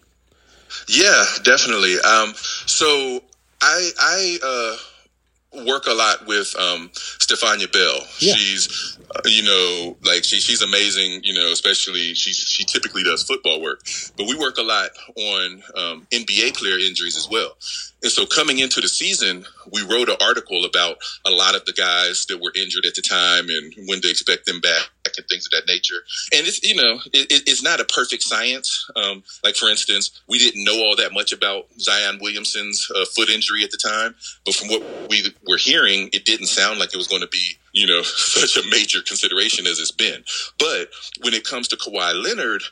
Yeah, 0.87 1.25
definitely. 1.43 1.95
Um, 1.99 2.33
so 2.35 3.21
I 3.61 3.89
I 3.99 4.39
uh, 4.43 5.65
work 5.65 5.85
a 5.87 5.93
lot 5.93 6.27
with 6.27 6.55
um, 6.57 6.89
Stephania 6.93 7.67
Bell. 7.67 7.99
Yeah. 8.19 8.33
She's 8.33 8.97
you 9.25 9.43
know 9.43 9.97
like 10.03 10.23
she, 10.23 10.39
she's 10.39 10.61
amazing. 10.61 11.21
You 11.23 11.33
know, 11.33 11.51
especially 11.51 12.13
she 12.13 12.33
she 12.33 12.63
typically 12.63 13.03
does 13.03 13.23
football 13.23 13.61
work, 13.61 13.81
but 14.17 14.27
we 14.27 14.37
work 14.37 14.57
a 14.57 14.63
lot 14.63 14.89
on 15.15 15.63
um, 15.75 16.07
NBA 16.11 16.55
player 16.55 16.77
injuries 16.77 17.17
as 17.17 17.29
well. 17.29 17.55
And 18.03 18.11
so 18.11 18.25
coming 18.25 18.59
into 18.59 18.81
the 18.81 18.87
season, 18.87 19.45
we 19.71 19.81
wrote 19.83 20.09
an 20.09 20.17
article 20.21 20.65
about 20.65 20.97
a 21.25 21.29
lot 21.29 21.55
of 21.55 21.65
the 21.65 21.73
guys 21.73 22.25
that 22.29 22.41
were 22.41 22.51
injured 22.55 22.85
at 22.85 22.95
the 22.95 23.01
time 23.01 23.49
and 23.49 23.73
when 23.87 24.01
to 24.01 24.09
expect 24.09 24.47
them 24.47 24.59
back 24.59 24.89
and 25.17 25.27
things 25.27 25.45
of 25.45 25.51
that 25.51 25.71
nature. 25.71 26.01
And 26.33 26.47
it's, 26.47 26.63
you 26.63 26.75
know, 26.75 26.99
it, 27.13 27.27
it's 27.47 27.61
not 27.61 27.79
a 27.79 27.85
perfect 27.85 28.23
science. 28.23 28.89
Um, 28.95 29.23
like, 29.43 29.55
for 29.55 29.69
instance, 29.69 30.21
we 30.27 30.39
didn't 30.39 30.63
know 30.63 30.77
all 30.83 30.95
that 30.95 31.13
much 31.13 31.31
about 31.31 31.67
Zion 31.79 32.17
Williamson's 32.21 32.89
uh, 32.95 33.05
foot 33.05 33.29
injury 33.29 33.63
at 33.63 33.69
the 33.69 33.77
time. 33.77 34.15
But 34.45 34.55
from 34.55 34.69
what 34.69 35.09
we 35.09 35.23
were 35.47 35.57
hearing, 35.57 36.09
it 36.11 36.25
didn't 36.25 36.47
sound 36.47 36.79
like 36.79 36.93
it 36.93 36.97
was 36.97 37.07
going 37.07 37.21
to 37.21 37.27
be, 37.27 37.55
you 37.73 37.87
know, 37.87 38.01
such 38.03 38.57
a 38.57 38.69
major 38.69 39.01
consideration 39.01 39.67
as 39.67 39.79
it's 39.79 39.91
been. 39.91 40.23
But 40.59 40.89
when 41.21 41.33
it 41.33 41.43
comes 41.43 41.67
to 41.69 41.77
Kawhi 41.77 42.21
Leonard, 42.23 42.63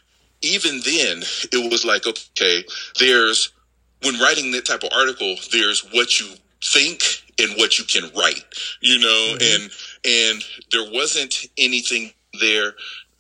even 0.42 0.82
then, 0.86 1.24
it 1.52 1.72
was 1.72 1.84
like, 1.84 2.08
okay, 2.08 2.64
there's 3.00 3.52
when 4.04 4.20
writing 4.20 4.52
that 4.52 4.66
type 4.66 4.84
of 4.84 4.92
article, 4.96 5.36
there's 5.52 5.82
what 5.92 6.20
you 6.20 6.28
think 6.64 7.02
and 7.40 7.52
what 7.58 7.78
you 7.78 7.84
can 7.86 8.04
write, 8.18 8.44
you 8.82 9.00
know, 9.00 9.36
mm-hmm. 9.36 9.64
and 9.64 9.72
and 10.06 10.46
there 10.72 10.92
wasn't 10.94 11.46
anything 11.58 12.12
there 12.40 12.74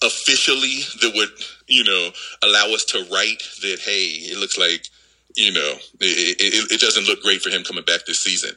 officially 0.03 0.79
that 1.01 1.11
would, 1.15 1.29
you 1.67 1.83
know, 1.83 2.09
allow 2.43 2.73
us 2.73 2.85
to 2.85 2.99
write 3.11 3.43
that, 3.61 3.79
hey, 3.83 4.05
it 4.05 4.37
looks 4.37 4.57
like, 4.57 4.85
you 5.35 5.51
know, 5.51 5.73
it, 5.99 6.37
it, 6.39 6.71
it 6.71 6.81
doesn't 6.81 7.05
look 7.05 7.21
great 7.21 7.41
for 7.41 7.49
him 7.49 7.63
coming 7.63 7.83
back 7.83 8.05
this 8.05 8.19
season. 8.19 8.51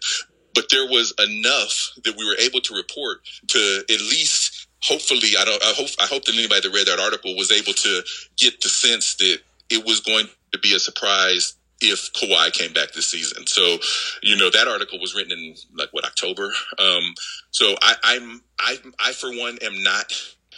But 0.54 0.66
there 0.70 0.86
was 0.86 1.14
enough 1.18 1.92
that 2.04 2.16
we 2.16 2.26
were 2.26 2.36
able 2.36 2.60
to 2.60 2.74
report 2.74 3.18
to 3.48 3.84
at 3.88 4.00
least 4.00 4.68
hopefully 4.82 5.36
I 5.38 5.44
don't 5.44 5.62
I 5.62 5.72
hope 5.74 5.88
I 6.00 6.06
hope 6.06 6.24
that 6.24 6.34
anybody 6.34 6.60
that 6.60 6.74
read 6.74 6.86
that 6.86 7.00
article 7.00 7.36
was 7.36 7.52
able 7.52 7.72
to 7.72 8.02
get 8.36 8.60
the 8.60 8.68
sense 8.68 9.14
that 9.16 9.38
it 9.70 9.84
was 9.86 10.00
going 10.00 10.26
to 10.52 10.58
be 10.58 10.74
a 10.74 10.78
surprise 10.78 11.56
if 11.80 12.12
Kawhi 12.12 12.52
came 12.52 12.72
back 12.72 12.92
this 12.92 13.08
season. 13.08 13.46
So, 13.46 13.78
you 14.22 14.36
know, 14.36 14.50
that 14.50 14.68
article 14.68 15.00
was 15.00 15.14
written 15.14 15.32
in 15.32 15.54
like 15.76 15.88
what 15.92 16.04
October. 16.04 16.52
Um, 16.78 17.14
so 17.50 17.74
I, 17.82 17.94
I'm 18.04 18.42
I 18.58 18.78
I 19.00 19.12
for 19.12 19.30
one 19.30 19.58
am 19.62 19.82
not 19.82 20.12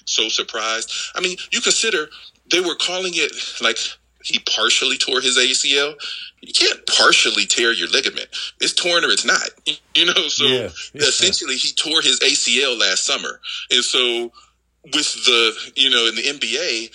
so 0.07 0.28
surprised. 0.28 0.92
I 1.14 1.20
mean, 1.20 1.37
you 1.50 1.61
consider 1.61 2.09
they 2.50 2.61
were 2.61 2.74
calling 2.74 3.12
it 3.14 3.33
like 3.62 3.78
he 4.24 4.40
partially 4.40 4.96
tore 4.96 5.20
his 5.20 5.38
ACL. 5.38 5.94
You 6.40 6.52
can't 6.52 6.87
partially 6.87 7.46
tear 7.46 7.72
your 7.72 7.88
ligament. 7.88 8.28
It's 8.60 8.72
torn 8.72 9.04
or 9.04 9.10
it's 9.10 9.24
not. 9.24 9.48
You 9.96 10.06
know, 10.06 10.26
so 10.26 10.44
yeah. 10.44 10.70
essentially 10.94 11.54
he 11.54 11.70
tore 11.72 12.02
his 12.02 12.18
ACL 12.18 12.76
last 12.76 13.06
summer. 13.06 13.40
And 13.70 13.84
so 13.84 14.32
with 14.82 15.14
the, 15.24 15.72
you 15.76 15.88
know, 15.88 16.08
in 16.08 16.16
the 16.16 16.22
NBA, 16.22 16.90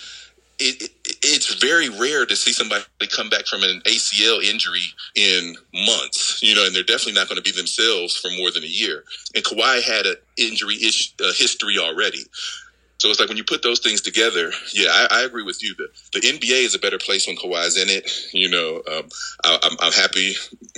it, 0.58 0.82
it, 0.82 0.90
it's 1.22 1.54
very 1.54 1.88
rare 1.88 2.26
to 2.26 2.36
see 2.36 2.52
somebody 2.52 2.84
come 3.10 3.30
back 3.30 3.46
from 3.46 3.62
an 3.62 3.80
ACL 3.86 4.42
injury 4.42 4.84
in 5.14 5.56
months, 5.72 6.42
you 6.42 6.54
know, 6.54 6.66
and 6.66 6.76
they're 6.76 6.82
definitely 6.82 7.14
not 7.14 7.28
going 7.28 7.42
to 7.42 7.42
be 7.42 7.56
themselves 7.56 8.14
for 8.14 8.30
more 8.36 8.50
than 8.50 8.64
a 8.64 8.66
year. 8.66 9.04
And 9.34 9.42
Kawhi 9.42 9.82
had 9.82 10.04
an 10.04 10.16
injury 10.36 10.74
ish, 10.74 11.14
uh, 11.20 11.32
history 11.32 11.78
already. 11.78 12.24
So 13.00 13.08
it's 13.08 13.18
like 13.18 13.30
when 13.30 13.38
you 13.38 13.44
put 13.44 13.62
those 13.62 13.80
things 13.80 14.02
together, 14.02 14.52
yeah, 14.74 14.90
I, 14.90 15.06
I 15.10 15.22
agree 15.22 15.42
with 15.42 15.62
you. 15.62 15.74
The, 15.74 16.20
the 16.20 16.20
NBA 16.20 16.66
is 16.66 16.74
a 16.74 16.78
better 16.78 16.98
place 16.98 17.26
when 17.26 17.34
Kawhi's 17.34 17.78
in 17.78 17.88
it. 17.88 18.10
You 18.34 18.50
know, 18.50 18.82
um, 18.92 19.08
I, 19.42 19.54
am 19.54 19.58
I'm, 19.62 19.76
I'm 19.80 19.92
happy 19.92 20.34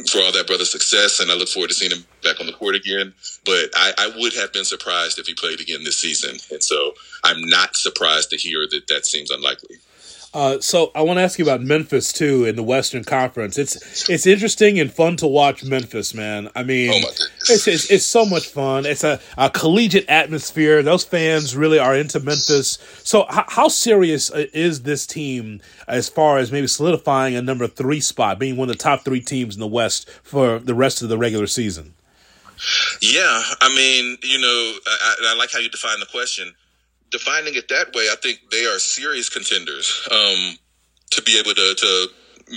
for 0.09 0.21
all 0.21 0.31
that 0.31 0.47
brother's 0.47 0.71
success, 0.71 1.19
and 1.19 1.33
I 1.33 1.35
look 1.35 1.49
forward 1.49 1.71
to 1.71 1.75
seeing 1.75 1.91
him 1.91 2.05
back 2.23 2.39
on 2.39 2.47
the 2.47 2.53
court 2.53 2.77
again. 2.77 3.13
But 3.45 3.71
I, 3.75 3.93
I 3.99 4.13
would 4.19 4.35
have 4.35 4.53
been 4.53 4.65
surprised 4.65 5.19
if 5.19 5.27
he 5.27 5.35
played 5.35 5.61
again 5.61 5.83
this 5.83 5.99
season, 5.99 6.37
and 6.53 6.63
so 6.63 6.93
I'm 7.25 7.43
not 7.49 7.75
surprised 7.75 8.31
to 8.31 8.37
hear 8.37 8.69
that 8.71 8.87
that 8.87 9.05
seems 9.05 9.33
unlikely. 9.33 9.79
Uh, 10.35 10.59
so 10.61 10.91
I 10.95 11.03
want 11.03 11.19
to 11.19 11.23
ask 11.23 11.39
you 11.39 11.45
about 11.45 11.61
Memphis 11.61 12.11
too 12.11 12.47
in 12.47 12.57
the 12.57 12.63
Western 12.63 13.05
Conference. 13.05 13.59
It's 13.59 14.09
it's 14.09 14.27
interesting 14.27 14.81
and 14.81 14.91
fun 14.91 15.17
to 15.17 15.27
watch 15.27 15.63
Memphis, 15.63 16.15
man. 16.15 16.49
I 16.57 16.63
mean, 16.63 16.91
oh 16.95 17.09
it's, 17.51 17.69
it's, 17.69 17.91
it's 17.91 18.07
so 18.07 18.25
much 18.25 18.49
fun. 18.49 18.87
It's 18.87 19.05
a, 19.05 19.21
a 19.37 19.51
collegiate 19.51 20.09
atmosphere. 20.09 20.83
Those 20.83 21.05
fans 21.05 21.55
really 21.55 21.79
are 21.79 21.95
into 21.95 22.19
Memphis. 22.19 22.79
So 23.05 23.27
h- 23.31 23.45
how 23.49 23.69
serious 23.69 24.31
uh, 24.31 24.47
is 24.55 24.83
this 24.83 25.07
team 25.07 25.61
as 25.87 26.09
far 26.09 26.39
as 26.39 26.51
maybe 26.51 26.67
solidifying 26.67 27.37
a 27.37 27.43
number 27.43 27.67
three 27.67 28.01
spot, 28.01 28.39
being 28.39 28.57
one 28.57 28.71
of 28.71 28.77
the 28.77 28.83
top 28.83 29.05
three 29.05 29.21
teams 29.21 29.55
in 29.55 29.61
the 29.61 29.67
West 29.67 30.09
for 30.23 30.59
the 30.59 30.75
rest 30.75 31.03
of 31.03 31.11
the 31.11 31.19
regular 31.19 31.47
season? 31.47 31.93
Yeah, 33.03 33.43
I 33.61 33.69
mean, 33.75 34.17
you 34.23 34.39
know, 34.39 34.79
I, 34.87 35.17
I 35.27 35.35
like 35.37 35.53
how 35.53 35.59
you 35.59 35.69
define 35.69 36.01
the 36.01 36.07
question 36.07 36.55
defining 37.13 37.55
it 37.55 37.69
that 37.69 37.95
way, 37.95 38.09
I 38.11 38.17
think 38.21 38.41
they 38.51 38.65
are 38.65 38.79
serious 38.79 39.29
contenders 39.29 40.09
um, 40.11 40.57
to 41.13 41.23
be 41.23 41.39
able 41.39 41.55
to, 41.55 41.75
to 41.75 42.09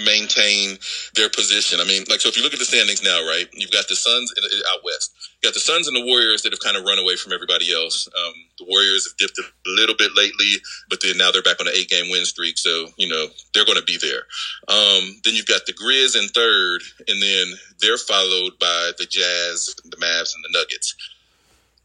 maintain 0.04 0.78
their 1.14 1.30
position. 1.30 1.80
I 1.80 1.86
mean, 1.86 2.04
like, 2.10 2.22
so 2.22 2.30
if 2.30 2.38
you 2.38 2.44
look 2.44 2.54
at 2.54 2.60
the 2.60 2.66
standings 2.66 3.04
now, 3.04 3.22
right, 3.28 3.46
you've 3.54 3.72
got 3.72 3.88
the 3.88 3.96
Suns 3.96 4.34
in, 4.36 4.44
out 4.74 4.84
west. 4.84 5.14
You 5.42 5.48
got 5.48 5.54
the 5.54 5.60
Suns 5.60 5.88
and 5.88 5.96
the 5.96 6.06
Warriors 6.06 6.42
that 6.42 6.52
have 6.52 6.60
kind 6.60 6.76
of 6.78 6.84
run 6.84 7.00
away 7.00 7.16
from 7.16 7.34
everybody 7.34 7.74
else. 7.74 8.08
Um, 8.08 8.34
the 8.58 8.66
Warriors 8.66 9.06
have 9.06 9.18
dipped 9.18 9.38
a 9.38 9.70
little 9.70 9.96
bit 9.96 10.12
lately, 10.16 10.56
but 10.90 11.00
then 11.02 11.18
now 11.18 11.32
they're 11.32 11.44
back 11.44 11.60
on 11.60 11.68
an 11.68 11.74
eight 11.76 11.90
game 11.90 12.10
win 12.10 12.26
streak. 12.26 12.58
So, 12.58 12.88
you 12.98 13.08
know, 13.08 13.28
they're 13.54 13.66
going 13.66 13.78
to 13.80 13.86
be 13.86 13.98
there. 13.98 14.24
Um, 14.68 15.22
then 15.24 15.36
you've 15.36 15.46
got 15.52 15.66
the 15.68 15.74
Grizz 15.74 16.18
in 16.18 16.28
third, 16.30 16.82
and 17.08 17.22
then 17.22 17.54
they're 17.82 17.98
followed 17.98 18.58
by 18.60 18.92
the 18.98 19.06
Jazz, 19.06 19.76
the 19.84 19.98
Mavs, 19.98 20.34
and 20.34 20.44
the 20.44 20.58
Nuggets 20.58 20.96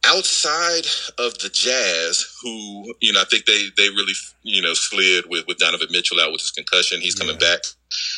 outside 0.05 0.85
of 1.17 1.37
the 1.39 1.49
Jazz, 1.49 2.37
who 2.41 2.93
you 2.99 3.13
know, 3.13 3.21
I 3.21 3.25
think 3.25 3.45
they 3.45 3.67
they 3.77 3.89
really 3.89 4.13
you 4.43 4.61
know 4.61 4.73
slid 4.73 5.25
with 5.29 5.45
with 5.47 5.57
Donovan 5.57 5.87
Mitchell 5.91 6.19
out 6.19 6.31
with 6.31 6.41
his 6.41 6.51
concussion. 6.51 7.01
He's 7.01 7.15
coming 7.15 7.37
yeah. 7.39 7.55
back. 7.55 7.61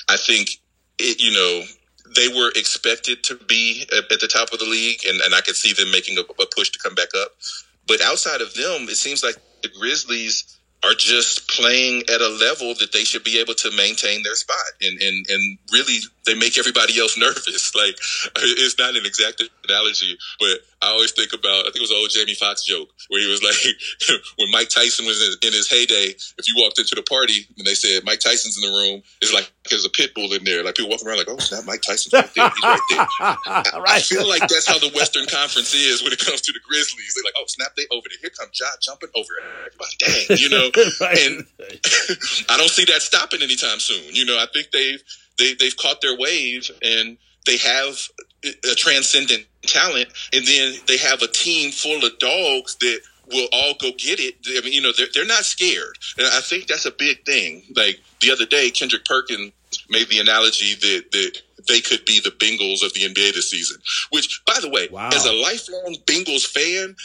I 0.09 0.17
think 0.17 0.49
it, 0.99 1.21
you 1.21 1.31
know 1.31 1.63
they 2.15 2.27
were 2.27 2.51
expected 2.55 3.23
to 3.23 3.35
be 3.47 3.85
at, 3.91 4.11
at, 4.11 4.19
the 4.19 4.27
top 4.27 4.53
of 4.53 4.59
the 4.59 4.65
league, 4.65 4.99
and, 5.07 5.19
and 5.21 5.33
I 5.33 5.41
could 5.41 5.55
see 5.55 5.73
them 5.73 5.89
making 5.91 6.17
a, 6.17 6.21
a 6.21 6.45
push 6.55 6.69
to 6.69 6.79
come 6.79 6.93
back 6.95 7.09
up. 7.17 7.29
But 7.87 8.01
outside 8.01 8.41
of 8.41 8.53
them, 8.53 8.87
it 8.89 8.97
seems 8.97 9.23
like 9.23 9.35
the 9.61 9.69
Grizzlies 9.79 10.59
are 10.83 10.93
just 10.93 11.47
playing 11.49 12.03
at 12.13 12.19
a 12.19 12.27
level 12.27 12.75
that 12.75 12.91
they 12.91 13.05
should 13.05 13.23
be 13.23 13.39
able 13.39 13.53
to 13.53 13.71
maintain 13.71 14.21
their 14.23 14.35
spot. 14.35 14.57
And, 14.81 15.01
and, 15.01 15.25
and 15.29 15.57
really, 15.71 15.99
they 16.25 16.35
make 16.35 16.57
everybody 16.57 16.99
else 16.99 17.17
nervous. 17.17 17.73
Like, 17.73 17.95
it's 18.35 18.77
not 18.77 18.95
an 18.95 19.05
exact 19.05 19.43
analogy, 19.67 20.17
but 20.39 20.59
I 20.83 20.91
always 20.91 21.11
think 21.11 21.31
about, 21.31 21.63
I 21.63 21.71
think 21.71 21.77
it 21.77 21.87
was 21.87 21.91
an 21.91 21.97
old 21.97 22.11
Jamie 22.11 22.35
Foxx 22.35 22.63
joke 22.63 22.89
where 23.07 23.21
he 23.21 23.31
was 23.31 23.41
like, 23.41 23.55
when 24.37 24.51
Mike 24.51 24.69
Tyson 24.69 25.05
was 25.05 25.23
in, 25.23 25.47
in, 25.47 25.53
his 25.53 25.69
heyday, 25.69 26.11
if 26.11 26.47
you 26.47 26.55
walked 26.57 26.77
into 26.77 26.95
the 26.95 27.03
party 27.03 27.47
and 27.57 27.65
they 27.65 27.73
said, 27.73 28.03
Mike 28.03 28.19
Tyson's 28.19 28.59
in 28.59 28.67
the 28.67 28.75
room, 28.75 29.01
it's 29.21 29.33
like 29.33 29.49
there's 29.69 29.85
a 29.85 29.89
pit 29.89 30.13
bull 30.13 30.33
in 30.33 30.43
there. 30.43 30.63
Like, 30.63 30.75
people 30.75 30.91
walking 30.91 31.07
around 31.07 31.17
like, 31.17 31.29
oh, 31.29 31.39
it's 31.39 31.51
not 31.51 31.65
Mike 31.65 31.81
Tyson 31.81 32.11
right 32.13 32.27
there. 32.35 32.49
He's 32.49 32.63
right 32.63 32.87
there. 32.91 33.07
right. 33.79 33.95
I 33.95 33.99
feel 33.99 34.27
like 34.27 34.41
that's 34.41 34.67
how 34.67 34.77
the 34.77 34.91
Western 34.91 35.25
Conference 35.27 35.73
is 35.73 36.03
when 36.03 36.11
it 36.11 36.19
comes 36.19 36.41
to 36.41 36.51
the 36.51 36.59
Grizzlies. 36.67 37.15
They're 37.15 37.23
like, 37.23 37.39
oh, 37.39 37.47
snap, 37.47 37.71
they 37.77 37.87
over 37.91 38.03
there. 38.09 38.19
Here 38.19 38.31
comes 38.35 38.59
Ja 38.59 38.67
jumping 38.81 39.09
over 39.15 39.31
everybody. 39.39 39.95
Dang, 40.03 40.37
you 40.37 40.49
know? 40.49 40.69
And 41.03 41.45
I 42.49 42.57
don't 42.57 42.69
see 42.69 42.85
that 42.85 43.01
stopping 43.01 43.41
anytime 43.41 43.79
soon. 43.79 44.13
You 44.13 44.25
know, 44.25 44.37
I 44.37 44.47
think 44.51 44.71
they've 44.71 45.01
they, 45.37 45.53
they've 45.53 45.75
caught 45.77 46.01
their 46.01 46.17
wave 46.17 46.69
and 46.81 47.17
they 47.45 47.57
have 47.57 47.97
a 48.43 48.75
transcendent 48.75 49.45
talent, 49.65 50.09
and 50.33 50.45
then 50.45 50.75
they 50.87 50.97
have 50.97 51.21
a 51.21 51.27
team 51.27 51.71
full 51.71 52.03
of 52.05 52.17
dogs 52.19 52.75
that 52.77 53.01
will 53.31 53.47
all 53.53 53.73
go 53.79 53.91
get 53.97 54.19
it. 54.19 54.35
I 54.47 54.61
mean, 54.63 54.73
you 54.73 54.81
know, 54.81 54.91
they're, 54.95 55.07
they're 55.13 55.25
not 55.25 55.45
scared. 55.45 55.97
And 56.17 56.27
I 56.27 56.41
think 56.41 56.67
that's 56.67 56.85
a 56.85 56.91
big 56.91 57.25
thing. 57.25 57.63
Like 57.75 57.99
the 58.21 58.31
other 58.31 58.45
day, 58.45 58.69
Kendrick 58.69 59.05
Perkins 59.05 59.51
made 59.89 60.09
the 60.09 60.19
analogy 60.19 60.75
that, 60.75 61.11
that 61.11 61.41
they 61.67 61.81
could 61.81 62.05
be 62.05 62.19
the 62.19 62.31
Bengals 62.31 62.85
of 62.85 62.93
the 62.93 63.01
NBA 63.01 63.33
this 63.33 63.49
season, 63.49 63.77
which, 64.11 64.41
by 64.45 64.57
the 64.61 64.69
way, 64.69 64.87
wow. 64.91 65.09
as 65.13 65.25
a 65.25 65.31
lifelong 65.31 65.95
Bengals 66.05 66.45
fan, 66.45 66.95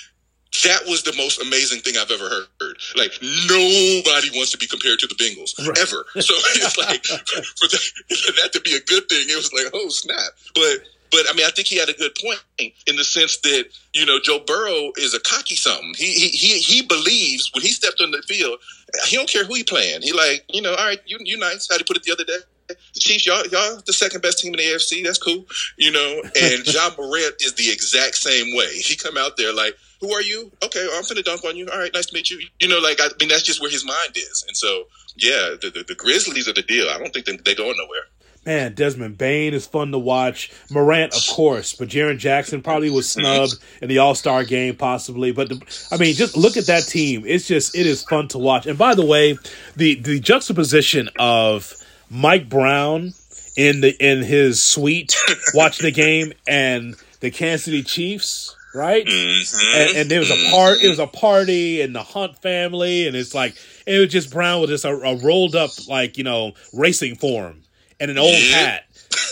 that 0.64 0.80
was 0.88 1.02
the 1.02 1.14
most 1.16 1.40
amazing 1.40 1.80
thing 1.80 1.94
I've 1.98 2.10
ever 2.10 2.28
heard. 2.28 2.76
Like 2.96 3.12
nobody 3.22 4.30
wants 4.34 4.50
to 4.52 4.58
be 4.58 4.66
compared 4.66 4.98
to 5.00 5.06
the 5.06 5.14
Bengals 5.14 5.54
right. 5.66 5.78
ever. 5.78 6.06
So 6.20 6.34
it's 6.56 6.78
like 6.78 7.04
for 7.58 7.68
that, 7.68 8.34
that 8.42 8.52
to 8.54 8.60
be 8.60 8.74
a 8.74 8.80
good 8.80 9.08
thing, 9.08 9.26
it 9.28 9.36
was 9.36 9.52
like, 9.52 9.66
oh 9.74 9.88
snap. 9.88 10.32
But 10.54 10.88
but 11.10 11.22
I 11.28 11.34
mean, 11.34 11.46
I 11.46 11.50
think 11.50 11.68
he 11.68 11.78
had 11.78 11.88
a 11.88 11.94
good 11.94 12.12
point 12.14 12.40
in 12.86 12.96
the 12.96 13.04
sense 13.04 13.38
that 13.38 13.66
you 13.94 14.06
know 14.06 14.18
Joe 14.22 14.40
Burrow 14.46 14.92
is 14.96 15.14
a 15.14 15.20
cocky 15.20 15.56
something. 15.56 15.94
He 15.96 16.12
he 16.12 16.28
he, 16.28 16.58
he 16.58 16.82
believes 16.82 17.50
when 17.54 17.62
he 17.62 17.70
stepped 17.70 18.00
on 18.00 18.10
the 18.10 18.22
field, 18.22 18.58
he 19.06 19.16
don't 19.16 19.28
care 19.28 19.44
who 19.44 19.54
he 19.54 19.64
playing. 19.64 20.02
He 20.02 20.12
like 20.12 20.44
you 20.48 20.62
know, 20.62 20.70
all 20.70 20.86
right, 20.86 21.00
you 21.06 21.18
you 21.20 21.38
nice. 21.38 21.68
How 21.68 21.76
you 21.76 21.84
put 21.84 21.96
it 21.96 22.02
the 22.04 22.12
other 22.12 22.24
day? 22.24 22.38
the 22.68 23.00
Chiefs, 23.00 23.26
y'all, 23.26 23.44
y'all 23.46 23.80
the 23.86 23.92
second 23.92 24.20
best 24.20 24.38
team 24.38 24.54
in 24.54 24.58
the 24.58 24.64
AFC. 24.64 25.02
That's 25.04 25.18
cool, 25.18 25.46
you 25.76 25.90
know. 25.90 26.22
And 26.40 26.66
Ja 26.74 26.90
Morant 26.96 27.34
is 27.40 27.54
the 27.54 27.70
exact 27.70 28.16
same 28.16 28.54
way. 28.54 28.72
He 28.74 28.96
come 28.96 29.16
out 29.16 29.36
there 29.36 29.52
like, 29.52 29.76
"Who 30.00 30.12
are 30.12 30.22
you? 30.22 30.50
Okay, 30.64 30.86
I'm 30.94 31.02
finna 31.02 31.24
dunk 31.24 31.44
on 31.44 31.56
you. 31.56 31.68
All 31.68 31.78
right, 31.78 31.92
nice 31.92 32.06
to 32.06 32.14
meet 32.14 32.30
you." 32.30 32.40
You 32.60 32.68
know, 32.68 32.78
like 32.78 33.00
I 33.00 33.08
mean, 33.20 33.28
that's 33.28 33.42
just 33.42 33.60
where 33.60 33.70
his 33.70 33.84
mind 33.84 34.16
is. 34.16 34.44
And 34.46 34.56
so, 34.56 34.84
yeah, 35.16 35.54
the 35.60 35.70
the, 35.74 35.84
the 35.84 35.94
Grizzlies 35.94 36.48
are 36.48 36.54
the 36.54 36.62
deal. 36.62 36.88
I 36.88 36.98
don't 36.98 37.12
think 37.12 37.26
they, 37.26 37.36
they 37.36 37.54
going 37.54 37.76
nowhere. 37.76 38.06
Man, 38.48 38.72
Desmond 38.72 39.18
Bane 39.18 39.52
is 39.52 39.66
fun 39.66 39.92
to 39.92 39.98
watch. 39.98 40.50
Morant, 40.70 41.14
of 41.14 41.22
course, 41.36 41.74
but 41.74 41.88
Jaren 41.88 42.16
Jackson 42.16 42.62
probably 42.62 42.88
was 42.88 43.06
snubbed 43.06 43.56
in 43.82 43.90
the 43.90 43.98
All 43.98 44.14
Star 44.14 44.42
game, 44.42 44.74
possibly. 44.74 45.32
But 45.32 45.50
the, 45.50 45.88
I 45.92 45.98
mean, 45.98 46.14
just 46.14 46.34
look 46.34 46.56
at 46.56 46.64
that 46.64 46.84
team. 46.84 47.24
It's 47.26 47.46
just 47.46 47.76
it 47.76 47.84
is 47.84 48.04
fun 48.04 48.28
to 48.28 48.38
watch. 48.38 48.64
And 48.64 48.78
by 48.78 48.94
the 48.94 49.04
way, 49.04 49.36
the 49.76 49.96
the 50.00 50.18
juxtaposition 50.18 51.10
of 51.18 51.74
Mike 52.08 52.48
Brown 52.48 53.12
in 53.54 53.82
the 53.82 53.94
in 54.00 54.22
his 54.22 54.62
suite 54.62 55.14
watching 55.52 55.84
the 55.84 55.92
game 55.92 56.32
and 56.46 56.96
the 57.20 57.30
Kansas 57.30 57.66
City 57.66 57.82
Chiefs, 57.82 58.56
right? 58.74 59.04
Mm-hmm. 59.04 59.78
And, 59.78 59.96
and 59.98 60.10
there 60.10 60.20
was 60.20 60.30
a 60.30 60.50
part. 60.50 60.82
It 60.82 60.88
was 60.88 60.98
a 60.98 61.06
party 61.06 61.82
and 61.82 61.94
the 61.94 62.02
Hunt 62.02 62.38
family, 62.38 63.06
and 63.06 63.14
it's 63.14 63.34
like 63.34 63.56
it 63.86 63.98
was 63.98 64.08
just 64.08 64.32
Brown 64.32 64.62
with 64.62 64.70
just 64.70 64.86
a, 64.86 64.94
a 64.94 65.16
rolled 65.16 65.54
up 65.54 65.68
like 65.86 66.16
you 66.16 66.24
know 66.24 66.52
racing 66.72 67.16
form. 67.16 67.64
And 68.00 68.10
an 68.10 68.18
old 68.18 68.34
hat. 68.34 68.84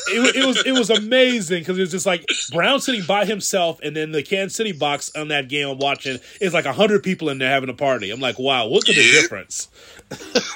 It, 0.09 0.37
it 0.37 0.47
was 0.47 0.65
it 0.65 0.73
was 0.73 0.89
amazing 0.89 1.61
because 1.61 1.77
it 1.77 1.81
was 1.81 1.91
just 1.91 2.07
like 2.07 2.25
Brown 2.53 2.81
sitting 2.81 3.05
by 3.05 3.25
himself, 3.25 3.81
and 3.83 3.95
then 3.95 4.13
the 4.13 4.23
Kansas 4.23 4.57
City 4.57 4.73
box 4.73 5.11
on 5.17 5.29
that 5.29 5.49
game 5.49 5.69
I'm 5.69 5.79
watching 5.79 6.19
is 6.41 6.55
like 6.55 6.65
hundred 6.65 7.03
people 7.03 7.29
in 7.29 7.39
there 7.39 7.51
having 7.51 7.69
a 7.69 7.75
party. 7.75 8.11
I'm 8.11 8.21
like, 8.21 8.39
wow, 8.39 8.67
look 8.67 8.89
at 8.89 8.97
yeah. 8.97 9.03
the 9.03 9.11
difference. 9.11 9.69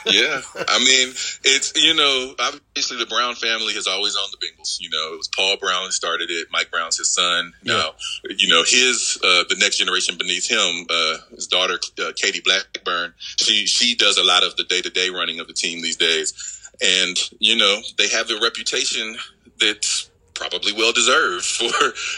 yeah, 0.06 0.40
I 0.68 0.78
mean, 0.78 1.12
it's 1.44 1.72
you 1.76 1.94
know, 1.94 2.34
obviously 2.38 2.98
the 2.98 3.06
Brown 3.06 3.34
family 3.34 3.74
has 3.74 3.86
always 3.88 4.16
owned 4.16 4.32
the 4.32 4.46
Bengals. 4.46 4.80
You 4.80 4.90
know, 4.90 5.14
it 5.14 5.16
was 5.16 5.28
Paul 5.28 5.56
Brown 5.56 5.84
who 5.84 5.90
started 5.90 6.30
it. 6.30 6.48
Mike 6.52 6.70
Brown's 6.70 6.96
his 6.96 7.10
son. 7.10 7.52
Yeah. 7.62 7.74
Now, 7.74 7.90
you 8.36 8.48
know, 8.48 8.62
his 8.62 9.18
uh, 9.22 9.44
the 9.48 9.56
next 9.58 9.78
generation 9.78 10.16
beneath 10.16 10.48
him, 10.48 10.86
uh, 10.88 11.16
his 11.34 11.48
daughter 11.48 11.78
uh, 11.98 12.12
Katie 12.14 12.40
Blackburn. 12.40 13.12
She 13.18 13.66
she 13.66 13.96
does 13.96 14.16
a 14.16 14.24
lot 14.24 14.44
of 14.44 14.56
the 14.56 14.64
day 14.64 14.80
to 14.80 14.90
day 14.90 15.10
running 15.10 15.40
of 15.40 15.48
the 15.48 15.54
team 15.54 15.82
these 15.82 15.96
days. 15.96 16.59
And, 16.82 17.16
you 17.38 17.56
know, 17.56 17.80
they 17.98 18.08
have 18.08 18.30
a 18.30 18.40
reputation 18.42 19.16
that's 19.58 20.10
probably 20.34 20.72
well 20.72 20.92
deserved 20.92 21.44
for, 21.58 21.64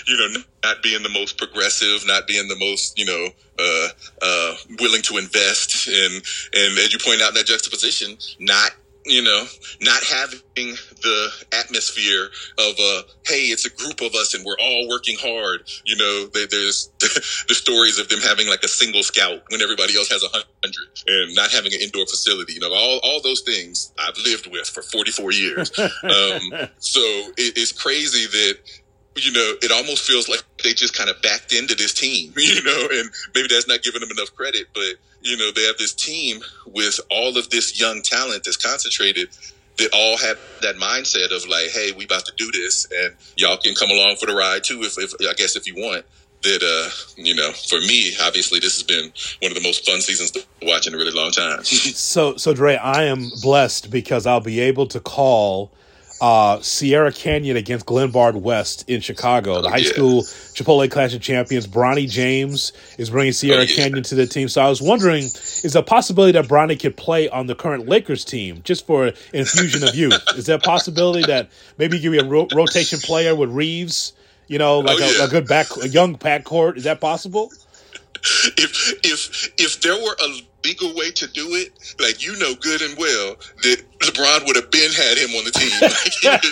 you 0.06 0.16
know, 0.16 0.42
not 0.62 0.82
being 0.82 1.02
the 1.02 1.08
most 1.08 1.36
progressive, 1.36 2.06
not 2.06 2.26
being 2.26 2.48
the 2.48 2.56
most, 2.56 2.98
you 2.98 3.04
know, 3.04 3.28
uh, 3.58 3.88
uh, 4.22 4.54
willing 4.80 5.02
to 5.02 5.18
invest. 5.18 5.88
And, 5.88 6.14
and 6.54 6.78
as 6.78 6.92
you 6.92 6.98
point 7.04 7.20
out 7.20 7.30
in 7.30 7.34
that 7.34 7.46
juxtaposition, 7.46 8.16
not 8.38 8.70
you 9.04 9.22
know, 9.22 9.44
not 9.80 10.02
having 10.04 10.76
the 11.02 11.28
atmosphere 11.52 12.28
of 12.58 12.74
uh, 12.78 13.02
hey, 13.26 13.50
it's 13.50 13.66
a 13.66 13.70
group 13.70 14.00
of 14.00 14.14
us 14.14 14.34
and 14.34 14.44
we're 14.44 14.58
all 14.60 14.88
working 14.88 15.16
hard. 15.18 15.62
You 15.84 15.96
know, 15.96 16.26
there's 16.26 16.90
the 17.00 17.54
stories 17.54 17.98
of 17.98 18.08
them 18.08 18.20
having 18.20 18.48
like 18.48 18.62
a 18.62 18.68
single 18.68 19.02
scout 19.02 19.42
when 19.50 19.60
everybody 19.60 19.96
else 19.96 20.08
has 20.10 20.22
a 20.22 20.28
hundred, 20.28 20.88
and 21.06 21.34
not 21.34 21.50
having 21.50 21.72
an 21.72 21.80
indoor 21.80 22.06
facility. 22.06 22.54
You 22.54 22.60
know, 22.60 22.72
all 22.72 23.00
all 23.02 23.20
those 23.22 23.40
things 23.40 23.92
I've 23.98 24.16
lived 24.18 24.46
with 24.50 24.68
for 24.68 24.82
44 24.82 25.32
years. 25.32 25.78
um, 25.78 26.68
so 26.78 27.00
it, 27.36 27.58
it's 27.58 27.72
crazy 27.72 28.26
that 28.26 28.58
you 29.16 29.32
know, 29.32 29.54
it 29.60 29.70
almost 29.70 30.06
feels 30.06 30.28
like 30.28 30.42
they 30.62 30.72
just 30.72 30.96
kind 30.96 31.10
of 31.10 31.20
backed 31.22 31.52
into 31.52 31.74
this 31.74 31.94
team, 31.94 32.32
you 32.36 32.62
know, 32.62 32.88
and 32.92 33.10
maybe 33.34 33.48
that's 33.48 33.68
not 33.68 33.82
giving 33.82 34.00
them 34.00 34.10
enough 34.10 34.34
credit, 34.34 34.66
but 34.74 34.94
you 35.22 35.36
know, 35.36 35.50
they 35.52 35.62
have 35.66 35.78
this 35.78 35.94
team 35.94 36.40
with 36.66 37.00
all 37.10 37.36
of 37.38 37.48
this 37.50 37.80
young 37.80 38.02
talent 38.02 38.44
that's 38.44 38.56
concentrated 38.56 39.28
that 39.78 39.90
all 39.94 40.16
have 40.18 40.38
that 40.60 40.76
mindset 40.76 41.34
of 41.34 41.48
like, 41.48 41.70
hey, 41.70 41.92
we 41.92 42.04
about 42.04 42.26
to 42.26 42.32
do 42.36 42.50
this, 42.52 42.86
and 42.90 43.14
y'all 43.36 43.56
can 43.56 43.74
come 43.74 43.90
along 43.90 44.16
for 44.16 44.26
the 44.26 44.34
ride 44.34 44.64
too. 44.64 44.82
If, 44.82 44.98
if 44.98 45.14
I 45.20 45.34
guess 45.34 45.56
if 45.56 45.66
you 45.66 45.74
want. 45.74 46.04
That 46.42 46.60
uh, 46.60 46.90
you 47.16 47.36
know, 47.36 47.52
for 47.52 47.78
me, 47.78 48.16
obviously, 48.20 48.58
this 48.58 48.74
has 48.74 48.82
been 48.82 49.12
one 49.40 49.52
of 49.52 49.54
the 49.56 49.62
most 49.62 49.86
fun 49.86 50.00
seasons 50.00 50.32
to 50.32 50.44
watch 50.62 50.88
in 50.88 50.94
a 50.94 50.96
really 50.96 51.12
long 51.12 51.30
time. 51.30 51.62
so, 51.64 52.36
so 52.36 52.52
Dre, 52.52 52.74
I 52.74 53.04
am 53.04 53.30
blessed 53.40 53.92
because 53.92 54.26
I'll 54.26 54.40
be 54.40 54.58
able 54.58 54.88
to 54.88 54.98
call 54.98 55.70
uh, 56.22 56.60
Sierra 56.60 57.12
Canyon 57.12 57.56
against 57.56 57.84
Glenbard 57.84 58.34
West 58.34 58.88
in 58.88 59.00
Chicago. 59.00 59.60
The 59.60 59.66
oh, 59.66 59.70
high 59.72 59.78
yeah. 59.78 59.92
school 59.92 60.22
Chipotle 60.22 60.88
Clash 60.88 61.14
of 61.14 61.20
Champions, 61.20 61.66
Bronny 61.66 62.08
James, 62.08 62.72
is 62.96 63.10
bringing 63.10 63.32
Sierra 63.32 63.62
oh, 63.62 63.62
yeah. 63.62 63.74
Canyon 63.74 64.04
to 64.04 64.14
the 64.14 64.24
team. 64.24 64.48
So 64.48 64.62
I 64.62 64.68
was 64.68 64.80
wondering, 64.80 65.24
is 65.24 65.72
there 65.72 65.82
a 65.82 65.84
possibility 65.84 66.32
that 66.38 66.46
Bronny 66.46 66.78
could 66.78 66.96
play 66.96 67.28
on 67.28 67.48
the 67.48 67.56
current 67.56 67.88
Lakers 67.88 68.24
team 68.24 68.60
just 68.62 68.86
for 68.86 69.08
an 69.08 69.14
infusion 69.32 69.82
of 69.82 69.96
youth? 69.96 70.22
Is 70.36 70.46
there 70.46 70.56
a 70.56 70.60
possibility 70.60 71.26
that 71.26 71.50
maybe 71.76 71.96
he 71.96 72.04
could 72.04 72.12
be 72.12 72.18
a 72.18 72.24
ro- 72.24 72.46
rotation 72.54 73.00
player 73.00 73.34
with 73.34 73.50
Reaves? 73.50 74.12
You 74.46 74.58
know, 74.58 74.78
like 74.78 74.98
oh, 75.00 75.10
yeah. 75.16 75.24
a, 75.24 75.26
a, 75.26 75.28
good 75.28 75.48
back, 75.48 75.66
a 75.82 75.88
young 75.88 76.16
backcourt. 76.16 76.76
Is 76.76 76.84
that 76.84 77.00
possible? 77.00 77.50
If 78.56 78.94
if 79.02 79.52
if 79.58 79.80
there 79.80 79.96
were 79.96 80.16
a 80.22 80.42
legal 80.64 80.94
way 80.94 81.10
to 81.10 81.26
do 81.28 81.54
it, 81.54 81.72
like 82.00 82.24
you 82.24 82.36
know 82.38 82.54
good 82.60 82.82
and 82.82 82.96
well 82.98 83.36
that 83.62 83.82
LeBron 84.00 84.46
would 84.46 84.56
have 84.56 84.70
been 84.70 84.90
had 84.90 85.18
him 85.18 85.30
on 85.36 85.44
the 85.44 85.52
team. 85.52 85.70
Like, 86.22 86.42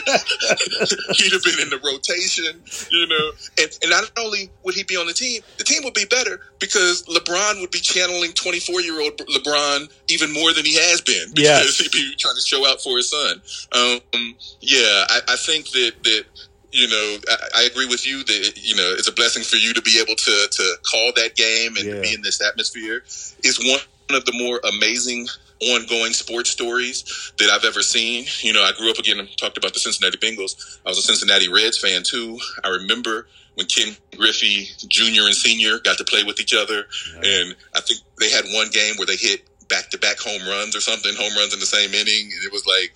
he'd, 1.17 1.33
have 1.33 1.43
been 1.43 1.61
in 1.61 1.71
the 1.71 1.79
rotation, 1.85 2.61
you 2.91 3.07
know. 3.07 3.31
And, 3.59 3.71
and 3.83 3.91
not 3.91 4.11
only 4.19 4.51
would 4.65 4.75
he 4.75 4.83
be 4.83 4.97
on 4.97 5.07
the 5.07 5.13
team, 5.13 5.43
the 5.59 5.65
team 5.65 5.83
would 5.85 5.95
be 5.95 6.05
better 6.05 6.41
because 6.59 7.05
LeBron 7.05 7.61
would 7.61 7.71
be 7.71 7.79
channeling 7.79 8.33
24 8.33 8.81
year 8.81 9.01
old 9.01 9.17
LeBron 9.19 9.91
even 10.09 10.33
more 10.33 10.53
than 10.53 10.65
he 10.65 10.75
has 10.75 11.01
been 11.01 11.31
because 11.35 11.79
yes. 11.79 11.79
he'd 11.79 11.93
be 11.93 12.15
trying 12.19 12.35
to 12.35 12.41
show 12.41 12.67
out 12.67 12.81
for 12.81 12.97
his 12.97 13.11
son. 13.11 13.41
Um, 13.73 14.37
yeah, 14.61 15.07
I, 15.09 15.21
I 15.29 15.37
think 15.37 15.71
that 15.71 15.93
that 16.03 16.25
you 16.73 16.89
know, 16.89 17.17
I, 17.29 17.63
I, 17.63 17.63
agree 17.65 17.87
with 17.87 18.07
you 18.07 18.23
that 18.23 18.53
you 18.57 18.77
know 18.77 18.95
it's 18.97 19.09
a 19.09 19.13
blessing 19.13 19.43
for 19.43 19.57
you 19.57 19.75
to 19.75 19.83
be 19.83 19.99
able 20.01 20.15
to 20.15 20.49
to 20.51 20.75
call 20.89 21.13
that 21.17 21.35
game 21.35 21.77
and 21.77 21.85
yeah. 21.85 22.01
be 22.01 22.15
in 22.15 22.23
this 22.23 22.41
atmosphere. 22.41 23.03
Is 23.43 23.59
one 23.59 23.81
of 24.15 24.25
the 24.25 24.33
more 24.33 24.61
amazing 24.75 25.29
ongoing 25.61 26.13
sports 26.13 26.51
stories 26.51 27.33
that 27.39 27.51
I've 27.51 27.65
ever 27.65 27.83
seen. 27.83 28.27
You 28.41 28.53
know, 28.53 28.63
I 28.63 28.73
grew 28.73 28.91
up 28.91 28.99
again, 28.99 29.29
talked 29.37 29.59
about 29.59 29.75
the 29.75 29.81
Cincinnati 29.81 30.19
Bengals. 30.19 30.79
I 30.87 30.89
was 30.89 30.99
a 30.99 31.03
Cincinnati 31.03 31.49
Reds 31.49 31.79
fan 31.79 32.03
too. 32.03 32.39
I 32.65 32.69
remember 32.69 33.27
when 33.55 33.67
Ken 33.67 33.95
Griffey 34.17 34.69
Jr. 34.89 35.27
and 35.27 35.35
Senior 35.35 35.79
got 35.81 35.99
to 35.99 36.05
play 36.05 36.25
with 36.25 36.41
each 36.41 36.55
other. 36.55 36.87
And 37.17 37.55
I 37.75 37.81
think 37.81 38.01
they 38.19 38.31
had 38.31 38.45
one 38.53 38.71
game 38.71 38.95
where 38.97 39.07
they 39.07 39.17
hit 39.17 39.45
back 39.69 39.91
to 39.91 39.99
back 39.99 40.19
home 40.19 40.43
runs 40.49 40.75
or 40.75 40.81
something, 40.81 41.15
home 41.15 41.33
runs 41.37 41.53
in 41.53 41.61
the 41.61 41.67
same 41.67 41.93
inning. 41.93 42.31
And 42.33 42.45
it 42.45 42.53
was 42.53 42.67
like, 42.67 42.95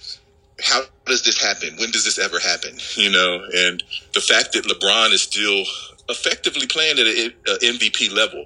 how 0.65 0.83
does 1.07 1.23
this 1.23 1.41
happen? 1.41 1.77
When 1.79 1.91
does 1.91 2.05
this 2.05 2.19
ever 2.19 2.39
happen? 2.39 2.77
You 2.97 3.11
know, 3.11 3.45
and 3.55 3.83
the 4.15 4.21
fact 4.21 4.53
that 4.53 4.65
LeBron 4.65 5.13
is 5.13 5.23
still 5.23 5.65
effectively 6.09 6.67
playing 6.67 6.99
at 6.99 7.07
an 7.07 7.33
MVP 7.63 8.13
level. 8.13 8.45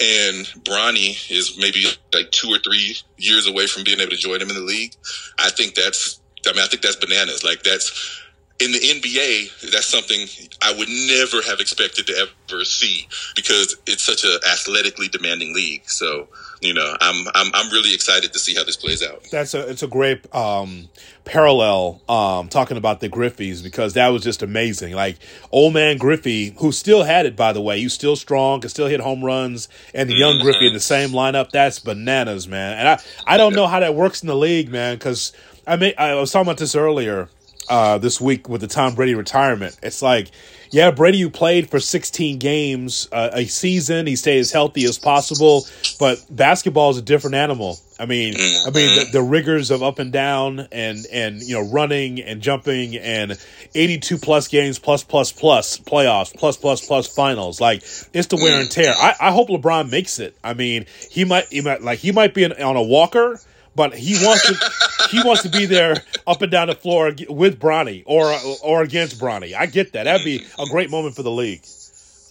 And 0.00 0.46
Bronny 0.64 1.30
is 1.30 1.58
maybe 1.58 1.84
like 2.14 2.30
two 2.30 2.48
or 2.48 2.58
three 2.58 2.96
years 3.18 3.46
away 3.46 3.66
from 3.66 3.84
being 3.84 4.00
able 4.00 4.10
to 4.10 4.16
join 4.16 4.40
him 4.40 4.48
in 4.48 4.54
the 4.56 4.62
league. 4.62 4.94
I 5.38 5.50
think 5.50 5.74
that's, 5.74 6.20
I 6.46 6.52
mean, 6.52 6.62
I 6.62 6.66
think 6.66 6.82
that's 6.82 6.96
bananas. 6.96 7.44
Like 7.44 7.62
that's, 7.62 8.20
in 8.60 8.72
the 8.72 8.78
NBA, 8.78 9.70
that's 9.70 9.86
something 9.86 10.26
I 10.62 10.72
would 10.72 10.88
never 10.88 11.42
have 11.48 11.60
expected 11.60 12.06
to 12.08 12.28
ever 12.50 12.64
see 12.64 13.08
because 13.34 13.76
it's 13.86 14.04
such 14.04 14.24
a 14.24 14.38
athletically 14.46 15.08
demanding 15.08 15.54
league. 15.54 15.88
So, 15.88 16.28
you 16.60 16.74
know, 16.74 16.94
I'm 17.00 17.26
I'm 17.34 17.50
I'm 17.54 17.70
really 17.70 17.94
excited 17.94 18.32
to 18.32 18.38
see 18.38 18.54
how 18.54 18.64
this 18.64 18.76
plays 18.76 19.02
out. 19.02 19.24
That's 19.30 19.54
a 19.54 19.68
it's 19.68 19.82
a 19.82 19.86
great 19.86 20.32
um, 20.34 20.88
parallel 21.24 22.02
um, 22.08 22.48
talking 22.48 22.76
about 22.76 23.00
the 23.00 23.08
Griffeys 23.08 23.62
because 23.62 23.94
that 23.94 24.08
was 24.08 24.22
just 24.22 24.42
amazing. 24.42 24.94
Like 24.94 25.18
old 25.50 25.72
man 25.72 25.96
Griffey, 25.96 26.54
who 26.58 26.70
still 26.70 27.02
had 27.02 27.24
it 27.24 27.34
by 27.34 27.52
the 27.52 27.62
way, 27.62 27.80
he's 27.80 27.94
still 27.94 28.14
strong, 28.14 28.60
can 28.60 28.68
still 28.68 28.88
hit 28.88 29.00
home 29.00 29.24
runs, 29.24 29.68
and 29.94 30.08
the 30.08 30.14
young 30.14 30.34
mm-hmm. 30.34 30.44
Griffey 30.44 30.66
in 30.66 30.74
the 30.74 30.80
same 30.80 31.10
lineup. 31.10 31.50
That's 31.50 31.78
bananas, 31.78 32.46
man. 32.46 32.76
And 32.78 32.88
I 32.88 33.00
I 33.26 33.36
don't 33.38 33.54
know 33.54 33.66
how 33.66 33.80
that 33.80 33.94
works 33.94 34.22
in 34.22 34.26
the 34.26 34.36
league, 34.36 34.70
man, 34.70 34.96
because 34.96 35.32
I 35.66 35.76
mean 35.76 35.94
I 35.96 36.14
was 36.14 36.30
talking 36.30 36.46
about 36.46 36.58
this 36.58 36.74
earlier 36.74 37.30
uh, 37.70 37.98
this 37.98 38.20
week 38.20 38.48
with 38.48 38.60
the 38.60 38.66
Tom 38.66 38.94
Brady 38.94 39.14
retirement. 39.14 39.78
It's 39.82 40.02
like, 40.02 40.30
yeah, 40.70 40.92
Brady, 40.92 41.18
you 41.18 41.30
played 41.30 41.68
for 41.68 41.80
16 41.80 42.38
games 42.38 43.08
uh, 43.10 43.30
a 43.32 43.44
season. 43.46 44.06
He 44.06 44.14
stayed 44.14 44.38
as 44.38 44.52
healthy 44.52 44.84
as 44.84 44.98
possible, 44.98 45.66
but 45.98 46.24
basketball 46.30 46.90
is 46.90 46.98
a 46.98 47.02
different 47.02 47.34
animal. 47.34 47.78
I 47.98 48.06
mean, 48.06 48.34
I 48.34 48.70
mean 48.70 48.98
the, 48.98 49.08
the, 49.12 49.22
rigors 49.22 49.70
of 49.70 49.82
up 49.82 49.98
and 49.98 50.10
down 50.10 50.68
and 50.72 51.04
and 51.12 51.42
you 51.42 51.56
know 51.56 51.70
running 51.70 52.20
and 52.20 52.40
jumping 52.40 52.96
and 52.96 53.36
82 53.74 54.16
plus 54.16 54.48
games 54.48 54.78
plus 54.78 55.04
plus 55.04 55.32
plus 55.32 55.78
playoffs 55.78 56.34
plus 56.34 56.56
plus 56.56 56.86
plus 56.86 57.06
finals. 57.06 57.60
Like 57.60 57.82
it's 58.14 58.28
the 58.28 58.36
wear 58.36 58.60
and 58.60 58.70
tear. 58.70 58.94
I, 58.96 59.14
I 59.20 59.32
hope 59.32 59.48
LeBron 59.48 59.90
makes 59.90 60.18
it. 60.18 60.34
I 60.42 60.54
mean, 60.54 60.86
he 61.10 61.24
might 61.26 61.46
he 61.48 61.60
might 61.60 61.82
like 61.82 61.98
he 61.98 62.12
might 62.12 62.32
be 62.32 62.46
on 62.46 62.76
a 62.76 62.82
walker 62.82 63.38
but 63.74 63.94
he 63.94 64.14
wants 64.24 64.46
to 64.46 65.08
he 65.10 65.22
wants 65.22 65.42
to 65.42 65.48
be 65.48 65.66
there 65.66 65.96
up 66.26 66.42
and 66.42 66.50
down 66.50 66.68
the 66.68 66.74
floor 66.74 67.12
with 67.28 67.58
Bronny 67.58 68.02
or 68.06 68.34
or 68.62 68.82
against 68.82 69.18
Bronny. 69.18 69.54
I 69.54 69.66
get 69.66 69.92
that. 69.92 70.04
That'd 70.04 70.24
be 70.24 70.44
a 70.58 70.66
great 70.66 70.90
moment 70.90 71.14
for 71.14 71.22
the 71.22 71.30
league. 71.30 71.64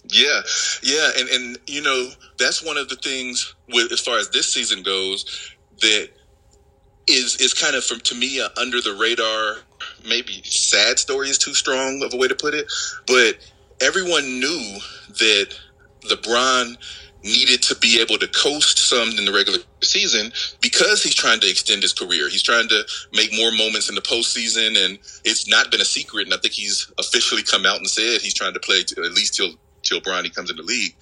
Yeah, 0.08 0.40
yeah, 0.82 1.10
and 1.18 1.28
and 1.28 1.58
you 1.66 1.82
know 1.82 2.10
that's 2.38 2.64
one 2.64 2.76
of 2.76 2.88
the 2.88 2.96
things 2.96 3.54
with 3.68 3.92
as 3.92 4.00
far 4.00 4.18
as 4.18 4.30
this 4.30 4.52
season 4.52 4.82
goes 4.82 5.54
that 5.80 6.10
is 7.06 7.36
is 7.36 7.54
kind 7.54 7.76
of 7.76 7.84
from 7.84 8.00
to 8.00 8.14
me 8.14 8.40
under 8.56 8.80
the 8.80 8.94
radar. 8.94 9.56
Maybe 10.06 10.42
sad 10.44 10.98
story 10.98 11.28
is 11.28 11.38
too 11.38 11.54
strong 11.54 12.02
of 12.02 12.12
a 12.12 12.16
way 12.16 12.28
to 12.28 12.34
put 12.34 12.54
it, 12.54 12.70
but 13.06 13.38
everyone 13.80 14.24
knew 14.40 14.78
that 15.08 15.54
LeBron 16.02 16.76
needed 17.22 17.62
to 17.62 17.76
be 17.76 18.00
able 18.00 18.18
to 18.18 18.28
coast 18.28 18.78
some 18.78 19.10
in 19.10 19.24
the 19.24 19.32
regular 19.32 19.58
season 19.82 20.32
because 20.60 21.02
he's 21.02 21.14
trying 21.14 21.40
to 21.40 21.50
extend 21.50 21.82
his 21.82 21.92
career. 21.92 22.28
He's 22.28 22.42
trying 22.42 22.68
to 22.68 22.82
make 23.12 23.30
more 23.34 23.52
moments 23.52 23.88
in 23.88 23.94
the 23.94 24.00
postseason, 24.02 24.76
and 24.84 24.98
it's 25.24 25.48
not 25.48 25.70
been 25.70 25.80
a 25.80 25.84
secret. 25.84 26.26
And 26.26 26.34
I 26.34 26.38
think 26.38 26.54
he's 26.54 26.90
officially 26.98 27.42
come 27.42 27.66
out 27.66 27.78
and 27.78 27.88
said 27.88 28.20
he's 28.20 28.34
trying 28.34 28.54
to 28.54 28.60
play 28.60 28.82
to, 28.84 29.02
at 29.04 29.12
least 29.12 29.34
till 29.34 29.52
till 29.82 30.00
Bronny 30.00 30.34
comes 30.34 30.50
in 30.50 30.56
the 30.56 30.62
league. 30.62 30.94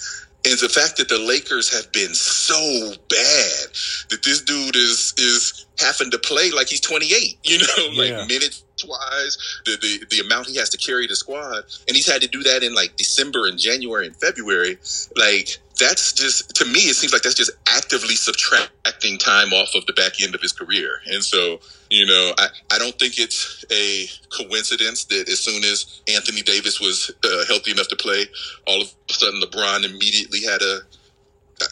And 0.44 0.58
the 0.60 0.68
fact 0.68 0.96
that 0.98 1.08
the 1.08 1.18
Lakers 1.18 1.68
have 1.74 1.92
been 1.92 2.14
so 2.14 2.92
bad 3.08 3.66
that 4.10 4.22
this 4.24 4.42
dude 4.42 4.76
is 4.76 5.14
is 5.18 5.66
having 5.80 6.10
to 6.10 6.18
play 6.18 6.50
like 6.50 6.68
he's 6.68 6.80
28, 6.80 7.38
you 7.44 7.58
know, 7.58 7.64
Yeah. 8.04 8.18
like 8.18 8.28
minutes 8.28 8.64
wise, 8.86 9.36
the, 9.64 9.76
the 9.80 10.06
the 10.16 10.24
amount 10.24 10.46
he 10.46 10.56
has 10.56 10.68
to 10.70 10.78
carry 10.78 11.06
the 11.06 11.16
squad, 11.16 11.64
and 11.88 11.96
he's 11.96 12.06
had 12.10 12.22
to 12.22 12.28
do 12.28 12.42
that 12.44 12.62
in 12.62 12.74
like 12.74 12.96
December 12.96 13.46
and 13.46 13.58
January 13.58 14.06
and 14.06 14.14
February. 14.16 14.78
Like 15.16 15.58
that's 15.78 16.12
just 16.12 16.54
to 16.56 16.64
me, 16.64 16.80
it 16.80 16.94
seems 16.94 17.12
like 17.12 17.22
that's 17.22 17.34
just 17.34 17.50
actively 17.66 18.14
subtracting 18.14 19.18
time 19.18 19.52
off 19.52 19.74
of 19.74 19.84
the 19.86 19.92
back 19.92 20.20
end 20.22 20.34
of 20.34 20.40
his 20.40 20.52
career. 20.52 21.00
And 21.06 21.22
so, 21.24 21.60
you 21.90 22.06
know, 22.06 22.32
I, 22.38 22.48
I 22.72 22.78
don't 22.78 22.96
think 22.98 23.18
it's 23.18 23.64
a 23.70 24.06
coincidence 24.30 25.04
that 25.06 25.28
as 25.28 25.40
soon 25.40 25.62
as 25.64 26.00
Anthony 26.12 26.42
Davis 26.42 26.80
was 26.80 27.10
uh, 27.24 27.44
healthy 27.46 27.70
enough 27.72 27.88
to 27.88 27.96
play, 27.96 28.26
all 28.66 28.82
of 28.82 28.88
a 29.08 29.12
sudden 29.12 29.40
LeBron 29.40 29.84
immediately 29.84 30.42
had 30.42 30.62
a 30.62 30.80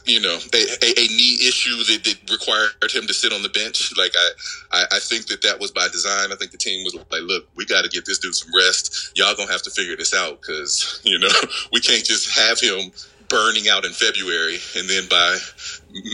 you 0.04 0.20
know, 0.20 0.38
a, 0.52 0.58
a, 0.82 0.90
a 0.90 1.06
knee 1.08 1.38
issue 1.46 1.76
that, 1.76 2.02
that 2.04 2.30
required 2.30 2.70
him 2.92 3.06
to 3.06 3.14
sit 3.14 3.32
on 3.32 3.42
the 3.42 3.48
bench. 3.48 3.92
Like 3.96 4.12
I, 4.16 4.28
I, 4.72 4.84
I 4.96 4.98
think 4.98 5.26
that 5.26 5.42
that 5.42 5.60
was 5.60 5.70
by 5.70 5.88
design. 5.88 6.32
I 6.32 6.36
think 6.36 6.50
the 6.50 6.58
team 6.58 6.84
was 6.84 6.94
like, 6.94 7.22
look, 7.22 7.48
we 7.56 7.66
got 7.66 7.82
to 7.82 7.88
get 7.88 8.04
this 8.04 8.18
dude 8.18 8.34
some 8.34 8.50
rest. 8.54 9.12
Y'all 9.16 9.34
gonna 9.36 9.50
have 9.50 9.62
to 9.62 9.70
figure 9.70 9.96
this 9.96 10.14
out 10.14 10.40
because 10.40 11.00
you 11.04 11.18
know 11.18 11.28
we 11.72 11.80
can't 11.80 12.04
just 12.04 12.30
have 12.38 12.58
him 12.60 12.90
burning 13.28 13.68
out 13.68 13.84
in 13.84 13.92
February 13.92 14.58
and 14.76 14.88
then 14.88 15.02
by 15.08 15.36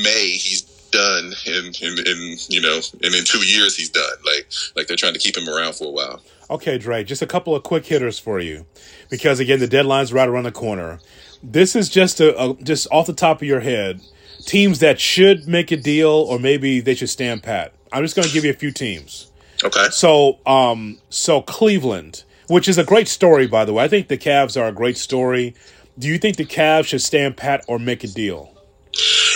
May 0.03 0.31
he's 0.31 0.63
done 0.91 1.33
and 1.47 1.77
and, 1.83 1.99
and 2.07 2.51
you 2.51 2.61
know 2.61 2.81
and 3.03 3.15
in 3.15 3.25
two 3.25 3.45
years 3.47 3.77
he's 3.77 3.91
done. 3.91 4.17
Like 4.25 4.51
like 4.77 4.87
they're 4.87 4.97
trying 4.97 5.15
to 5.15 5.19
keep 5.19 5.37
him 5.37 5.49
around 5.49 5.75
for 5.75 5.89
a 5.89 5.91
while. 5.91 6.23
Okay, 6.51 6.77
Dre, 6.77 7.03
just 7.03 7.23
a 7.23 7.27
couple 7.27 7.57
of 7.57 7.63
quick 7.63 7.87
hitters 7.87 8.19
for 8.19 8.39
you, 8.39 8.67
because 9.09 9.41
again, 9.41 9.59
the 9.59 9.67
deadline's 9.67 10.13
right 10.13 10.29
around 10.29 10.45
the 10.45 10.53
corner. 10.53 11.01
This 11.43 11.75
is 11.75 11.89
just 11.89 12.21
a, 12.21 12.41
a 12.41 12.55
just 12.63 12.87
off 12.91 13.07
the 13.07 13.13
top 13.13 13.43
of 13.43 13.49
your 13.49 13.61
head, 13.61 14.01
teams 14.45 14.79
that 14.81 15.01
should 15.01 15.49
make 15.49 15.71
a 15.73 15.77
deal, 15.77 16.11
or 16.11 16.39
maybe 16.39 16.81
they 16.81 16.95
should 16.95 17.11
stand 17.11 17.43
pat. 17.43 17.75
I'm 17.93 18.03
just 18.03 18.17
going 18.17 18.27
to 18.27 18.33
give 18.33 18.45
you 18.45 18.51
a 18.51 18.55
few 18.55 18.71
teams. 18.71 19.31
Okay. 19.65 19.89
So, 19.91 20.39
um, 20.47 20.99
so 21.11 21.43
Cleveland, 21.43 22.25
which 22.49 22.69
is 22.69 22.79
a 22.79 22.85
great 22.85 23.09
story, 23.09 23.47
by 23.47 23.65
the 23.65 23.73
way. 23.73 23.85
I 23.85 23.89
think 23.89 24.09
the 24.09 24.19
Cavs 24.19 24.61
are 24.61 24.67
a 24.67 24.73
great 24.73 24.97
story. 24.97 25.55
Do 25.99 26.09
you 26.09 26.19
think 26.19 26.37
the 26.37 26.47
Cavs 26.47 26.87
should 26.87 27.03
stand 27.03 27.37
pat 27.37 27.65
or 27.69 27.79
make 27.79 28.03
a 28.03 28.09
deal? 28.09 28.53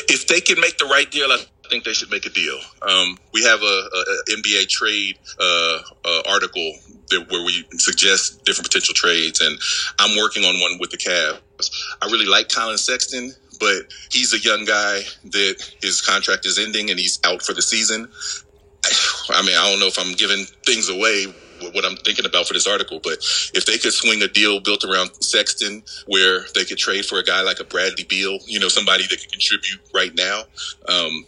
if 0.08 0.26
they 0.26 0.40
can 0.40 0.60
make 0.60 0.78
the 0.78 0.86
right 0.86 1.10
deal, 1.10 1.30
I 1.30 1.42
think 1.68 1.84
they 1.84 1.92
should 1.92 2.10
make 2.10 2.26
a 2.26 2.30
deal. 2.30 2.58
Um, 2.82 3.18
we 3.32 3.42
have 3.44 3.60
a, 3.60 3.64
a, 3.64 4.36
NBA 4.36 4.68
trade 4.68 5.18
uh, 5.40 5.78
uh, 6.04 6.22
article 6.28 6.72
that, 7.10 7.30
where 7.30 7.44
we 7.44 7.66
suggest 7.72 8.44
different 8.44 8.66
potential 8.66 8.94
trades, 8.94 9.40
and 9.40 9.58
I'm 9.98 10.16
working 10.18 10.44
on 10.44 10.60
one 10.60 10.78
with 10.78 10.90
the 10.90 10.98
Cavs. 10.98 11.40
I 12.02 12.06
really 12.06 12.26
like 12.26 12.48
Collin 12.48 12.78
Sexton, 12.78 13.32
but 13.58 13.92
he's 14.10 14.32
a 14.32 14.38
young 14.38 14.64
guy 14.64 15.02
that 15.24 15.72
his 15.80 16.00
contract 16.00 16.46
is 16.46 16.58
ending 16.58 16.90
and 16.90 16.98
he's 16.98 17.18
out 17.24 17.42
for 17.42 17.52
the 17.52 17.62
season. 17.62 18.08
I 19.30 19.42
mean, 19.42 19.56
I 19.56 19.70
don't 19.70 19.80
know 19.80 19.86
if 19.86 19.98
I'm 19.98 20.14
giving 20.14 20.44
things 20.64 20.88
away 20.88 21.26
what 21.72 21.84
I'm 21.84 21.96
thinking 21.96 22.26
about 22.26 22.46
for 22.46 22.52
this 22.52 22.66
article, 22.66 23.00
but 23.02 23.14
if 23.54 23.64
they 23.66 23.78
could 23.78 23.92
swing 23.92 24.22
a 24.22 24.28
deal 24.28 24.60
built 24.60 24.84
around 24.84 25.10
Sexton 25.22 25.82
where 26.06 26.44
they 26.54 26.64
could 26.64 26.78
trade 26.78 27.06
for 27.06 27.18
a 27.18 27.24
guy 27.24 27.42
like 27.42 27.60
a 27.60 27.64
Bradley 27.64 28.04
Beal, 28.04 28.38
you 28.46 28.60
know, 28.60 28.68
somebody 28.68 29.04
that 29.04 29.20
could 29.20 29.32
contribute 29.32 29.80
right 29.94 30.14
now, 30.14 30.42
um, 30.88 31.24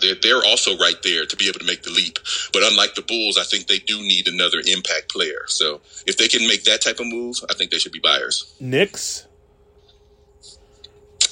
they're, 0.00 0.16
they're 0.22 0.44
also 0.44 0.76
right 0.78 1.00
there 1.02 1.24
to 1.26 1.36
be 1.36 1.48
able 1.48 1.60
to 1.60 1.66
make 1.66 1.82
the 1.82 1.90
leap. 1.90 2.18
But 2.52 2.62
unlike 2.64 2.94
the 2.94 3.02
Bulls, 3.02 3.38
I 3.38 3.44
think 3.44 3.66
they 3.66 3.78
do 3.78 4.00
need 4.00 4.26
another 4.26 4.60
impact 4.66 5.10
player. 5.10 5.44
So 5.46 5.80
if 6.06 6.16
they 6.16 6.28
can 6.28 6.46
make 6.48 6.64
that 6.64 6.82
type 6.82 6.98
of 6.98 7.06
move, 7.06 7.36
I 7.48 7.54
think 7.54 7.70
they 7.70 7.78
should 7.78 7.92
be 7.92 8.00
buyers. 8.00 8.54
Knicks. 8.58 9.27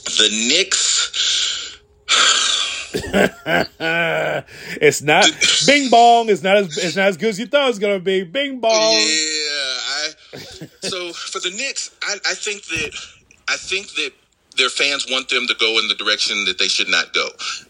The 0.07 0.29
Knicks, 0.49 1.81
it's 4.81 5.03
not 5.03 5.27
Bing 5.67 5.91
Bong. 5.91 6.29
It's 6.29 6.43
not 6.43 6.57
as 6.57 6.79
it's 6.79 6.97
not 6.97 7.09
as 7.09 7.17
good 7.17 7.31
as 7.31 7.39
you 7.41 7.47
thought 7.47 7.65
it 7.65 7.69
was 7.69 7.79
gonna 7.79 7.99
be. 7.99 8.23
Bing 8.23 8.61
Bong. 8.61 8.93
Yeah, 8.93 8.99
I. 9.01 10.11
So 10.83 11.13
for 11.13 11.41
the 11.41 11.51
Knicks, 11.51 11.91
I, 12.03 12.17
I 12.27 12.35
think 12.35 12.65
that 12.67 12.97
I 13.49 13.57
think 13.57 13.95
that 13.95 14.13
their 14.57 14.69
fans 14.69 15.07
want 15.11 15.29
them 15.29 15.47
to 15.49 15.55
go 15.59 15.79
in 15.79 15.89
the 15.89 15.95
direction 15.95 16.45
that 16.47 16.59
they 16.59 16.69
should 16.69 16.89
not 16.89 17.13
go. 17.13 17.29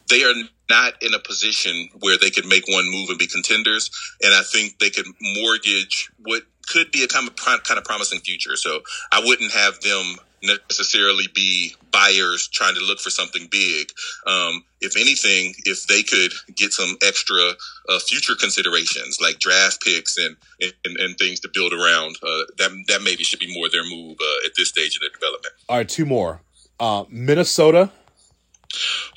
They 0.08 0.22
are 0.22 0.34
not 0.68 1.02
in 1.02 1.14
a 1.14 1.18
position 1.18 1.88
where 2.00 2.18
they 2.18 2.30
could 2.30 2.46
make 2.46 2.68
one 2.68 2.84
move 2.90 3.08
and 3.08 3.18
be 3.18 3.26
contenders, 3.26 3.90
and 4.22 4.34
I 4.34 4.42
think 4.42 4.78
they 4.78 4.90
could 4.90 5.06
mortgage 5.20 6.10
what 6.22 6.42
could 6.68 6.90
be 6.92 7.02
a 7.02 7.08
kind 7.08 7.28
of 7.28 7.36
kind 7.36 7.78
of 7.78 7.84
promising 7.84 8.20
future. 8.20 8.56
So 8.56 8.80
I 9.12 9.20
wouldn't 9.24 9.52
have 9.52 9.80
them 9.80 10.16
necessarily 10.46 11.24
be 11.34 11.74
buyers 11.90 12.48
trying 12.48 12.74
to 12.74 12.80
look 12.84 12.98
for 13.00 13.10
something 13.10 13.48
big. 13.50 13.90
Um, 14.26 14.64
if 14.80 14.96
anything, 14.96 15.54
if 15.64 15.86
they 15.86 16.02
could 16.02 16.32
get 16.54 16.72
some 16.72 16.96
extra 17.02 17.52
uh, 17.88 17.98
future 18.00 18.34
considerations 18.38 19.18
like 19.20 19.38
draft 19.38 19.82
picks 19.82 20.16
and 20.18 20.36
and, 20.84 20.96
and 20.98 21.18
things 21.18 21.40
to 21.40 21.48
build 21.52 21.72
around, 21.72 22.16
uh, 22.22 22.42
that 22.58 22.70
that 22.88 23.02
maybe 23.02 23.24
should 23.24 23.40
be 23.40 23.52
more 23.54 23.68
their 23.68 23.84
move 23.84 24.16
uh, 24.20 24.46
at 24.46 24.52
this 24.56 24.68
stage 24.68 24.96
in 24.96 25.00
their 25.00 25.10
development. 25.10 25.54
All 25.68 25.76
right, 25.78 25.88
two 25.88 26.06
more. 26.06 26.40
Uh, 26.78 27.04
Minnesota. 27.08 27.90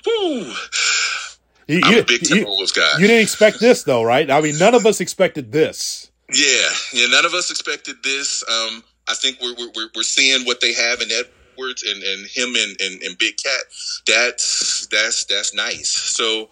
Woo! 0.05 0.53
You, 1.67 1.81
I'm 1.83 1.93
you- 1.93 1.99
a 1.99 2.03
big 2.03 2.27
you- 2.29 2.45
Timberwolves 2.45 2.75
guy. 2.75 2.89
You 2.99 3.07
didn't 3.07 3.21
expect 3.23 3.59
this 3.59 3.83
though, 3.83 4.03
right? 4.03 4.29
I 4.29 4.41
mean, 4.41 4.57
none 4.57 4.73
of 4.75 4.85
us 4.85 5.01
expected 5.01 5.51
this. 5.51 6.09
Yeah, 6.31 6.69
yeah. 6.93 7.07
None 7.09 7.25
of 7.25 7.33
us 7.33 7.49
expected 7.51 7.97
this. 8.03 8.43
Um, 8.49 8.83
I 9.09 9.15
think 9.15 9.37
we're, 9.41 9.55
we're 9.75 9.89
we're 9.95 10.03
seeing 10.03 10.45
what 10.45 10.61
they 10.61 10.73
have 10.73 11.01
in 11.01 11.09
Edwards 11.11 11.83
and, 11.83 12.01
and 12.03 12.27
him 12.27 12.55
and, 12.55 12.79
and, 12.79 13.01
and 13.01 13.17
Big 13.17 13.37
Cat. 13.37 13.61
That's 14.05 14.87
that's 14.87 15.25
that's 15.25 15.53
nice. 15.53 15.89
So 15.89 16.49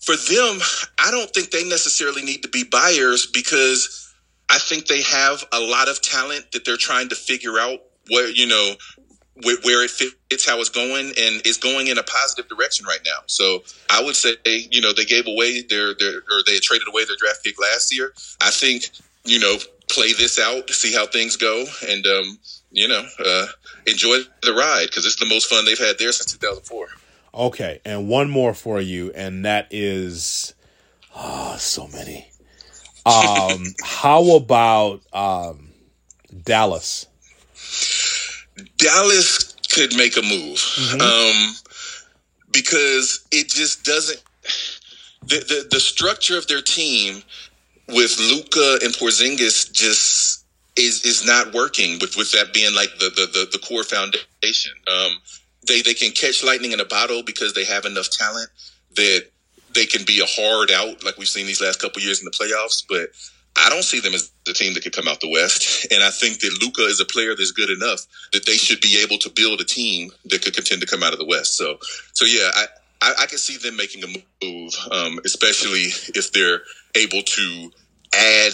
for 0.00 0.16
them, 0.16 0.60
I 0.98 1.10
don't 1.10 1.30
think 1.30 1.50
they 1.50 1.68
necessarily 1.68 2.22
need 2.22 2.42
to 2.42 2.48
be 2.48 2.64
buyers 2.64 3.26
because 3.26 4.12
I 4.48 4.58
think 4.58 4.86
they 4.86 5.02
have 5.02 5.44
a 5.52 5.60
lot 5.60 5.88
of 5.88 6.00
talent 6.02 6.52
that 6.52 6.64
they're 6.64 6.76
trying 6.76 7.08
to 7.10 7.14
figure 7.14 7.58
out 7.58 7.80
where 8.08 8.28
you 8.30 8.46
know 8.46 8.74
where 9.42 9.84
it 9.84 9.90
fits, 9.90 10.46
how 10.46 10.58
it's 10.58 10.68
going, 10.68 11.06
and 11.06 11.40
it's 11.44 11.56
going 11.56 11.86
in 11.86 11.98
a 11.98 12.02
positive 12.02 12.48
direction 12.48 12.86
right 12.86 13.00
now. 13.04 13.20
So 13.26 13.62
I 13.88 14.02
would 14.02 14.16
say, 14.16 14.34
you 14.44 14.80
know, 14.80 14.92
they 14.92 15.04
gave 15.04 15.26
away 15.26 15.62
their 15.62 15.94
their 15.94 16.18
or 16.18 16.42
they 16.46 16.58
traded 16.58 16.88
away 16.88 17.04
their 17.04 17.16
draft 17.16 17.44
pick 17.44 17.60
last 17.60 17.94
year. 17.94 18.12
I 18.40 18.50
think 18.50 18.90
you 19.24 19.38
know 19.38 19.56
play 19.90 20.12
this 20.12 20.38
out, 20.38 20.70
see 20.70 20.92
how 20.92 21.06
things 21.06 21.36
go, 21.36 21.64
and 21.88 22.06
um, 22.06 22.38
you 22.70 22.88
know 22.88 23.04
uh, 23.24 23.46
enjoy 23.86 24.18
the 24.42 24.52
ride 24.52 24.86
because 24.86 25.06
it's 25.06 25.16
the 25.16 25.26
most 25.26 25.48
fun 25.48 25.64
they've 25.64 25.78
had 25.78 25.98
there 25.98 26.12
since 26.12 26.32
2004. 26.32 26.88
Okay, 27.32 27.80
and 27.84 28.08
one 28.08 28.28
more 28.28 28.54
for 28.54 28.80
you, 28.80 29.12
and 29.14 29.44
that 29.44 29.68
is, 29.70 30.54
oh, 31.14 31.56
so 31.58 31.86
many. 31.88 32.28
Um, 33.06 33.64
how 33.84 34.36
about 34.36 35.02
um, 35.12 35.70
Dallas? 36.42 37.06
Dallas 38.76 39.54
could 39.72 39.96
make 39.96 40.16
a 40.16 40.22
move 40.22 40.60
um, 41.00 41.54
because 42.50 43.24
it 43.30 43.48
just 43.48 43.84
doesn't. 43.84 44.22
The, 45.22 45.36
the 45.36 45.68
the 45.70 45.80
structure 45.80 46.38
of 46.38 46.46
their 46.46 46.62
team 46.62 47.22
with 47.92 48.18
Luka 48.18 48.78
and 48.82 48.92
Porzingis 48.94 49.72
just 49.72 50.44
is 50.76 51.04
is 51.04 51.24
not 51.24 51.52
working. 51.52 51.98
With 52.00 52.16
with 52.16 52.32
that 52.32 52.52
being 52.52 52.74
like 52.74 52.90
the 52.98 53.10
the 53.10 53.26
the, 53.26 53.48
the 53.52 53.58
core 53.58 53.84
foundation. 53.84 54.72
Um, 54.86 55.12
they 55.66 55.82
they 55.82 55.94
can 55.94 56.12
catch 56.12 56.42
lightning 56.44 56.72
in 56.72 56.80
a 56.80 56.84
bottle 56.84 57.22
because 57.22 57.54
they 57.54 57.64
have 57.64 57.84
enough 57.84 58.10
talent 58.10 58.48
that 58.96 59.26
they 59.74 59.86
can 59.86 60.04
be 60.04 60.20
a 60.20 60.26
hard 60.26 60.70
out 60.70 61.04
like 61.04 61.16
we've 61.16 61.28
seen 61.28 61.46
these 61.46 61.60
last 61.60 61.80
couple 61.80 62.02
years 62.02 62.20
in 62.20 62.24
the 62.24 62.30
playoffs. 62.30 62.84
But 62.88 63.10
I 63.56 63.68
don't 63.68 63.82
see 63.82 64.00
them 64.00 64.14
as 64.14 64.30
the 64.46 64.52
team 64.52 64.74
that 64.74 64.82
could 64.82 64.94
come 64.94 65.08
out 65.08 65.20
the 65.20 65.28
West. 65.28 65.86
And 65.92 66.04
I 66.04 66.10
think 66.10 66.40
that 66.40 66.58
Luka 66.62 66.82
is 66.82 67.00
a 67.00 67.04
player 67.04 67.34
that's 67.34 67.50
good 67.50 67.70
enough 67.70 68.06
that 68.32 68.46
they 68.46 68.56
should 68.56 68.80
be 68.80 69.02
able 69.02 69.18
to 69.18 69.30
build 69.30 69.60
a 69.60 69.64
team 69.64 70.12
that 70.26 70.42
could 70.42 70.54
contend 70.54 70.80
to 70.82 70.86
come 70.86 71.02
out 71.02 71.12
of 71.12 71.18
the 71.18 71.26
West. 71.26 71.56
So, 71.56 71.78
so 72.12 72.24
yeah, 72.24 72.50
I, 72.54 72.66
I, 73.02 73.14
I 73.22 73.26
can 73.26 73.38
see 73.38 73.56
them 73.56 73.76
making 73.76 74.04
a 74.04 74.06
move, 74.44 74.74
um, 74.92 75.18
especially 75.24 75.86
if 76.14 76.32
they're 76.32 76.62
able 76.94 77.22
to 77.22 77.70
add 78.14 78.52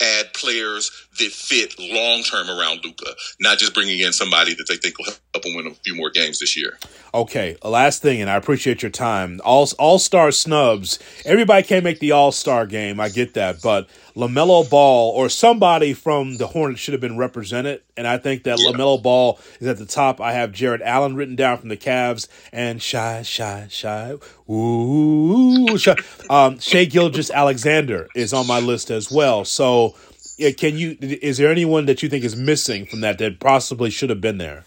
add 0.00 0.32
players 0.34 0.90
that 1.18 1.30
fit 1.32 1.74
long 1.78 2.22
term 2.22 2.48
around 2.48 2.84
Luka, 2.84 3.12
not 3.40 3.58
just 3.58 3.74
bringing 3.74 4.00
in 4.00 4.12
somebody 4.12 4.54
that 4.54 4.66
they 4.68 4.76
think 4.76 4.98
will 4.98 5.06
help 5.06 5.44
them 5.44 5.54
win 5.54 5.66
a 5.66 5.74
few 5.74 5.94
more 5.94 6.10
games 6.10 6.38
this 6.38 6.56
year. 6.56 6.78
Okay, 7.14 7.56
last 7.62 8.00
thing, 8.02 8.20
and 8.20 8.30
I 8.30 8.36
appreciate 8.36 8.82
your 8.82 8.90
time. 8.90 9.40
All 9.44 9.68
All 9.78 9.98
Star 9.98 10.30
snubs. 10.32 10.98
Everybody 11.26 11.62
can't 11.66 11.84
make 11.84 11.98
the 11.98 12.12
All 12.12 12.32
Star 12.32 12.66
game. 12.66 12.98
I 13.00 13.08
get 13.10 13.34
that, 13.34 13.60
but 13.62 13.88
LaMelo 14.16 14.68
Ball 14.68 15.10
or 15.10 15.28
somebody 15.28 15.92
from 15.92 16.36
the 16.38 16.46
Hornets 16.48 16.80
should 16.80 16.92
have 16.92 17.00
been 17.00 17.18
represented, 17.18 17.82
and 17.96 18.06
I 18.06 18.16
think 18.18 18.44
that 18.44 18.58
Yeah. 18.58 18.70
LaMelo 18.70 19.02
Ball 19.02 19.38
is 19.60 19.68
at 19.68 19.78
the 19.78 19.86
top. 19.86 20.20
I 20.20 20.32
have 20.32 20.52
Jarrett 20.52 20.82
Allen 20.82 21.14
written 21.14 21.36
down 21.36 21.58
from 21.58 21.68
the 21.68 21.76
Cavs 21.76 22.28
and 22.52 22.82
shy, 22.82 23.22
shy, 23.22 23.66
shy, 23.70 24.14
ooh, 24.50 25.76
shy. 25.78 25.94
Um, 26.30 26.58
Shai 26.58 26.84
Gilgeous-Alexander 26.86 28.08
is 28.14 28.32
on 28.32 28.46
my 28.46 28.58
list 28.60 28.90
as 28.90 29.10
well. 29.10 29.44
So, 29.44 29.94
yeah, 30.36 30.50
can 30.50 30.76
you? 30.76 30.96
Is 31.00 31.38
there 31.38 31.50
anyone 31.50 31.86
that 31.86 32.02
you 32.02 32.08
think 32.08 32.24
is 32.24 32.36
missing 32.36 32.86
from 32.86 33.00
that 33.00 33.18
that 33.18 33.40
possibly 33.40 33.90
should 33.90 34.10
have 34.10 34.20
been 34.20 34.38
there? 34.38 34.64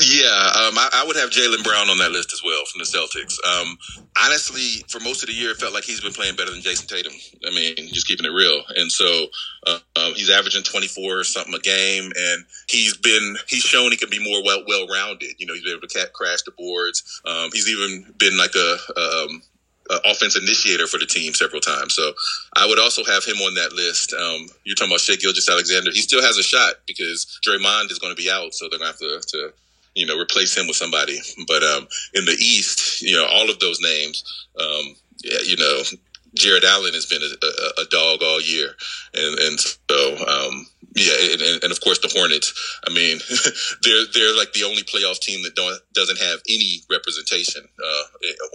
Yeah, 0.00 0.52
um, 0.56 0.78
I, 0.78 0.88
I, 0.94 1.04
would 1.06 1.16
have 1.16 1.30
Jaylen 1.30 1.62
Brown 1.64 1.90
on 1.90 1.98
that 1.98 2.12
list 2.12 2.32
as 2.32 2.40
well 2.42 2.64
from 2.64 2.78
the 2.78 2.84
Celtics. 2.84 3.36
Um, 3.44 3.76
honestly, 4.24 4.84
for 4.88 5.00
most 5.00 5.22
of 5.22 5.28
the 5.28 5.34
year, 5.34 5.50
it 5.50 5.56
felt 5.56 5.74
like 5.74 5.84
he's 5.84 6.00
been 6.00 6.12
playing 6.12 6.36
better 6.36 6.50
than 6.50 6.60
Jayson 6.60 6.86
Tatum. 6.86 7.12
I 7.46 7.50
mean, 7.50 7.74
just 7.92 8.06
keeping 8.06 8.24
it 8.24 8.30
real. 8.30 8.62
And 8.76 8.90
so 8.90 9.26
uh, 9.66 9.78
um, 9.96 10.14
he's 10.14 10.30
averaging 10.30 10.62
24 10.62 11.18
or 11.18 11.24
something 11.24 11.52
a 11.52 11.58
game, 11.58 12.12
and 12.16 12.44
he's 12.68 12.96
been 12.96 13.36
he's 13.48 13.64
shown 13.64 13.90
he 13.90 13.96
can 13.96 14.08
be 14.08 14.22
more 14.22 14.42
well 14.44 14.62
well 14.66 14.86
rounded. 14.86 15.34
You 15.38 15.46
know, 15.46 15.54
he's 15.54 15.64
been 15.64 15.76
able 15.76 15.86
to 15.86 16.10
crash 16.12 16.42
the 16.42 16.52
boards. 16.52 17.20
Um, 17.26 17.50
he's 17.52 17.68
even 17.68 18.14
been 18.16 18.38
like 18.38 18.54
a, 18.54 18.76
um, 18.98 19.42
uh, 19.90 19.98
offense 20.04 20.36
initiator 20.36 20.86
for 20.86 20.98
the 20.98 21.06
team 21.06 21.34
several 21.34 21.60
times. 21.60 21.94
So 21.94 22.12
I 22.56 22.66
would 22.66 22.78
also 22.78 23.04
have 23.04 23.24
him 23.24 23.36
on 23.38 23.54
that 23.54 23.72
list. 23.72 24.12
Um, 24.12 24.46
you're 24.64 24.74
talking 24.74 24.92
about 24.92 25.00
Shai 25.00 25.16
Gilgeous-Alexander. 25.16 25.90
He 25.90 26.00
still 26.00 26.22
has 26.22 26.38
a 26.38 26.42
shot 26.42 26.74
because 26.86 27.38
Draymond 27.46 27.90
is 27.90 27.98
going 27.98 28.14
to 28.14 28.20
be 28.20 28.30
out, 28.30 28.54
so 28.54 28.68
they're 28.68 28.78
going 28.78 28.92
to 28.92 29.04
have 29.06 29.22
to, 29.22 29.28
to 29.28 29.52
you 29.94 30.06
know 30.06 30.18
replace 30.18 30.56
him 30.56 30.66
with 30.66 30.76
somebody. 30.76 31.18
But 31.46 31.62
um, 31.62 31.88
in 32.14 32.24
the 32.24 32.36
East, 32.38 33.02
you 33.02 33.16
know, 33.16 33.26
all 33.26 33.50
of 33.50 33.58
those 33.58 33.80
names, 33.80 34.24
um, 34.60 34.96
yeah, 35.24 35.40
you 35.44 35.56
know, 35.56 35.82
Jarrett 36.34 36.64
Allen 36.64 36.94
has 36.94 37.06
been 37.06 37.22
a, 37.22 37.26
a, 37.26 37.82
a 37.82 37.84
dog 37.86 38.22
all 38.22 38.40
year, 38.40 38.70
and 39.14 39.38
and 39.38 39.60
so 39.60 40.16
um, 40.26 40.66
yeah, 40.94 41.12
and, 41.32 41.62
and, 41.62 41.72
of 41.72 41.80
course 41.80 41.98
the 42.00 42.10
Hornets. 42.12 42.52
I 42.86 42.92
mean, 42.92 43.18
they're 43.82 44.04
they're 44.12 44.36
like 44.36 44.52
the 44.52 44.64
only 44.64 44.82
playoff 44.82 45.20
team 45.20 45.42
that 45.44 45.54
don't 45.54 45.78
doesn't 45.94 46.18
have 46.18 46.40
any 46.48 46.82
representation 46.90 47.62
uh, 47.64 48.02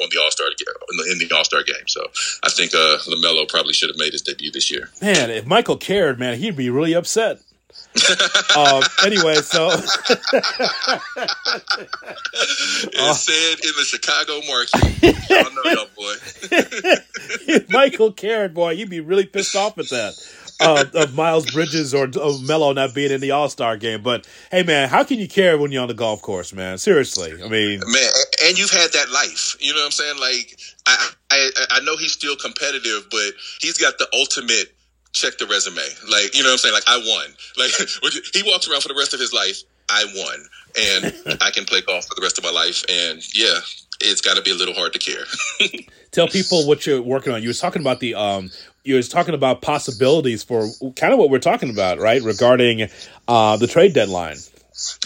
on 0.02 0.10
the 0.12 0.20
All 0.22 0.32
Star 0.32 0.48
in 0.48 1.18
the 1.18 1.36
All 1.36 1.44
Star 1.44 1.64
game. 1.64 1.88
So 1.88 2.06
I 2.44 2.50
think 2.50 2.74
uh, 2.74 2.98
LaMelo 3.08 3.48
probably 3.48 3.74
should 3.74 3.90
have 3.90 3.98
made 3.98 4.14
his 4.14 4.22
debut 4.22 4.52
this 4.52 4.70
year. 4.70 4.90
Man, 5.02 5.30
if 5.30 5.46
Michael 5.46 5.78
cared, 5.78 6.20
man, 6.20 6.38
he'd 6.38 6.58
be 6.58 6.70
really 6.70 6.94
upset. 6.94 7.40
Um, 8.56 8.84
anyway, 9.04 9.36
so 9.36 9.70
it 9.70 9.80
uh, 13.00 13.14
said 13.14 13.60
in 13.64 13.74
the 13.76 13.84
Chicago 13.84 14.40
market. 14.48 14.84
Y'all 15.66 15.88
boy. 15.96 16.16
Michael 17.70 18.12
cared, 18.12 18.54
boy, 18.54 18.72
you'd 18.72 18.90
be 18.90 19.00
really 19.00 19.26
pissed 19.26 19.56
off 19.56 19.78
at 19.78 19.90
that. 19.90 20.14
Uh, 20.60 20.86
of 20.96 21.14
Miles 21.16 21.52
Bridges 21.52 21.94
or 21.94 22.06
of 22.06 22.42
Melo 22.48 22.74
not 22.74 22.96
being 22.96 23.12
in 23.12 23.22
the 23.22 23.30
All 23.30 23.48
Star 23.48 23.78
game. 23.78 24.02
But 24.02 24.28
hey, 24.50 24.64
man, 24.64 24.90
how 24.90 25.04
can 25.04 25.20
you 25.20 25.28
care 25.28 25.56
when 25.58 25.72
you're 25.72 25.84
on 25.84 25.88
the 25.88 25.94
golf 25.94 26.24
course, 26.24 26.52
man? 26.52 26.80
Seriously, 26.80 27.32
I 27.32 27.48
mean, 27.48 27.80
man, 27.86 28.10
and 28.44 28.58
you've 28.58 28.72
had 28.72 28.92
that 28.94 29.12
life. 29.12 29.56
You 29.60 29.74
know 29.74 29.82
what 29.82 29.86
I'm 29.86 29.92
saying? 29.92 30.20
Like, 30.20 30.60
I, 30.88 31.12
I, 31.30 31.50
I 31.72 31.80
know 31.82 31.96
he's 31.98 32.14
still 32.14 32.36
competitive, 32.36 33.08
but 33.12 33.34
he's 33.62 33.78
got 33.78 34.00
the 34.00 34.08
ultimate 34.14 34.77
check 35.14 35.38
the 35.38 35.48
resume. 35.48 35.82
Like, 36.10 36.36
you 36.36 36.44
know 36.44 36.50
what 36.50 36.54
I'm 36.54 36.58
saying? 36.58 36.74
Like, 36.74 36.88
I 36.88 36.98
won. 36.98 37.28
Like, 37.58 37.72
he 38.34 38.44
walks 38.44 38.68
around 38.70 38.82
for 38.82 38.90
the 38.90 38.96
rest 38.98 39.14
of 39.14 39.20
his 39.20 39.34
life. 39.34 39.64
I 39.90 40.04
won, 40.16 40.46
and 40.78 41.38
I 41.42 41.52
can 41.52 41.66
play 41.66 41.82
golf 41.82 42.06
for 42.06 42.16
the 42.16 42.22
rest 42.22 42.38
of 42.38 42.44
my 42.44 42.52
life. 42.52 42.84
And 42.90 43.22
yeah, 43.36 43.60
it's 44.02 44.22
got 44.22 44.36
to 44.36 44.42
be 44.42 44.52
a 44.52 44.56
little 44.56 44.74
hard 44.74 44.94
to 44.94 45.00
care. 45.00 45.24
Tell 46.12 46.28
people 46.28 46.68
what 46.68 46.86
you're 46.86 47.02
working 47.02 47.34
on. 47.34 47.42
You 47.42 47.50
was 47.50 47.60
talking 47.60 47.82
about 47.82 48.00
the 48.00 48.16
um, 48.16 48.50
you 48.84 48.96
was 48.96 49.10
talking 49.10 49.34
about 49.34 49.62
possibilities 49.62 50.44
for 50.44 50.68
kind 50.96 51.14
of 51.14 51.20
what 51.20 51.30
we're 51.30 51.40
talking 51.40 51.70
about, 51.70 52.00
right? 52.00 52.22
Regarding 52.22 52.90
uh, 53.28 53.58
the 53.58 53.68
trade 53.68 53.94
deadline. 53.94 54.38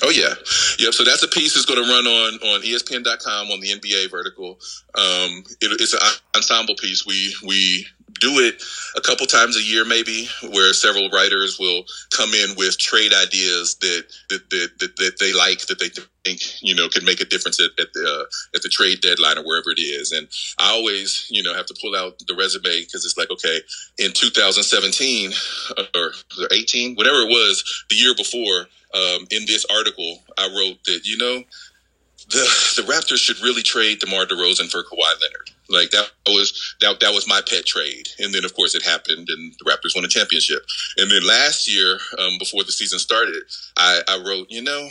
Oh 0.03 0.09
yeah, 0.09 0.33
yep. 0.79 0.93
So 0.93 1.03
that's 1.03 1.23
a 1.23 1.27
piece 1.27 1.53
that's 1.53 1.65
going 1.65 1.81
to 1.81 1.89
run 1.89 2.05
on 2.05 2.33
on 2.49 2.61
ESPN.com 2.61 3.47
on 3.51 3.59
the 3.61 3.69
NBA 3.69 4.11
vertical. 4.11 4.59
Um, 4.95 5.43
it, 5.61 5.79
it's 5.79 5.93
an 5.93 5.99
ensemble 6.35 6.75
piece. 6.75 7.05
We 7.05 7.33
we 7.45 7.87
do 8.21 8.39
it 8.39 8.63
a 8.95 9.01
couple 9.01 9.25
times 9.25 9.57
a 9.57 9.63
year, 9.63 9.83
maybe, 9.83 10.29
where 10.53 10.73
several 10.73 11.09
writers 11.09 11.59
will 11.59 11.83
come 12.11 12.33
in 12.33 12.55
with 12.55 12.77
trade 12.77 13.11
ideas 13.13 13.75
that 13.81 14.03
that 14.29 14.49
that, 14.49 14.69
that, 14.79 14.95
that 14.95 15.19
they 15.19 15.33
like, 15.33 15.65
that 15.67 15.79
they 15.79 15.89
think 16.23 16.41
you 16.61 16.75
know 16.75 16.87
could 16.87 17.03
make 17.03 17.19
a 17.19 17.25
difference 17.25 17.59
at, 17.59 17.71
at 17.79 17.91
the 17.93 18.05
uh, 18.05 18.55
at 18.55 18.61
the 18.61 18.69
trade 18.69 19.01
deadline 19.01 19.37
or 19.37 19.43
wherever 19.43 19.71
it 19.71 19.79
is. 19.79 20.11
And 20.11 20.27
I 20.59 20.71
always 20.71 21.27
you 21.29 21.43
know 21.43 21.53
have 21.53 21.65
to 21.65 21.77
pull 21.81 21.95
out 21.95 22.19
the 22.27 22.35
resume 22.35 22.81
because 22.81 23.03
it's 23.03 23.17
like 23.17 23.31
okay, 23.31 23.59
in 23.97 24.11
2017 24.13 25.31
uh, 25.77 25.83
or 25.95 26.11
18, 26.51 26.95
whatever 26.95 27.21
it 27.21 27.29
was, 27.29 27.85
the 27.89 27.95
year 27.95 28.13
before. 28.15 28.67
Um, 28.93 29.25
in 29.31 29.45
this 29.45 29.65
article, 29.73 30.19
I 30.37 30.47
wrote 30.47 30.83
that 30.83 31.05
you 31.05 31.17
know 31.17 31.43
the 32.31 32.81
the 32.81 32.91
Raptors 32.91 33.17
should 33.17 33.41
really 33.41 33.61
trade 33.61 33.99
DeMar 33.99 34.25
DeRozan 34.25 34.71
for 34.71 34.83
Kawhi 34.83 35.21
Leonard. 35.21 35.51
Like 35.69 35.91
that 35.91 36.11
was 36.27 36.75
that 36.81 36.99
that 36.99 37.13
was 37.13 37.27
my 37.27 37.41
pet 37.47 37.65
trade, 37.65 38.07
and 38.19 38.33
then 38.33 38.45
of 38.45 38.53
course 38.55 38.75
it 38.75 38.83
happened, 38.83 39.29
and 39.29 39.53
the 39.59 39.65
Raptors 39.65 39.95
won 39.95 40.05
a 40.05 40.09
championship. 40.09 40.65
And 40.97 41.09
then 41.09 41.25
last 41.25 41.67
year, 41.67 41.99
um, 42.19 42.37
before 42.39 42.63
the 42.63 42.71
season 42.71 42.99
started, 42.99 43.43
I, 43.77 44.01
I 44.07 44.23
wrote, 44.25 44.47
you 44.49 44.61
know, 44.61 44.89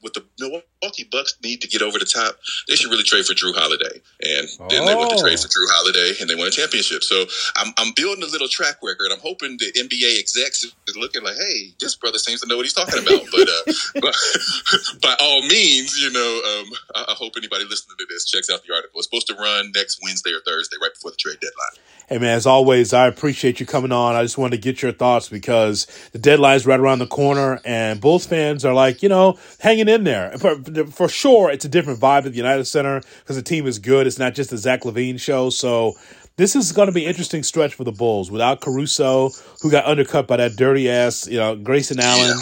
what 0.00 0.14
the 0.14 0.24
Milwaukee 0.38 1.08
Bucks 1.10 1.36
need 1.42 1.60
to 1.62 1.68
get 1.68 1.82
over 1.82 1.98
the 1.98 2.04
top, 2.04 2.38
they 2.68 2.76
should 2.76 2.90
really 2.90 3.02
trade 3.02 3.24
for 3.24 3.34
Jrue 3.34 3.54
Holiday. 3.54 4.00
And 4.22 4.48
then 4.70 4.82
oh. 4.82 4.86
they 4.86 4.94
went 4.94 5.10
to 5.10 5.18
trade 5.18 5.38
for 5.38 5.48
Jrue 5.48 5.68
Holiday 5.70 6.20
and 6.20 6.30
they 6.30 6.34
won 6.34 6.46
a 6.46 6.50
championship. 6.50 7.02
So 7.02 7.24
I'm, 7.56 7.72
I'm 7.78 7.92
building 7.96 8.22
a 8.22 8.30
little 8.30 8.48
track 8.48 8.76
record. 8.82 9.10
I'm 9.12 9.20
hoping 9.20 9.56
the 9.58 9.72
NBA 9.72 10.18
execs 10.18 10.64
is 10.64 10.96
looking 10.96 11.22
like, 11.22 11.36
hey, 11.36 11.74
this 11.80 11.96
brother 11.96 12.18
seems 12.18 12.40
to 12.42 12.48
know 12.48 12.56
what 12.56 12.64
he's 12.64 12.74
talking 12.74 13.00
about. 13.00 13.18
But, 13.28 13.48
uh, 13.48 13.72
but 14.00 14.14
by 15.02 15.14
all 15.20 15.42
means, 15.42 15.98
you 15.98 16.10
know, 16.10 16.20
um, 16.20 16.66
I, 16.94 17.12
I 17.12 17.14
hope 17.14 17.34
anybody 17.36 17.64
listening 17.64 17.96
to 17.98 18.06
this 18.08 18.24
checks 18.24 18.50
out 18.50 18.62
the 18.66 18.74
article. 18.74 18.98
It's 18.98 19.06
supposed 19.06 19.26
to 19.28 19.34
run 19.34 19.70
next 19.74 20.00
Wednesday 20.02 20.30
or 20.32 20.40
Thursday, 20.46 20.76
right 20.80 20.92
before 20.92 21.10
the 21.10 21.16
trade 21.16 21.38
deadline. 21.40 21.77
Hey 22.08 22.16
man, 22.16 22.30
as 22.30 22.46
always, 22.46 22.94
I 22.94 23.06
appreciate 23.06 23.60
you 23.60 23.66
coming 23.66 23.92
on. 23.92 24.14
I 24.14 24.22
just 24.22 24.38
wanted 24.38 24.56
to 24.56 24.62
get 24.62 24.80
your 24.80 24.92
thoughts 24.92 25.28
because 25.28 25.86
the 26.12 26.18
deadline's 26.18 26.64
right 26.64 26.80
around 26.80 27.00
the 27.00 27.06
corner, 27.06 27.60
and 27.66 28.00
Bulls 28.00 28.24
fans 28.24 28.64
are 28.64 28.72
like, 28.72 29.02
you 29.02 29.10
know, 29.10 29.38
hanging 29.60 29.88
in 29.88 30.04
there. 30.04 30.32
For, 30.38 30.56
for 30.90 31.06
sure, 31.10 31.50
it's 31.50 31.66
a 31.66 31.68
different 31.68 32.00
vibe 32.00 32.24
at 32.24 32.30
the 32.32 32.38
United 32.38 32.64
Center 32.64 33.02
because 33.18 33.36
the 33.36 33.42
team 33.42 33.66
is 33.66 33.78
good. 33.78 34.06
It's 34.06 34.18
not 34.18 34.34
just 34.34 34.48
the 34.48 34.56
Zach 34.56 34.84
LaVine 34.84 35.20
show. 35.20 35.50
So 35.50 35.96
this 36.36 36.56
is 36.56 36.72
going 36.72 36.86
to 36.86 36.92
be 36.92 37.04
interesting 37.04 37.42
stretch 37.42 37.74
for 37.74 37.84
the 37.84 37.92
Bulls 37.92 38.30
without 38.30 38.62
Caruso, 38.62 39.28
who 39.60 39.70
got 39.70 39.84
undercut 39.84 40.26
by 40.26 40.38
that 40.38 40.56
dirty 40.56 40.88
ass, 40.88 41.28
you 41.28 41.36
know, 41.36 41.56
Grayson 41.56 42.00
Allen, 42.00 42.38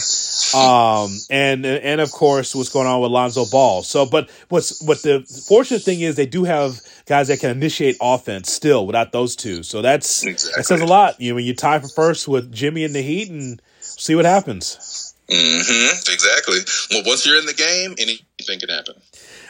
um, 0.54 1.10
and 1.30 1.64
and 1.66 2.00
of 2.00 2.12
course 2.12 2.54
what's 2.54 2.68
going 2.68 2.86
on 2.86 3.00
with 3.00 3.10
Lonzo 3.10 3.44
Ball. 3.46 3.82
So, 3.82 4.06
but 4.06 4.30
what's 4.48 4.82
what 4.82 5.02
the 5.02 5.22
fortunate 5.48 5.82
thing 5.82 6.00
is 6.00 6.16
they 6.16 6.26
do 6.26 6.44
have 6.44 6.80
guys 7.06 7.28
that 7.28 7.40
can 7.40 7.50
initiate 7.50 7.96
offense 8.00 8.52
still 8.52 8.86
without 8.86 9.12
those 9.12 9.36
two. 9.36 9.62
So 9.62 9.82
that's 9.82 10.24
exactly. 10.24 10.60
that 10.60 10.66
says 10.66 10.80
a 10.80 10.86
lot. 10.86 11.20
You 11.20 11.30
know, 11.30 11.36
when 11.36 11.44
you 11.44 11.54
tie 11.54 11.78
for 11.78 11.88
first 11.88 12.28
with 12.28 12.52
Jimmy 12.52 12.84
in 12.84 12.92
the 12.92 13.02
Heat 13.02 13.30
and 13.30 13.60
see 13.80 14.14
what 14.14 14.24
happens. 14.24 15.14
Mm-hmm. 15.28 16.12
Exactly. 16.12 16.58
Well, 16.90 17.02
once 17.06 17.26
you're 17.26 17.38
in 17.38 17.46
the 17.46 17.54
game, 17.54 17.94
anything 17.98 18.60
can 18.60 18.68
happen. 18.68 18.94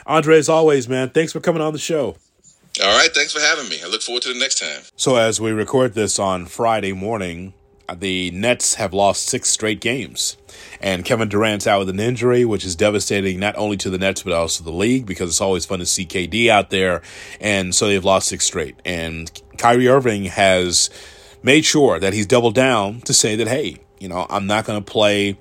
Andre, 0.07 0.37
as 0.37 0.49
always, 0.49 0.87
man, 0.87 1.09
thanks 1.09 1.33
for 1.33 1.39
coming 1.39 1.61
on 1.61 1.73
the 1.73 1.79
show. 1.79 2.15
All 2.83 2.97
right, 2.97 3.13
thanks 3.13 3.33
for 3.33 3.39
having 3.39 3.69
me. 3.69 3.79
I 3.83 3.87
look 3.87 4.01
forward 4.01 4.23
to 4.23 4.33
the 4.33 4.39
next 4.39 4.59
time. 4.59 4.83
So, 4.95 5.15
as 5.15 5.41
we 5.41 5.51
record 5.51 5.93
this 5.93 6.19
on 6.19 6.45
Friday 6.45 6.93
morning, 6.93 7.53
the 7.95 8.31
Nets 8.31 8.75
have 8.75 8.93
lost 8.93 9.27
six 9.27 9.49
straight 9.49 9.79
games. 9.79 10.37
And 10.81 11.05
Kevin 11.05 11.29
Durant's 11.29 11.67
out 11.67 11.79
with 11.79 11.89
an 11.89 11.99
injury, 11.99 12.45
which 12.45 12.65
is 12.65 12.75
devastating 12.75 13.39
not 13.39 13.57
only 13.57 13.77
to 13.77 13.89
the 13.89 13.97
Nets, 13.97 14.23
but 14.23 14.33
also 14.33 14.63
the 14.63 14.71
league 14.71 15.05
because 15.05 15.29
it's 15.29 15.41
always 15.41 15.65
fun 15.65 15.79
to 15.79 15.85
see 15.85 16.05
KD 16.05 16.49
out 16.49 16.69
there. 16.69 17.01
And 17.39 17.73
so 17.73 17.87
they've 17.87 18.03
lost 18.03 18.27
six 18.27 18.45
straight. 18.45 18.75
And 18.85 19.31
Kyrie 19.57 19.87
Irving 19.87 20.25
has 20.25 20.89
made 21.43 21.65
sure 21.65 21.99
that 21.99 22.13
he's 22.13 22.25
doubled 22.25 22.55
down 22.55 23.01
to 23.01 23.13
say 23.13 23.35
that, 23.35 23.47
hey, 23.47 23.77
you 23.99 24.07
know, 24.07 24.25
I'm 24.29 24.47
not 24.47 24.65
going 24.65 24.83
to 24.83 24.91
play 24.91 25.37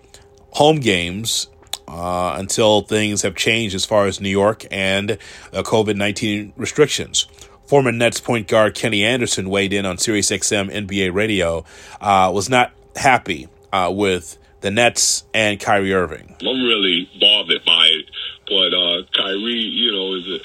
home 0.53 0.81
games 0.81 1.49
uh, 1.89 2.35
until 2.39 2.83
things 2.83 3.23
have 3.23 3.35
changed 3.35 3.75
as 3.75 3.85
far 3.85 4.07
as 4.07 4.21
New 4.21 4.31
York 4.31 4.65
and 4.71 5.13
uh, 5.53 5.63
COVID 5.63 5.97
19 5.97 6.53
restrictions. 6.57 7.27
Former 7.67 7.93
Nets 7.93 8.21
point 8.21 8.49
guard 8.49 8.75
Kenny 8.75 9.05
Anderson 9.05 9.51
weighed 9.51 9.73
in 9.73 9.87
on 9.87 9.97
SiriusXM 9.97 10.71
NBA 10.71 11.13
radio, 11.13 11.65
uh, 12.01 12.31
was 12.33 12.49
not 12.49 12.73
happy 12.95 13.49
uh, 13.73 13.91
with 13.95 14.39
the 14.61 14.71
Nets 14.71 15.25
and 15.35 15.61
Kyrie 15.61 15.93
Irving. 15.93 16.37
I'm 16.41 16.65
really 16.65 17.11
bothered 17.21 17.65
by 17.65 17.89
it, 17.93 18.07
but 18.47 18.75
uh, 18.75 19.03
Kyrie, 19.15 19.53
you 19.53 19.93
know, 19.93 20.15
is 20.15 20.27
a, 20.27 20.39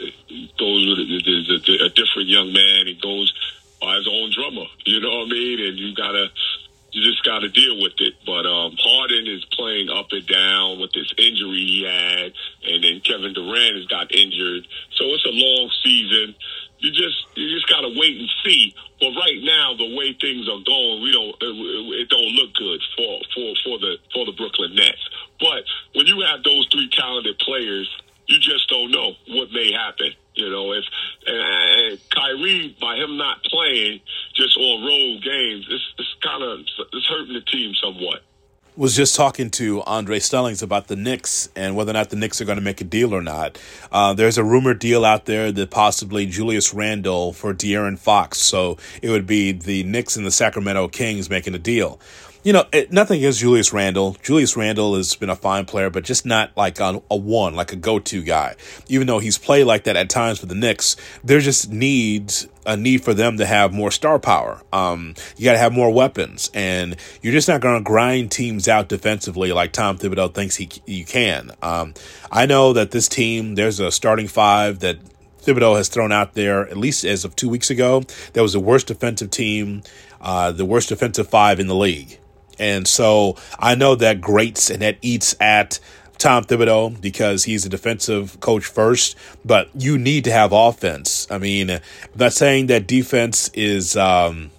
goes 0.58 0.88
with 0.88 1.28
is 1.28 1.50
a, 1.50 1.86
a 1.86 1.90
different 1.90 2.28
young 2.28 2.52
man. 2.54 2.88
He 2.88 3.00
goes 3.02 3.34
by 3.82 3.96
his 3.96 4.08
own 4.08 4.32
drummer. 4.32 4.68
You 4.86 5.00
know 5.02 5.20
what 5.20 5.28
I 5.28 5.32
mean? 5.32 5.60
And 5.66 5.78
you 5.78 5.96
gotta 5.96 6.28
you 6.92 7.02
just 7.10 7.24
got 7.24 7.40
to 7.40 7.50
deal 7.50 7.82
with 7.82 7.94
it. 8.00 8.16
But 8.26 8.46
um, 8.46 8.76
Harden 8.78 9.28
is 9.28 9.46
playing 9.56 9.90
up 9.90 10.08
and 10.12 10.28
down 10.28 10.80
with 10.80 10.92
this 10.92 11.12
injury 11.18 11.64
he 11.66 11.84
had, 11.84 12.34
and 12.64 12.84
then 12.84 13.02
Kevin 13.02 13.34
Durant 13.34 13.78
has 13.78 13.88
got 13.88 14.14
injured. 14.14 14.68
So 14.98 15.06
it's 15.16 15.26
a 15.26 15.32
long 15.32 15.72
season. 15.84 16.36
You 16.82 16.90
just 16.90 17.38
you 17.38 17.56
just 17.56 17.70
got 17.70 17.82
to 17.82 17.94
wait 17.94 18.18
and 18.18 18.30
see. 18.44 18.74
But 19.00 19.14
right 19.14 19.38
now, 19.42 19.76
the 19.78 19.96
way 19.96 20.18
things 20.20 20.50
are 20.50 20.62
going, 20.66 21.02
we 21.04 21.12
don't 21.12 21.36
it, 21.38 22.02
it 22.02 22.10
don't 22.10 22.34
look 22.34 22.54
good 22.54 22.82
for 22.98 23.22
for 23.34 23.54
for 23.64 23.80
the 23.80 23.98
for 24.14 24.26
the 24.26 24.34
Brooklyn 24.34 24.76
Nets. 24.76 25.02
But 25.40 25.64
when 25.94 26.08
you 26.08 26.22
have 26.22 26.44
those 26.44 26.68
three 26.72 26.90
talented 26.90 27.38
players, 27.40 27.90
you 28.26 28.40
just 28.40 28.68
don't 28.70 28.92
know 28.92 29.14
what 29.30 29.52
may 29.52 29.72
happen. 29.72 30.14
You 30.34 30.50
know, 30.50 30.74
if 30.74 30.86
and, 31.28 31.92
and 31.92 32.00
Kyrie 32.10 32.76
by 32.82 32.96
him 32.96 33.18
not 33.18 33.44
playing 33.44 34.02
just 34.34 34.58
on 34.58 34.84
road 34.84 35.22
games, 35.22 35.68
it's 35.70 35.86
it's 36.00 36.16
kind 36.24 36.42
of 36.42 36.60
it's 36.94 37.08
hurting 37.08 37.34
the 37.34 37.42
team 37.42 37.74
somewhat. 37.76 38.24
Was 38.78 38.96
just 38.96 39.16
talking 39.16 39.50
to 39.52 39.82
Andre 39.84 40.20
Snellings 40.20 40.64
about 40.64 40.88
the 40.88 40.96
Knicks 40.96 41.50
and 41.58 41.76
whether 41.76 41.92
or 41.92 41.94
not 41.94 42.10
the 42.10 42.16
Knicks 42.16 42.40
are 42.40 42.46
going 42.46 42.58
to 42.58 42.64
make 42.64 42.80
a 42.80 42.86
deal 42.86 43.14
or 43.14 43.22
not. 43.22 43.60
Uh, 43.92 44.14
there's 44.14 44.38
a 44.38 44.46
rumored 44.46 44.80
deal 44.80 45.04
out 45.04 45.26
there 45.26 45.52
that 45.52 45.70
possibly 45.70 46.26
Julius 46.26 46.74
Randle 46.74 47.34
for 47.34 47.54
De'Aaron 47.54 48.00
Fox. 48.00 48.38
So 48.38 48.78
it 49.02 49.10
would 49.10 49.28
be 49.28 49.52
the 49.52 49.84
Knicks 49.84 50.16
and 50.16 50.26
the 50.26 50.32
Sacramento 50.32 50.88
Kings 50.88 51.30
making 51.30 51.54
a 51.54 51.60
deal 51.60 52.00
you 52.44 52.54
know, 52.54 52.66
it, 52.72 52.92
nothing 52.92 53.20
against 53.20 53.40
Julius 53.40 53.72
Randle. 53.72 54.18
Julius 54.24 54.58
Randle 54.58 54.96
has 54.96 55.16
been 55.16 55.30
a 55.30 55.36
fine 55.36 55.66
player, 55.66 55.90
but 55.90 56.04
just 56.04 56.26
not 56.26 56.56
like 56.58 56.80
a, 56.80 57.02
a 57.12 57.16
one, 57.16 57.56
like 57.56 57.72
a 57.72 57.76
go-to 57.76 58.24
guy. 58.24 58.56
Even 58.88 59.06
though 59.08 59.20
he's 59.20 59.38
played 59.38 59.66
like 59.66 59.84
that 59.84 59.96
at 59.96 60.10
times 60.10 60.40
for 60.40 60.48
the 60.48 60.56
Knicks, 60.56 60.96
there 61.24 61.40
just 61.40 61.70
needs 61.70 62.48
a 62.66 62.76
need 62.76 63.04
for 63.04 63.14
them 63.14 63.38
to 63.38 63.46
have 63.46 63.74
more 63.74 63.92
star 63.92 64.18
power. 64.18 64.62
Um, 64.74 65.14
you 65.38 65.46
got 65.46 65.54
to 65.54 65.60
have 65.60 65.74
more 65.74 65.92
weapons, 65.92 66.50
and 66.54 66.96
you're 67.22 67.34
just 67.34 67.48
not 67.48 67.62
going 67.62 67.78
to 67.78 67.84
grind 67.84 68.32
teams 68.32 68.68
out 68.68 68.90
defensively 68.90 69.52
like 69.52 69.72
Tom 69.72 69.98
Thibodeau 69.98 70.34
thinks 70.34 70.56
he 70.56 70.70
you 70.88 71.06
can. 71.06 71.52
Um, 71.62 71.94
I 72.32 72.48
know 72.48 72.74
that 72.74 72.92
this 72.92 73.08
team, 73.08 73.56
there's 73.56 73.80
a 73.80 73.92
starting 73.92 74.28
five 74.28 74.80
that 74.80 74.98
Thibodeau 75.44 75.76
has 75.78 75.90
thrown 75.90 76.12
out 76.12 76.34
there, 76.34 76.68
at 76.68 76.78
least 76.78 77.04
as 77.04 77.26
of 77.26 77.36
two 77.36 77.50
weeks 77.50 77.70
ago, 77.70 78.04
that 78.34 78.42
was 78.42 78.54
the 78.54 78.60
worst 78.60 78.88
defensive 78.88 79.32
team, 79.32 79.82
uh, 80.20 80.52
the 80.52 80.66
worst 80.66 80.90
defensive 80.90 81.28
five 81.28 81.60
in 81.60 81.68
the 81.68 81.76
league. 81.76 82.20
And 82.62 82.88
so 82.88 83.38
I 83.58 83.74
know 83.74 83.96
that 83.96 84.22
grates 84.22 84.70
and 84.70 84.84
that 84.84 84.98
eats 85.02 85.36
at 85.40 85.80
Tom 86.20 86.44
Thibodeau 86.44 87.02
because 87.02 87.46
he's 87.46 87.66
a 87.66 87.70
defensive 87.70 88.40
coach 88.40 88.68
first, 88.68 89.18
but 89.44 89.70
you 89.74 89.98
need 89.98 90.26
to 90.26 90.32
have 90.32 90.52
offense. 90.54 91.26
I 91.32 91.40
mean, 91.40 91.72
I'm 91.72 91.82
not 92.16 92.34
saying 92.34 92.68
that 92.68 92.86
defense 92.86 93.50
is 93.56 93.98
um, 93.98 94.52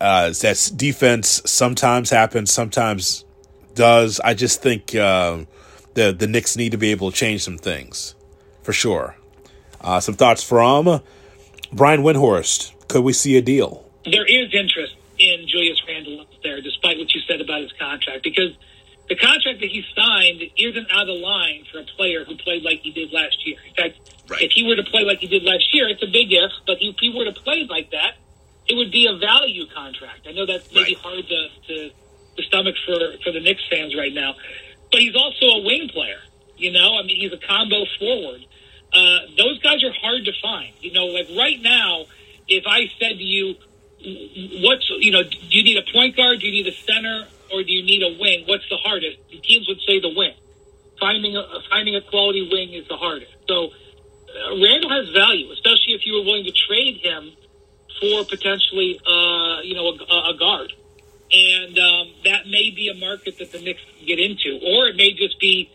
uh, 0.00 0.30
that 0.30 0.72
defense 0.74 1.40
sometimes 1.46 2.10
happens, 2.10 2.50
sometimes 2.50 3.24
does. 3.76 4.18
I 4.18 4.34
just 4.34 4.60
think 4.60 4.92
uh, 4.96 5.44
the 5.94 6.10
the 6.10 6.26
Knicks 6.26 6.56
need 6.56 6.72
to 6.72 6.78
be 6.78 6.90
able 6.90 7.12
to 7.12 7.16
change 7.16 7.44
some 7.44 7.58
things 7.58 8.16
for 8.64 8.72
sure. 8.72 9.14
Uh, 9.80 10.00
some 10.00 10.16
thoughts 10.16 10.42
from 10.42 11.00
Brian 11.72 12.02
Windhorst. 12.02 12.72
Could 12.88 13.04
we 13.04 13.12
see 13.12 13.36
a 13.36 13.42
deal? 13.42 13.88
There 14.04 14.26
is 14.26 14.52
interest 14.52 14.97
in 15.18 15.46
Julius 15.48 15.80
Randle 15.86 16.26
there, 16.42 16.60
despite 16.60 16.98
what 16.98 17.12
you 17.14 17.20
said 17.28 17.40
about 17.40 17.62
his 17.62 17.72
contract, 17.72 18.22
because 18.22 18.56
the 19.08 19.16
contract 19.16 19.60
that 19.60 19.70
he 19.70 19.84
signed 19.96 20.42
isn't 20.56 20.86
out 20.90 21.08
of 21.08 21.18
line 21.18 21.64
for 21.72 21.80
a 21.80 21.84
player 21.96 22.24
who 22.24 22.36
played 22.36 22.62
like 22.62 22.80
he 22.80 22.90
did 22.90 23.12
last 23.12 23.36
year. 23.46 23.56
In 23.66 23.74
fact, 23.74 23.98
right. 24.28 24.42
if 24.42 24.52
he 24.52 24.64
were 24.64 24.76
to 24.76 24.84
play 24.84 25.02
like 25.04 25.18
he 25.18 25.26
did 25.26 25.42
last 25.44 25.72
year, 25.72 25.88
it's 25.88 26.02
a 26.02 26.06
big 26.06 26.28
if, 26.30 26.52
but 26.66 26.76
if 26.80 26.96
he 27.00 27.10
were 27.10 27.24
to 27.24 27.32
play 27.32 27.66
like 27.68 27.90
that, 27.90 28.16
it 28.68 28.76
would 28.76 28.92
be 28.92 29.06
a 29.06 29.16
value 29.16 29.66
contract. 29.74 30.26
I 30.28 30.32
know 30.32 30.44
that's 30.44 30.72
maybe 30.72 30.94
right. 30.94 31.02
hard 31.02 31.24
to, 31.26 31.48
to, 31.68 31.90
to 32.36 32.42
stomach 32.42 32.76
for, 32.84 32.98
for 33.24 33.32
the 33.32 33.40
Knicks 33.40 33.66
fans 33.70 33.96
right 33.96 34.12
now, 34.12 34.34
but 34.92 35.00
he's 35.00 35.16
also 35.16 35.46
a 35.46 35.64
wing 35.64 35.88
player. 35.88 36.20
You 36.58 36.72
know, 36.72 36.98
I 36.98 37.02
mean, 37.02 37.20
he's 37.20 37.32
a 37.32 37.38
combo 37.38 37.84
forward. 37.98 38.44
Uh, 38.92 39.18
those 39.36 39.58
guys 39.62 39.82
are 39.84 39.92
hard 40.02 40.24
to 40.24 40.32
find. 40.42 40.74
You 40.80 40.92
know, 40.92 41.06
like 41.06 41.28
right 41.36 41.60
now, 41.62 42.06
if 42.48 42.64
I 42.66 42.90
said 42.98 43.16
to 43.16 43.24
you, 43.24 43.54
what's 44.00 44.88
you 44.90 45.10
know, 45.10 45.22
do 45.22 45.36
you 45.50 45.62
need 45.62 45.76
a 45.76 45.92
point 45.92 46.16
guard? 46.16 46.40
Do 46.40 46.46
you 46.46 46.52
need 46.52 46.66
a 46.66 46.76
center? 46.76 47.26
Or 47.52 47.62
do 47.62 47.72
you 47.72 47.82
need 47.82 48.02
a 48.02 48.20
wing? 48.20 48.44
What's 48.46 48.68
the 48.68 48.76
hardest? 48.76 49.18
The 49.30 49.38
teams 49.38 49.66
would 49.68 49.80
say 49.86 50.00
the 50.00 50.12
wing. 50.14 50.34
Finding 51.00 51.36
a 51.36 51.44
finding 51.70 51.96
a 51.96 52.02
quality 52.02 52.48
wing 52.50 52.74
is 52.74 52.86
the 52.88 52.96
hardest. 52.96 53.32
So 53.48 53.68
uh, 53.68 54.60
Randle 54.62 54.90
has 54.90 55.08
value, 55.10 55.50
especially 55.52 55.94
if 55.94 56.04
you 56.04 56.14
were 56.14 56.24
willing 56.24 56.44
to 56.44 56.52
trade 56.52 57.00
him 57.02 57.32
for 58.00 58.24
potentially, 58.24 59.00
uh, 59.06 59.60
you 59.62 59.74
know, 59.74 59.88
a, 59.88 60.30
a 60.30 60.36
guard, 60.38 60.72
and 61.32 61.78
um, 61.78 62.12
that 62.24 62.46
may 62.46 62.70
be 62.70 62.90
a 62.94 62.98
market 62.98 63.38
that 63.38 63.52
the 63.52 63.60
Knicks 63.60 63.80
get 64.04 64.18
into, 64.18 64.60
or 64.62 64.88
it 64.88 64.96
may 64.96 65.12
just 65.12 65.40
be 65.40 65.70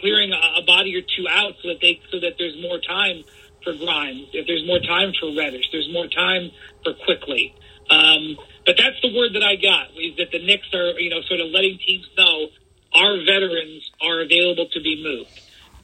clearing 0.00 0.32
a, 0.32 0.60
a 0.60 0.62
body 0.62 0.94
or 0.94 1.02
two 1.02 1.26
out 1.28 1.54
so 1.62 1.68
that 1.68 1.80
they 1.80 2.00
so 2.10 2.20
that 2.20 2.36
there's 2.38 2.60
more 2.60 2.78
time 2.78 3.24
for 3.66 3.74
Grimes, 3.74 4.30
if 4.32 4.46
there's 4.46 4.64
more 4.64 4.78
time 4.78 5.12
for 5.18 5.34
Reddish, 5.34 5.66
there's 5.72 5.90
more 5.92 6.06
time 6.06 6.52
for 6.84 6.94
Quickley. 6.94 7.52
Um, 7.90 8.38
but 8.64 8.78
that's 8.78 8.94
the 9.02 9.10
word 9.10 9.34
that 9.34 9.42
I 9.42 9.56
got 9.58 9.90
is 9.98 10.16
that 10.18 10.30
the 10.30 10.38
Knicks 10.38 10.70
are, 10.72 10.94
you 10.98 11.10
know, 11.10 11.20
sort 11.26 11.40
of 11.40 11.50
letting 11.50 11.78
teams 11.82 12.06
know 12.16 12.46
our 12.94 13.18
veterans 13.26 13.90
are 14.00 14.22
available 14.22 14.66
to 14.70 14.80
be 14.80 15.02
moved. 15.02 15.34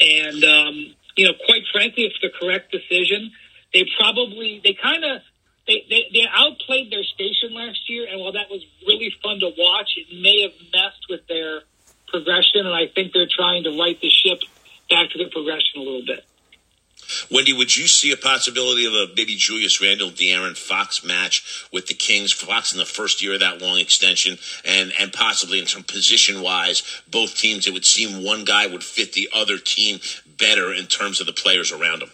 And, 0.01 0.43
um, 0.45 0.75
you 1.17 1.27
know, 1.27 1.35
quite 1.47 1.63
frankly, 1.73 2.05
it's 2.05 2.19
the 2.23 2.31
correct 2.31 2.71
decision. 2.71 3.33
They 3.75 3.85
probably, 3.99 4.61
they 4.63 4.77
kind 4.81 5.05
of, 5.05 5.23
they, 5.67 5.87
they, 5.91 6.07
they 6.13 6.27
outplayed 6.31 6.91
their 6.91 7.05
station 7.05 7.55
last 7.55 7.91
year. 7.91 8.07
And 8.11 8.21
while 8.21 8.33
that 8.33 8.51
was 8.51 8.65
really 8.87 9.13
fun 9.23 9.41
to 9.41 9.51
watch, 9.59 9.91
it 9.97 10.07
may 10.23 10.43
have 10.43 10.55
messed 10.73 11.07
with 11.11 11.27
their 11.29 11.63
progression. 12.09 12.67
And 12.67 12.75
I 12.75 12.87
think 12.93 13.13
they're 13.13 13.31
trying 13.31 13.65
to 13.65 13.79
right 13.79 13.99
the 14.01 14.11
ship 14.11 14.43
back 14.91 15.11
to 15.11 15.19
the 15.19 15.31
progression 15.31 15.79
a 15.79 15.83
little 15.83 16.07
bit. 16.07 16.25
Windy, 17.31 17.53
would 17.53 17.77
you 17.77 17.87
see 17.87 18.13
a 18.13 18.17
possibility 18.17 18.87
of 18.87 18.93
a 18.93 19.07
maybe 19.17 19.35
Julius 19.37 19.81
Randle, 19.81 20.11
De'Aaron 20.11 20.57
Fox 20.57 21.05
match 21.05 21.67
with 21.73 21.87
the 21.87 21.95
Kings? 21.95 22.33
Fox 22.33 22.73
in 22.73 22.79
the 22.79 22.85
first 22.85 23.23
year 23.23 23.35
of 23.35 23.41
that 23.41 23.61
long 23.61 23.79
extension, 23.79 24.39
and 24.65 24.93
and 24.99 25.13
possibly 25.13 25.59
in 25.59 25.67
some 25.67 25.83
position 25.83 26.43
wise, 26.43 26.83
both 27.11 27.37
teams. 27.37 27.67
It 27.67 27.73
would 27.73 27.85
seem 27.85 28.25
one 28.25 28.45
guy 28.45 28.67
would 28.67 28.85
fit 28.85 29.13
the 29.13 29.29
other 29.35 29.59
team 29.59 30.01
better 30.39 30.73
in 30.73 30.87
terms 30.87 31.21
of 31.21 31.27
the 31.27 31.33
players 31.33 31.73
around 31.73 32.03
him. 32.03 32.11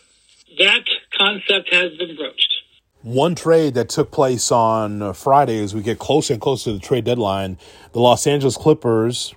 That 0.59 0.85
concept 1.17 1.73
has 1.73 1.97
been 1.97 2.17
broached. 2.17 2.55
One 3.03 3.35
trade 3.35 3.75
that 3.75 3.89
took 3.89 4.11
place 4.11 4.51
on 4.51 5.15
Friday 5.15 5.63
as 5.63 5.75
we 5.75 5.83
get 5.83 5.99
closer 5.99 6.35
and 6.35 6.43
closer 6.43 6.65
to 6.65 6.73
the 6.75 6.81
trade 6.81 7.05
deadline, 7.05 7.57
the 7.93 8.01
Los 8.01 8.27
Angeles 8.27 8.57
Clippers 8.57 9.35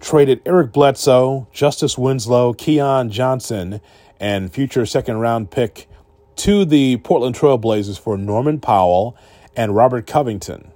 traded 0.00 0.40
Eric 0.46 0.72
Bledsoe, 0.72 1.48
Justice 1.52 1.98
Winslow, 1.98 2.54
Keon 2.54 3.10
Johnson, 3.10 3.80
and 4.20 4.52
future 4.52 4.86
second 4.86 5.18
round 5.18 5.50
pick 5.50 5.88
to 6.36 6.64
the 6.64 6.98
Portland 6.98 7.34
Trailblazers 7.34 7.98
for 7.98 8.16
Norman 8.16 8.60
Powell 8.60 9.16
and 9.56 9.74
Robert 9.74 10.06
Covington. 10.06 10.70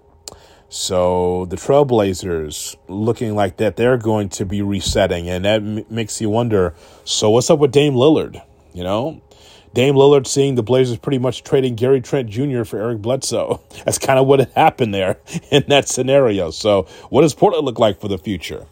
So 0.69 1.45
the 1.47 1.57
Trailblazers 1.57 2.75
looking 2.89 3.37
like 3.37 3.59
that 3.59 3.77
they're 3.77 3.97
going 3.97 4.29
to 4.31 4.45
be 4.45 4.61
resetting, 4.61 5.29
and 5.29 5.45
that 5.45 5.63
m- 5.63 5.85
makes 5.89 6.21
you 6.21 6.31
wonder. 6.31 6.75
So 7.05 7.31
what's 7.31 7.49
up 7.49 7.61
with 7.61 7.71
Dame 7.71 7.95
Lillard? 7.95 8.43
You 8.73 8.83
know, 8.83 9.23
Dame 9.73 9.95
Lillard 9.95 10.27
seeing 10.27 10.57
the 10.57 10.63
Blazers 10.65 10.99
pretty 10.99 11.19
much 11.19 11.45
trading 11.45 11.77
Gary 11.77 12.01
Trent 12.01 12.29
Jr. 12.29 12.65
for 12.65 12.81
Eric 12.81 13.03
Bledsoe. 13.03 13.61
That's 13.85 13.99
kind 13.99 14.19
of 14.19 14.27
what 14.27 14.51
happened 14.53 14.95
there 14.95 15.19
in 15.51 15.65
that 15.69 15.89
scenario. 15.89 16.51
So 16.51 16.83
what 17.09 17.23
does 17.23 17.35
Portland 17.35 17.67
look 17.67 17.79
like 17.79 18.01
for 18.01 18.09
the 18.09 18.19
future? 18.19 18.67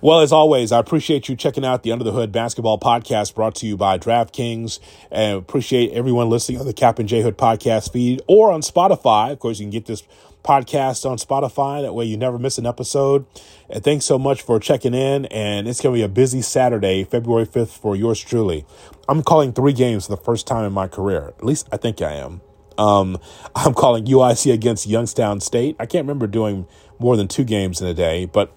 Well, 0.00 0.20
as 0.20 0.30
always, 0.30 0.70
I 0.70 0.78
appreciate 0.78 1.28
you 1.28 1.34
checking 1.34 1.64
out 1.64 1.82
the 1.82 1.90
Under 1.90 2.04
the 2.04 2.12
Hood 2.12 2.30
Basketball 2.30 2.78
Podcast 2.78 3.34
brought 3.34 3.56
to 3.56 3.66
you 3.66 3.76
by 3.76 3.98
DraftKings. 3.98 4.78
And 5.10 5.38
appreciate 5.38 5.90
everyone 5.90 6.30
listening 6.30 6.60
on 6.60 6.66
the 6.66 6.72
Cap 6.72 7.00
and 7.00 7.08
J 7.08 7.22
Hood 7.22 7.36
podcast 7.36 7.92
feed 7.92 8.22
or 8.28 8.52
on 8.52 8.60
Spotify. 8.60 9.32
Of 9.32 9.40
course, 9.40 9.58
you 9.58 9.64
can 9.64 9.70
get 9.70 9.86
this 9.86 10.04
podcast 10.44 11.04
on 11.04 11.16
Spotify. 11.16 11.82
That 11.82 11.94
way 11.94 12.04
you 12.04 12.16
never 12.16 12.38
miss 12.38 12.58
an 12.58 12.66
episode. 12.66 13.26
And 13.68 13.82
thanks 13.82 14.04
so 14.04 14.20
much 14.20 14.40
for 14.40 14.60
checking 14.60 14.94
in. 14.94 15.26
And 15.26 15.66
it's 15.66 15.80
going 15.80 15.96
to 15.96 15.98
be 15.98 16.04
a 16.04 16.08
busy 16.08 16.42
Saturday, 16.42 17.02
February 17.02 17.46
5th, 17.46 17.76
for 17.76 17.96
yours 17.96 18.20
truly. 18.20 18.64
I'm 19.08 19.24
calling 19.24 19.52
three 19.52 19.72
games 19.72 20.06
for 20.06 20.14
the 20.14 20.22
first 20.22 20.46
time 20.46 20.64
in 20.64 20.72
my 20.72 20.86
career. 20.86 21.34
At 21.36 21.44
least 21.44 21.68
I 21.72 21.76
think 21.76 22.00
I 22.00 22.12
am. 22.12 22.40
Um, 22.78 23.18
I'm 23.56 23.74
calling 23.74 24.04
UIC 24.04 24.52
against 24.52 24.86
Youngstown 24.86 25.40
State. 25.40 25.74
I 25.80 25.86
can't 25.86 26.04
remember 26.04 26.28
doing 26.28 26.68
more 27.00 27.16
than 27.16 27.26
two 27.26 27.44
games 27.44 27.80
in 27.80 27.88
a 27.88 27.94
day, 27.94 28.26
but 28.26 28.54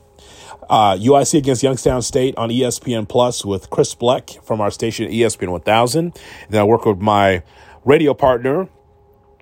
uh, 0.70 0.96
UIC 0.96 1.38
against 1.38 1.64
Youngstown 1.64 2.02
State 2.02 2.36
on 2.38 2.50
ESPN 2.50 3.08
Plus 3.08 3.44
with 3.46 3.70
Chris 3.70 3.94
Bleck 3.96 4.44
from 4.44 4.62
our 4.62 4.72
station 4.72 5.10
ESPN 5.10 5.50
1000. 5.50 6.06
And 6.06 6.14
then 6.50 6.62
I 6.62 6.64
work 6.64 6.86
with 6.86 7.00
my 7.00 7.44
radio 7.86 8.14
partner, 8.14 8.70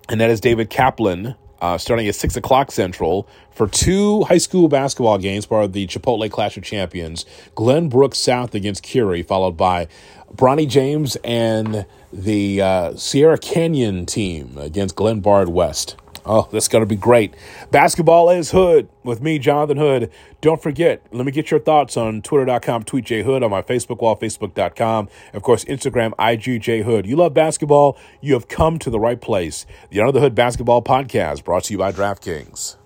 and 0.07 0.19
that 0.21 0.29
is 0.29 0.39
David 0.39 0.69
Kaplan, 0.69 1.35
uh, 1.61 1.77
starting 1.77 2.07
at 2.07 2.15
6 2.15 2.37
o'clock 2.37 2.71
Central 2.71 3.27
for 3.51 3.67
two 3.67 4.23
high 4.23 4.37
school 4.37 4.69
basketball 4.69 5.17
games, 5.17 5.45
part 5.45 5.65
of 5.65 5.73
the 5.73 5.85
Chipotle 5.87 6.31
Clash 6.31 6.55
of 6.57 6.63
Champions. 6.63 7.25
Glenbrook 7.55 8.15
South 8.15 8.55
against 8.55 8.83
Curie, 8.83 9.23
followed 9.23 9.57
by 9.57 9.87
Bronny 10.33 10.67
James 10.67 11.17
and 11.17 11.85
the 12.13 12.61
uh, 12.61 12.95
Sierra 12.95 13.37
Canyon 13.37 14.05
team 14.05 14.57
against 14.57 14.95
Glenbard 14.95 15.49
West. 15.49 15.95
Oh, 16.31 16.47
that's 16.51 16.67
going 16.67 16.83
to 16.83 16.85
be 16.85 16.95
great. 16.95 17.33
Basketball 17.71 18.29
is 18.29 18.51
Hood 18.51 18.87
with 19.03 19.19
me, 19.19 19.39
Jonathan 19.39 19.77
Hood. 19.77 20.11
Don't 20.41 20.61
forget, 20.61 21.01
let 21.11 21.25
me 21.25 21.31
get 21.31 21.49
your 21.49 21.59
thoughts 21.59 21.97
on 21.97 22.21
twitter.com, 22.21 22.83
tweet 22.83 23.05
J 23.05 23.23
Hood, 23.23 23.41
on 23.41 23.49
my 23.49 23.63
Facebook 23.63 23.99
wall, 23.99 24.15
facebook.com. 24.15 25.09
Of 25.33 25.41
course, 25.41 25.65
Instagram, 25.65 26.13
IG 26.19 26.83
Hood. 26.83 27.07
You 27.07 27.15
love 27.15 27.33
basketball, 27.33 27.97
you 28.21 28.35
have 28.35 28.47
come 28.47 28.77
to 28.77 28.91
the 28.91 28.99
right 28.99 29.19
place. 29.19 29.65
The 29.89 30.01
Under 30.01 30.11
the 30.11 30.19
Hood 30.19 30.35
Basketball 30.35 30.83
Podcast 30.83 31.43
brought 31.43 31.63
to 31.63 31.73
you 31.73 31.79
by 31.79 31.91
DraftKings. 31.91 32.78